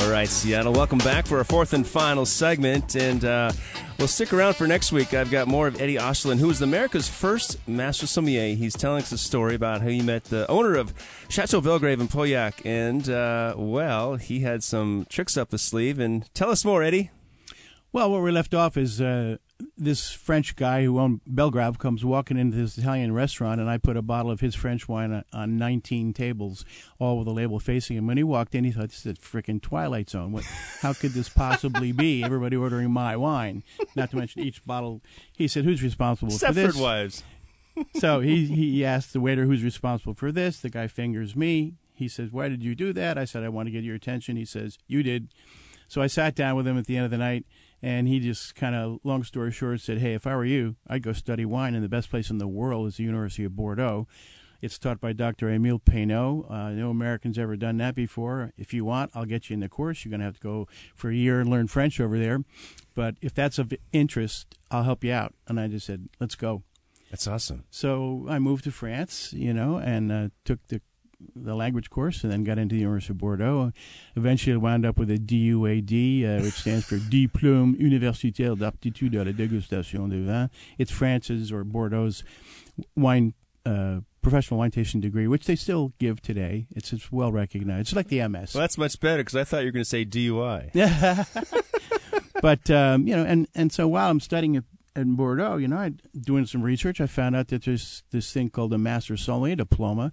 All 0.00 0.10
right, 0.10 0.28
Seattle, 0.28 0.72
welcome 0.72 0.98
back 0.98 1.26
for 1.26 1.36
our 1.36 1.44
fourth 1.44 1.74
and 1.74 1.86
final 1.86 2.24
segment, 2.24 2.96
and 2.96 3.22
uh, 3.22 3.52
we'll 3.98 4.08
stick 4.08 4.32
around 4.32 4.54
for 4.56 4.66
next 4.66 4.92
week. 4.92 5.12
I've 5.12 5.30
got 5.30 5.46
more 5.46 5.66
of 5.66 5.78
Eddie 5.78 5.96
Osterland, 5.96 6.38
who 6.38 6.48
is 6.48 6.62
America's 6.62 7.06
first 7.06 7.58
master 7.68 8.06
sommelier. 8.06 8.56
He's 8.56 8.74
telling 8.74 9.02
us 9.02 9.12
a 9.12 9.18
story 9.18 9.54
about 9.54 9.82
how 9.82 9.88
he 9.88 10.00
met 10.00 10.24
the 10.24 10.50
owner 10.50 10.76
of 10.76 10.94
Chateau 11.28 11.60
Belgrave 11.60 12.00
in 12.00 12.08
Pauillac, 12.08 12.64
and 12.64 13.10
uh, 13.10 13.54
well, 13.58 14.16
he 14.16 14.40
had 14.40 14.62
some 14.62 15.06
tricks 15.10 15.36
up 15.36 15.52
his 15.52 15.60
sleeve. 15.60 15.98
And 15.98 16.32
tell 16.32 16.50
us 16.50 16.64
more, 16.64 16.82
Eddie. 16.82 17.10
Well, 17.92 18.10
where 18.10 18.22
we 18.22 18.30
left 18.30 18.54
off 18.54 18.78
is 18.78 19.02
uh, 19.02 19.36
this 19.76 20.10
French 20.10 20.56
guy 20.56 20.84
who 20.84 20.98
owned 20.98 21.20
Belgrave 21.26 21.78
comes 21.78 22.04
walking 22.04 22.36
into 22.36 22.56
this 22.56 22.78
Italian 22.78 23.12
restaurant, 23.12 23.60
and 23.60 23.68
I 23.68 23.78
put 23.78 23.96
a 23.96 24.02
bottle 24.02 24.30
of 24.30 24.40
his 24.40 24.54
French 24.54 24.88
wine 24.88 25.12
on, 25.12 25.24
on 25.32 25.56
19 25.58 26.12
tables, 26.12 26.64
all 26.98 27.18
with 27.18 27.28
a 27.28 27.32
label 27.32 27.58
facing 27.60 27.96
him. 27.96 28.06
When 28.06 28.16
he 28.16 28.22
walked 28.22 28.54
in, 28.54 28.64
he 28.64 28.72
thought, 28.72 28.90
"This 28.90 29.06
is 29.06 29.12
a 29.12 29.14
freaking 29.14 29.60
Twilight 29.60 30.10
Zone. 30.10 30.32
What? 30.32 30.44
How 30.80 30.92
could 30.92 31.12
this 31.12 31.28
possibly 31.28 31.92
be? 31.92 32.22
Everybody 32.24 32.56
ordering 32.56 32.90
my 32.90 33.16
wine, 33.16 33.62
not 33.96 34.10
to 34.10 34.16
mention 34.16 34.42
each 34.42 34.64
bottle." 34.64 35.00
He 35.36 35.48
said, 35.48 35.64
"Who's 35.64 35.82
responsible 35.82 36.32
for 36.32 36.46
Stepford 36.46 36.54
this?" 36.54 36.76
Wives. 36.76 37.22
so 37.94 38.20
he 38.20 38.46
he 38.46 38.84
asked 38.84 39.12
the 39.12 39.20
waiter 39.20 39.44
who's 39.44 39.62
responsible 39.62 40.14
for 40.14 40.32
this. 40.32 40.60
The 40.60 40.70
guy 40.70 40.86
fingers 40.86 41.36
me. 41.36 41.74
He 41.94 42.08
says, 42.08 42.30
"Why 42.30 42.48
did 42.48 42.62
you 42.62 42.74
do 42.74 42.92
that?" 42.94 43.18
I 43.18 43.24
said, 43.24 43.42
"I 43.42 43.48
want 43.48 43.66
to 43.66 43.70
get 43.70 43.84
your 43.84 43.94
attention." 43.94 44.36
He 44.36 44.44
says, 44.44 44.78
"You 44.86 45.02
did." 45.02 45.28
So 45.88 46.00
I 46.00 46.06
sat 46.06 46.34
down 46.36 46.56
with 46.56 46.68
him 46.68 46.78
at 46.78 46.86
the 46.86 46.96
end 46.96 47.04
of 47.04 47.10
the 47.10 47.18
night, 47.18 47.44
and 47.82 48.08
he 48.08 48.20
just 48.20 48.54
kind 48.54 48.74
of, 48.74 48.98
long 49.04 49.24
story 49.24 49.52
short, 49.52 49.80
said, 49.80 49.98
"Hey, 49.98 50.14
if 50.14 50.26
I 50.26 50.36
were 50.36 50.44
you, 50.44 50.76
I'd 50.86 51.02
go 51.02 51.12
study 51.12 51.44
wine, 51.44 51.74
and 51.74 51.84
the 51.84 51.88
best 51.88 52.10
place 52.10 52.30
in 52.30 52.38
the 52.38 52.48
world 52.48 52.86
is 52.88 52.96
the 52.96 53.04
University 53.04 53.44
of 53.44 53.56
Bordeaux." 53.56 54.06
It's 54.62 54.78
taught 54.78 55.00
by 55.00 55.14
Dr. 55.14 55.48
Emile 55.48 55.78
Peynaud. 55.78 56.46
Uh, 56.50 56.70
no 56.70 56.90
Americans 56.90 57.38
ever 57.38 57.56
done 57.56 57.78
that 57.78 57.94
before. 57.94 58.52
If 58.58 58.74
you 58.74 58.84
want, 58.84 59.10
I'll 59.14 59.24
get 59.24 59.48
you 59.48 59.54
in 59.54 59.60
the 59.60 59.68
course. 59.68 60.04
You're 60.04 60.10
going 60.10 60.20
to 60.20 60.26
have 60.26 60.34
to 60.34 60.40
go 60.40 60.68
for 60.94 61.08
a 61.08 61.14
year 61.14 61.40
and 61.40 61.48
learn 61.48 61.66
French 61.66 61.98
over 61.98 62.18
there. 62.18 62.44
But 62.94 63.14
if 63.22 63.32
that's 63.32 63.58
of 63.58 63.72
interest, 63.92 64.54
I'll 64.70 64.82
help 64.82 65.02
you 65.02 65.12
out. 65.12 65.34
And 65.48 65.58
I 65.58 65.68
just 65.68 65.86
said, 65.86 66.08
let's 66.20 66.34
go. 66.34 66.62
That's 67.10 67.26
awesome. 67.26 67.64
So 67.70 68.26
I 68.28 68.38
moved 68.38 68.64
to 68.64 68.70
France, 68.70 69.32
you 69.32 69.54
know, 69.54 69.78
and 69.78 70.12
uh, 70.12 70.28
took 70.44 70.64
the 70.68 70.82
the 71.34 71.54
language 71.54 71.90
course, 71.90 72.22
and 72.22 72.32
then 72.32 72.44
got 72.44 72.58
into 72.58 72.74
the 72.74 72.80
University 72.80 73.12
of 73.12 73.18
Bordeaux. 73.18 73.72
Eventually, 74.16 74.56
wound 74.56 74.84
up 74.84 74.98
with 74.98 75.10
a 75.10 75.18
DUAD, 75.18 76.24
uh, 76.24 76.42
which 76.42 76.54
stands 76.54 76.84
for 76.84 76.96
Diplôme 77.10 77.78
Universitaire 77.78 78.56
d'Aptitude 78.56 79.12
à 79.14 79.24
la 79.24 79.32
Dégustation 79.32 80.08
de 80.08 80.20
Vin. 80.22 80.50
It's 80.78 80.90
France's 80.90 81.52
or 81.52 81.64
Bordeaux's 81.64 82.24
wine 82.96 83.34
uh, 83.66 84.00
professional 84.22 84.58
wine 84.58 84.70
tasting 84.70 85.00
degree, 85.00 85.26
which 85.26 85.46
they 85.46 85.56
still 85.56 85.92
give 85.98 86.20
today. 86.20 86.66
It's, 86.70 86.92
it's 86.92 87.10
well 87.10 87.32
recognized. 87.32 87.88
It's 87.88 87.96
like 87.96 88.08
the 88.08 88.26
MS. 88.26 88.54
Well, 88.54 88.62
that's 88.62 88.78
much 88.78 88.98
better 89.00 89.22
because 89.22 89.36
I 89.36 89.44
thought 89.44 89.60
you 89.60 89.66
were 89.66 89.72
going 89.72 89.84
to 89.84 89.88
say 89.88 90.04
DUI. 90.04 90.70
Yeah. 90.74 91.24
but 92.42 92.70
um, 92.70 93.06
you 93.06 93.16
know, 93.16 93.24
and 93.24 93.48
and 93.54 93.72
so 93.72 93.88
while 93.88 94.10
I'm 94.10 94.20
studying 94.20 94.56
at, 94.56 94.64
in 94.96 95.14
Bordeaux, 95.14 95.56
you 95.56 95.68
know, 95.68 95.78
I 95.78 95.92
doing 96.18 96.46
some 96.46 96.62
research, 96.62 97.00
I 97.00 97.06
found 97.06 97.36
out 97.36 97.48
that 97.48 97.64
there's 97.64 98.02
this 98.10 98.32
thing 98.32 98.50
called 98.50 98.72
a 98.72 98.78
Master 98.78 99.16
Sommelier 99.16 99.56
diploma, 99.56 100.12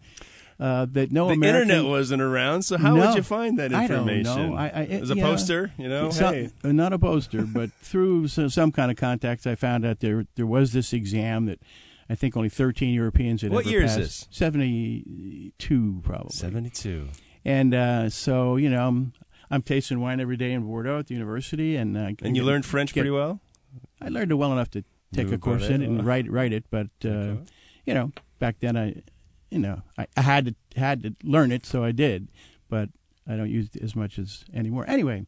uh, 0.59 0.85
that 0.91 1.11
no 1.11 1.27
the 1.27 1.33
American 1.33 1.69
internet 1.69 1.89
wasn't 1.89 2.21
around, 2.21 2.63
so 2.63 2.77
how 2.77 2.95
No, 2.95 3.07
would 3.07 3.15
you 3.15 3.23
find 3.23 3.59
that 3.59 3.73
I 3.73 3.85
don't 3.87 4.09
information? 4.09 4.51
know. 4.51 4.55
I- 4.57 4.65
I- 4.67 4.85
As 4.85 5.09
a 5.11 5.15
know, 5.15 5.21
poster, 5.23 5.71
you 5.77 5.87
know. 5.87 6.09
Some- 6.09 6.33
hey, 6.33 6.49
not 6.63 6.93
a 6.93 6.99
poster, 6.99 7.41
but 7.53 7.71
through 7.73 8.27
so, 8.29 8.47
some 8.47 8.71
kind 8.71 8.89
of 8.89 8.97
contacts, 8.97 9.45
I 9.45 9.55
found 9.55 9.85
out 9.85 9.99
there 9.99 10.25
there 10.35 10.47
was 10.47 10.73
this 10.73 10.93
exam 10.93 11.45
that 11.45 11.59
I 12.09 12.15
think 12.15 12.35
only 12.37 12.49
13 12.49 12.93
Europeans 12.93 13.41
had 13.41 13.51
What 13.51 13.65
ever 13.65 13.69
year 13.69 13.83
is 13.83 13.95
this? 13.97 14.27
72, 14.31 16.01
probably. 16.03 16.31
seventy-two. 16.31 17.07
And 17.45 17.73
uh, 17.73 18.09
so, 18.09 18.55
you 18.55 18.69
know, 18.69 18.87
I'm, 18.87 19.13
I'm 19.49 19.61
tasting 19.61 19.99
wine 19.99 20.19
every 20.19 20.37
day 20.37 20.51
in 20.53 20.63
Bordeaux 20.63 20.99
at 20.99 21.07
the 21.07 21.13
university, 21.13 21.75
and 21.75 21.95
uh, 21.95 22.11
And 22.21 22.35
you 22.35 22.43
learned 22.43 22.65
French 22.65 22.93
get- 22.93 23.01
pretty 23.01 23.11
well. 23.11 23.39
I 24.01 24.09
learned 24.09 24.31
it 24.31 24.35
well 24.35 24.51
enough 24.51 24.69
to 24.71 24.83
take 25.13 25.27
You 25.29 25.35
a 25.35 25.37
course 25.37 25.67
in 25.69 25.81
it 25.81 25.87
and 25.87 26.05
write 26.05 26.29
write 26.29 26.51
it, 26.53 26.65
but 26.69 26.87
uh, 27.05 27.07
Okay. 27.09 27.39
you 27.85 27.93
know, 27.93 28.11
back 28.39 28.59
then 28.59 28.75
I, 28.77 29.01
you 29.49 29.59
know, 29.59 29.81
I, 29.97 30.07
I 30.15 30.21
had 30.21 30.45
to 30.45 30.79
had 30.79 31.03
to 31.03 31.15
learn 31.23 31.51
it, 31.51 31.65
so 31.65 31.83
I 31.83 31.91
did, 31.91 32.29
but 32.69 32.89
I 33.27 33.35
don't 33.35 33.49
use 33.49 33.69
it 33.73 33.81
as 33.81 33.95
much 33.95 34.19
as 34.19 34.45
anymore. 34.53 34.85
Anyway, 34.87 35.25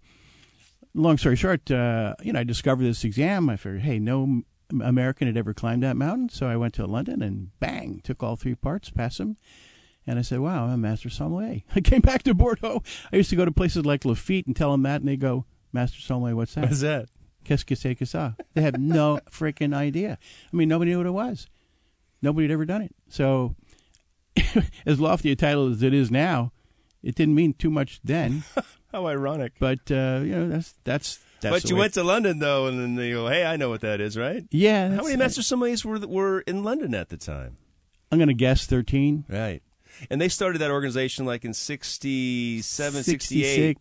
long 0.93 1.17
story 1.17 1.35
short, 1.35 1.69
uh, 1.71 2.15
you 2.21 2.33
know, 2.33 2.39
I 2.39 2.43
discovered 2.43 2.83
this 2.83 3.03
exam. 3.03 3.49
I 3.49 3.55
figured, 3.55 3.81
hey, 3.81 3.99
no 3.99 4.43
American 4.71 5.27
had 5.27 5.37
ever 5.37 5.53
climbed 5.53 5.83
that 5.83 5.97
mountain, 5.97 6.29
so 6.29 6.47
I 6.47 6.55
went 6.55 6.73
to 6.75 6.85
London 6.85 7.21
and 7.21 7.57
bang, 7.59 8.01
took 8.03 8.21
all 8.21 8.35
three 8.35 8.55
parts, 8.55 8.89
passed 8.89 9.17
them. 9.17 9.37
And 10.05 10.17
I 10.17 10.21
said, 10.21 10.39
"Wow, 10.39 10.65
I'm 10.65 10.71
a 10.71 10.77
master 10.77 11.09
sommelier." 11.09 11.61
I 11.75 11.81
came 11.81 12.01
back 12.01 12.23
to 12.23 12.33
Bordeaux. 12.33 12.83
I 13.11 13.17
used 13.17 13.29
to 13.29 13.35
go 13.35 13.45
to 13.45 13.51
places 13.51 13.85
like 13.85 14.05
Lafite 14.05 14.47
and 14.47 14.55
tell 14.55 14.71
them 14.71 14.83
that, 14.83 15.01
and 15.01 15.07
they 15.07 15.17
go, 15.17 15.45
"Master 15.71 15.99
sommelier, 15.99 16.35
what's 16.35 16.55
that?" 16.55 16.65
What's 16.65 16.81
that? 16.81 17.09
Qu'est-ce 17.43 17.63
que 17.63 17.75
c'est 17.75 17.95
que 17.95 18.05
ça? 18.05 18.35
They 18.53 18.61
had 18.61 18.79
no 18.79 19.19
freaking 19.31 19.73
idea. 19.73 20.17
I 20.51 20.55
mean, 20.55 20.69
nobody 20.69 20.91
knew 20.91 20.97
what 20.97 21.07
it 21.07 21.11
was. 21.11 21.47
Nobody 22.21 22.45
had 22.45 22.51
ever 22.51 22.65
done 22.65 22.81
it. 22.81 22.93
So, 23.07 23.55
as 24.85 24.99
lofty 24.99 25.31
a 25.31 25.35
title 25.35 25.71
as 25.71 25.81
it 25.83 25.93
is 25.93 26.09
now, 26.11 26.51
it 27.03 27.15
didn't 27.15 27.35
mean 27.35 27.53
too 27.53 27.69
much 27.69 27.99
then. 28.03 28.43
How 28.91 29.07
ironic. 29.07 29.53
But 29.59 29.91
uh, 29.91 30.21
you 30.23 30.35
know, 30.35 30.47
that's 30.49 30.73
that's 30.83 31.19
that's. 31.41 31.63
but 31.63 31.69
you 31.69 31.75
went 31.75 31.93
to 31.93 32.03
London 32.03 32.39
though, 32.39 32.67
and 32.67 32.79
then 32.79 32.95
they 32.95 33.11
go, 33.11 33.27
"Hey, 33.27 33.45
I 33.45 33.55
know 33.55 33.69
what 33.69 33.81
that 33.81 34.01
is, 34.01 34.17
right?" 34.17 34.43
Yeah. 34.51 34.89
How 34.95 35.03
many 35.03 35.15
master 35.15 35.41
sommeliers 35.41 35.85
were 35.85 35.99
were 35.99 36.41
in 36.41 36.63
London 36.63 36.93
at 36.95 37.09
the 37.09 37.17
time? 37.17 37.57
I'm 38.11 38.17
going 38.17 38.27
to 38.29 38.33
guess 38.33 38.65
thirteen. 38.65 39.25
Right. 39.29 39.61
And 40.09 40.19
they 40.21 40.29
started 40.29 40.59
that 40.59 40.71
organization 40.71 41.25
like 41.25 41.43
in 41.43 41.53
67, 41.53 43.03
68, 43.03 43.05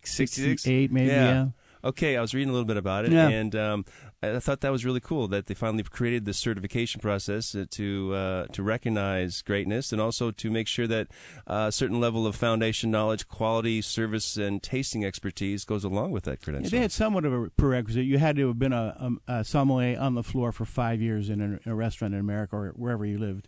66, 0.05 0.11
66? 0.11 0.61
68 0.63 0.91
maybe, 0.91 1.07
yeah. 1.07 1.47
Okay, 1.81 2.17
I 2.17 2.21
was 2.21 2.33
reading 2.33 2.49
a 2.49 2.51
little 2.51 2.65
bit 2.65 2.75
about 2.75 3.05
it, 3.05 3.13
Yeah. 3.13 3.29
and 3.29 3.55
um, 3.55 3.85
I 4.21 4.39
thought 4.39 4.59
that 4.61 4.71
was 4.71 4.83
really 4.83 4.99
cool 4.99 5.29
that 5.29 5.45
they 5.45 5.53
finally 5.53 5.81
created 5.83 6.25
this 6.25 6.37
certification 6.37 6.99
process 6.99 7.55
to 7.69 8.13
uh, 8.13 8.47
to 8.47 8.63
recognize 8.63 9.41
greatness 9.41 9.93
and 9.93 10.01
also 10.01 10.29
to 10.31 10.51
make 10.51 10.67
sure 10.67 10.87
that 10.87 11.07
uh, 11.47 11.65
a 11.69 11.71
certain 11.71 12.01
level 12.01 12.27
of 12.27 12.35
foundation 12.35 12.91
knowledge, 12.91 13.29
quality, 13.29 13.81
service, 13.81 14.35
and 14.35 14.61
tasting 14.61 15.05
expertise 15.05 15.63
goes 15.63 15.85
along 15.85 16.11
with 16.11 16.25
that 16.25 16.41
credential. 16.41 16.69
They 16.69 16.79
had 16.81 16.91
somewhat 16.91 17.23
of 17.23 17.31
a 17.31 17.49
prerequisite. 17.51 18.05
You 18.05 18.17
had 18.17 18.35
to 18.35 18.47
have 18.47 18.59
been 18.59 18.73
a, 18.73 19.15
a, 19.27 19.33
a 19.39 19.43
sommelier 19.45 19.97
on 19.97 20.15
the 20.15 20.23
floor 20.23 20.51
for 20.51 20.65
five 20.65 21.01
years 21.01 21.29
in 21.29 21.59
a, 21.65 21.71
a 21.71 21.73
restaurant 21.73 22.13
in 22.13 22.19
America 22.19 22.57
or 22.57 22.69
wherever 22.75 23.05
you 23.05 23.17
lived. 23.17 23.47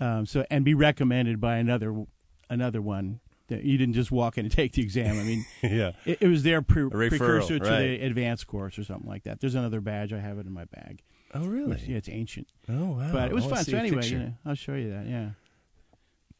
Um, 0.00 0.24
so 0.24 0.46
and 0.50 0.64
be 0.64 0.72
recommended 0.72 1.42
by 1.42 1.56
another 1.56 2.06
another 2.48 2.80
one. 2.80 3.20
You 3.50 3.76
didn't 3.78 3.94
just 3.94 4.10
walk 4.10 4.38
in 4.38 4.46
and 4.46 4.52
take 4.54 4.72
the 4.72 4.82
exam. 4.82 5.18
I 5.18 5.22
mean, 5.22 5.44
yeah. 5.62 5.92
it, 6.04 6.18
it 6.22 6.28
was 6.28 6.42
their 6.42 6.62
pre- 6.62 6.82
referral, 6.82 7.08
precursor 7.10 7.58
to 7.58 7.64
right. 7.68 7.78
the 7.80 8.02
advanced 8.06 8.46
course 8.46 8.78
or 8.78 8.84
something 8.84 9.08
like 9.08 9.24
that. 9.24 9.40
There's 9.40 9.54
another 9.54 9.80
badge. 9.80 10.12
I 10.12 10.20
have 10.20 10.38
it 10.38 10.46
in 10.46 10.52
my 10.52 10.64
bag. 10.64 11.02
Oh, 11.32 11.46
really? 11.46 11.80
Yeah, 11.86 11.96
it's 11.98 12.08
ancient, 12.08 12.48
Oh, 12.68 12.92
wow. 12.92 13.12
but 13.12 13.28
it 13.30 13.34
was 13.34 13.44
wanna 13.44 13.56
fun. 13.56 13.64
So 13.64 13.76
anyway, 13.76 14.06
you 14.06 14.18
know, 14.18 14.32
I'll 14.44 14.54
show 14.56 14.74
you 14.74 14.90
that. 14.90 15.06
Yeah. 15.06 15.30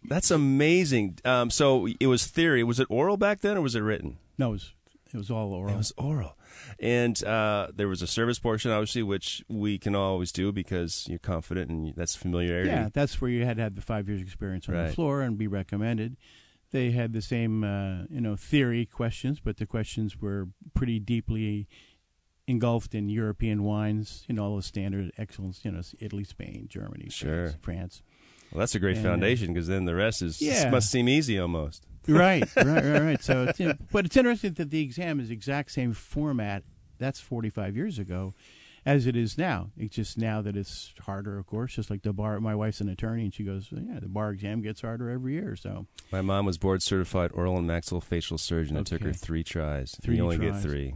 That's 0.05 0.31
amazing. 0.31 1.19
Um, 1.25 1.51
so 1.51 1.87
it 2.01 2.07
was 2.07 2.27
theory. 2.27 2.65
Was 2.65 2.81
it 2.81 2.87
oral 2.91 3.17
back 3.17 3.41
then, 3.41 3.57
or 3.57 3.61
was 3.61 3.75
it 3.75 3.81
written? 3.81 4.19
No, 4.39 4.49
it 4.49 4.53
was 4.53 4.73
it 5.13 5.17
was 5.17 5.31
all 5.31 5.53
oral. 5.53 5.75
It 5.75 5.77
was 5.77 5.93
oral, 5.99 6.37
and 6.79 7.23
uh, 7.25 7.69
there 7.75 7.89
was 7.89 8.01
a 8.01 8.07
service 8.07 8.39
portion, 8.39 8.71
obviously, 8.71 9.03
which 9.03 9.45
we 9.49 9.79
can 9.79 9.95
always 9.95 10.33
do 10.33 10.53
because 10.53 11.07
you're 11.09 11.19
confident 11.19 11.71
and 11.71 11.95
that's 11.97 12.17
familiarity. 12.17 12.71
Yeah, 12.71 12.89
that's 12.93 13.21
where 13.21 13.31
you 13.31 13.45
had 13.45 13.57
to 13.59 13.63
have 13.63 13.75
the 13.75 13.83
five 13.83 14.09
years 14.09 14.23
experience 14.23 14.69
on 14.69 14.75
Right. 14.75 14.87
the 14.89 14.93
floor 14.95 15.21
and 15.21 15.37
be 15.37 15.47
recommended. 15.47 16.17
They 16.71 16.93
had 16.93 17.13
the 17.13 17.23
same, 17.23 17.65
uh, 17.65 18.05
you 18.11 18.21
know, 18.21 18.37
theory 18.37 18.87
questions, 18.87 19.41
but 19.41 19.57
the 19.57 19.67
questions 19.67 20.21
were 20.21 20.49
pretty 20.75 20.99
deeply 21.01 21.67
engulfed 22.47 22.95
in 22.95 23.09
European 23.09 23.63
wines. 23.65 24.25
You 24.29 24.35
know, 24.37 24.45
all 24.45 24.57
the 24.57 24.63
standard 24.63 25.11
excellence. 25.19 25.65
You 25.65 25.73
know, 25.73 25.83
Italy, 25.99 26.25
Spain, 26.25 26.67
Germany, 26.69 27.09
Sure. 27.11 27.55
France. 27.61 28.03
Well, 28.53 28.61
that's 28.61 28.75
a 28.75 28.81
great 28.81 28.97
And, 28.97 29.07
uh, 29.07 29.11
foundation 29.11 29.53
because 29.53 29.69
then 29.69 29.85
the 29.85 29.95
rest 29.95 30.23
is 30.23 30.41
Yeah. 30.41 30.71
must 30.71 30.91
seem 30.91 31.09
easy 31.09 31.39
almost. 31.39 31.87
right, 32.09 32.45
right, 32.57 32.67
right, 32.67 33.01
right. 33.01 33.23
So, 33.23 33.45
it's, 33.45 33.61
you 33.61 33.69
know, 33.69 33.75
but 33.93 34.07
it's 34.07 34.17
interesting 34.17 34.55
that 34.55 34.71
the 34.71 34.83
exam 34.83 35.21
is 35.21 35.29
the 35.29 35.35
exact 35.35 35.71
same 35.73 35.93
format. 35.93 36.65
That's 36.99 37.21
45 37.21 37.77
years 37.77 37.99
ago, 37.99 38.35
as 38.87 39.07
it 39.07 39.17
is 39.17 39.37
now. 39.37 39.71
It's 39.77 39.97
just 39.97 40.19
now 40.19 40.43
that 40.43 40.57
it's 40.57 40.93
harder, 41.01 41.39
of 41.39 41.47
course. 41.47 41.75
Just 41.75 41.91
like 41.91 42.03
the 42.03 42.13
bar. 42.13 42.41
My 42.41 42.55
wife's 42.55 42.81
an 42.81 42.89
attorney, 42.89 43.25
and 43.25 43.35
she 43.35 43.45
goes, 43.45 43.69
"Yeah, 43.71 44.01
the 44.01 44.09
bar 44.09 44.31
exam 44.31 44.63
gets 44.63 44.81
harder 44.81 45.11
every 45.11 45.35
year." 45.35 45.57
So, 45.57 45.87
My 46.11 46.23
mom 46.23 46.47
was 46.47 46.59
board 46.59 46.83
certified 46.83 47.31
oral 47.35 47.59
and 47.59 47.69
maxillofacial 47.69 48.41
surgeon. 48.41 48.77
It 48.77 48.87
took 48.87 49.03
her 49.03 49.13
three 49.13 49.45
tries. 49.45 49.97
Three 50.03 50.17
you 50.17 50.23
only 50.23 50.39
tries. 50.39 50.53
get 50.53 50.63
three 50.63 50.95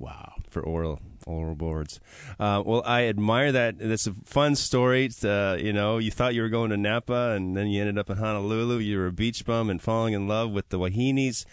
wow. 0.00 0.34
for 0.48 0.62
oral 0.62 1.00
oral 1.26 1.54
boards. 1.54 2.00
Uh, 2.40 2.62
well, 2.64 2.82
I 2.84 3.06
admire 3.06 3.52
that. 3.52 3.78
That's 3.78 4.06
a 4.06 4.14
fun 4.24 4.56
story. 4.56 5.04
It's, 5.04 5.24
uh, 5.24 5.58
you 5.60 5.72
know, 5.72 5.98
you 5.98 6.10
thought 6.10 6.34
you 6.34 6.42
were 6.42 6.48
going 6.48 6.70
to 6.70 6.76
Napa, 6.76 7.34
and 7.36 7.56
then 7.56 7.68
you 7.68 7.80
ended 7.80 7.98
up 7.98 8.10
in 8.10 8.16
Honolulu. 8.16 8.78
You 8.78 8.98
were 8.98 9.06
a 9.06 9.12
beach 9.12 9.44
bum 9.44 9.70
and 9.70 9.80
falling 9.80 10.14
in 10.14 10.26
love 10.26 10.50
with 10.50 10.70
the 10.70 10.78
wahines. 10.78 11.44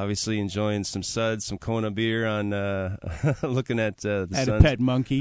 Obviously, 0.00 0.38
enjoying 0.40 0.84
some 0.84 1.02
suds, 1.02 1.44
some 1.44 1.58
Kona 1.58 1.90
beer 1.90 2.26
on, 2.26 2.52
uh, 2.54 2.96
looking 3.42 3.78
at 3.78 4.04
uh, 4.04 4.24
the 4.24 4.30
I 4.34 4.38
had 4.38 4.46
sun. 4.46 4.58
a 4.58 4.62
pet 4.62 4.80
monkey. 4.80 5.20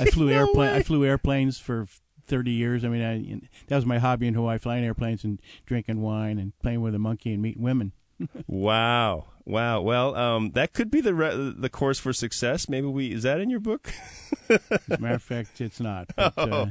I 0.00 0.06
flew 0.06 0.26
No 0.30 0.38
airplane. 0.38 0.70
I 0.70 0.82
flew 0.82 1.04
airplanes 1.04 1.58
for 1.58 1.86
thirty 2.26 2.50
years. 2.50 2.84
I 2.84 2.88
mean, 2.88 3.02
I, 3.02 3.46
that 3.68 3.76
was 3.76 3.86
my 3.86 3.98
hobby 3.98 4.26
in 4.26 4.34
Hawaii: 4.34 4.58
flying 4.58 4.84
airplanes 4.84 5.22
and 5.22 5.40
drinking 5.66 6.00
wine 6.02 6.38
and 6.38 6.52
playing 6.58 6.80
with 6.80 6.94
a 6.96 6.98
monkey 6.98 7.32
and 7.32 7.40
meeting 7.42 7.62
women. 7.62 7.92
Wow, 8.48 9.26
wow. 9.48 9.80
Well, 9.80 10.14
um, 10.14 10.50
that 10.52 10.72
could 10.72 10.90
be 10.90 11.00
the 11.00 11.14
re- 11.14 11.54
the 11.56 11.68
course 11.68 11.98
for 11.98 12.12
success. 12.12 12.68
Maybe 12.68 12.86
we 12.86 13.12
is 13.12 13.24
that 13.24 13.40
in 13.40 13.50
your 13.50 13.60
book? 13.60 13.92
As 14.48 14.60
a 14.88 14.98
matter 14.98 15.14
of 15.14 15.22
fact, 15.22 15.60
it's 15.60 15.80
not. 15.80 16.08
But, 16.16 16.38
uh, 16.38 16.66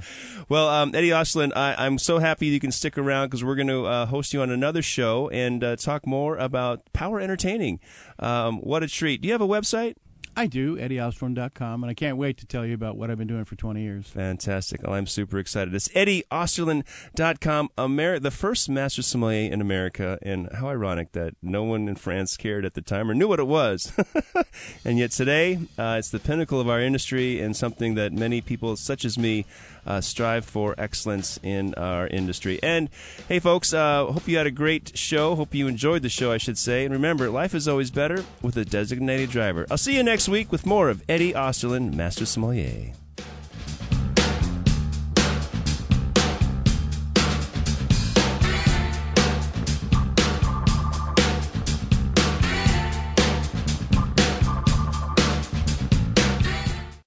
Well, 0.49 0.69
um, 0.69 0.95
Eddie 0.95 1.09
Osterland, 1.09 1.51
I, 1.55 1.75
I'm 1.77 1.97
so 1.97 2.19
happy 2.19 2.47
you 2.47 2.59
can 2.59 2.71
stick 2.71 2.97
around 2.97 3.27
because 3.27 3.43
we're 3.43 3.55
going 3.55 3.67
to 3.67 3.85
uh, 3.85 4.05
host 4.05 4.33
you 4.33 4.41
on 4.41 4.49
another 4.49 4.81
show 4.81 5.29
and 5.29 5.63
uh, 5.63 5.75
talk 5.75 6.07
more 6.07 6.37
about 6.37 6.81
power 6.93 7.19
entertaining. 7.19 7.79
Um, 8.19 8.59
what 8.59 8.83
a 8.83 8.87
treat! 8.87 9.21
Do 9.21 9.27
you 9.27 9.33
have 9.33 9.41
a 9.41 9.47
website? 9.47 9.95
I 10.37 10.45
do, 10.45 10.77
EddieOsterland.com, 10.77 11.83
and 11.83 11.89
I 11.89 11.95
can't 11.95 12.15
wait 12.15 12.37
to 12.37 12.45
tell 12.45 12.63
you 12.63 12.75
about 12.75 12.95
what 12.95 13.09
I've 13.09 13.17
been 13.17 13.27
doing 13.27 13.43
for 13.43 13.55
20 13.55 13.81
years. 13.81 14.07
Fantastic. 14.07 14.83
Well, 14.83 14.93
I'm 14.93 15.07
super 15.07 15.39
excited. 15.39 15.73
It's 15.73 15.87
EddieOsterland.com, 15.87 17.69
Ameri- 17.75 18.21
the 18.21 18.29
first 18.29 18.69
master 18.69 19.01
sommelier 19.01 19.51
in 19.51 19.61
America. 19.61 20.19
And 20.21 20.47
how 20.53 20.69
ironic 20.69 21.13
that 21.13 21.33
no 21.41 21.63
one 21.63 21.87
in 21.87 21.95
France 21.95 22.37
cared 22.37 22.65
at 22.65 22.75
the 22.75 22.83
time 22.83 23.09
or 23.09 23.15
knew 23.15 23.27
what 23.27 23.39
it 23.39 23.47
was. 23.47 23.91
and 24.85 24.99
yet 24.99 25.09
today, 25.09 25.57
uh, 25.75 25.95
it's 25.97 26.11
the 26.11 26.19
pinnacle 26.19 26.61
of 26.61 26.69
our 26.69 26.81
industry 26.81 27.41
and 27.41 27.57
something 27.57 27.95
that 27.95 28.13
many 28.13 28.39
people, 28.39 28.75
such 28.75 29.05
as 29.05 29.17
me, 29.17 29.43
uh, 29.87 30.01
strive 30.01 30.45
for 30.45 30.75
excellence 30.77 31.39
in 31.41 31.73
our 31.75 32.07
industry. 32.07 32.59
And 32.61 32.89
hey, 33.27 33.39
folks, 33.39 33.73
uh, 33.73 34.05
hope 34.05 34.27
you 34.27 34.37
had 34.37 34.47
a 34.47 34.51
great 34.51 34.97
show. 34.97 35.35
Hope 35.35 35.55
you 35.55 35.67
enjoyed 35.67 36.01
the 36.01 36.09
show, 36.09 36.31
I 36.31 36.37
should 36.37 36.57
say. 36.57 36.83
And 36.83 36.93
remember, 36.93 37.29
life 37.29 37.55
is 37.55 37.67
always 37.67 37.89
better 37.89 38.23
with 38.41 38.57
a 38.57 38.65
designated 38.65 39.29
driver. 39.29 39.65
I'll 39.71 39.77
see 39.77 39.95
you 39.95 40.03
next 40.03 40.27
week 40.29 40.51
with 40.51 40.65
more 40.65 40.89
of 40.89 41.03
Eddie 41.07 41.33
Osterland, 41.33 41.93
Master 41.93 42.25
Sommelier. 42.25 42.93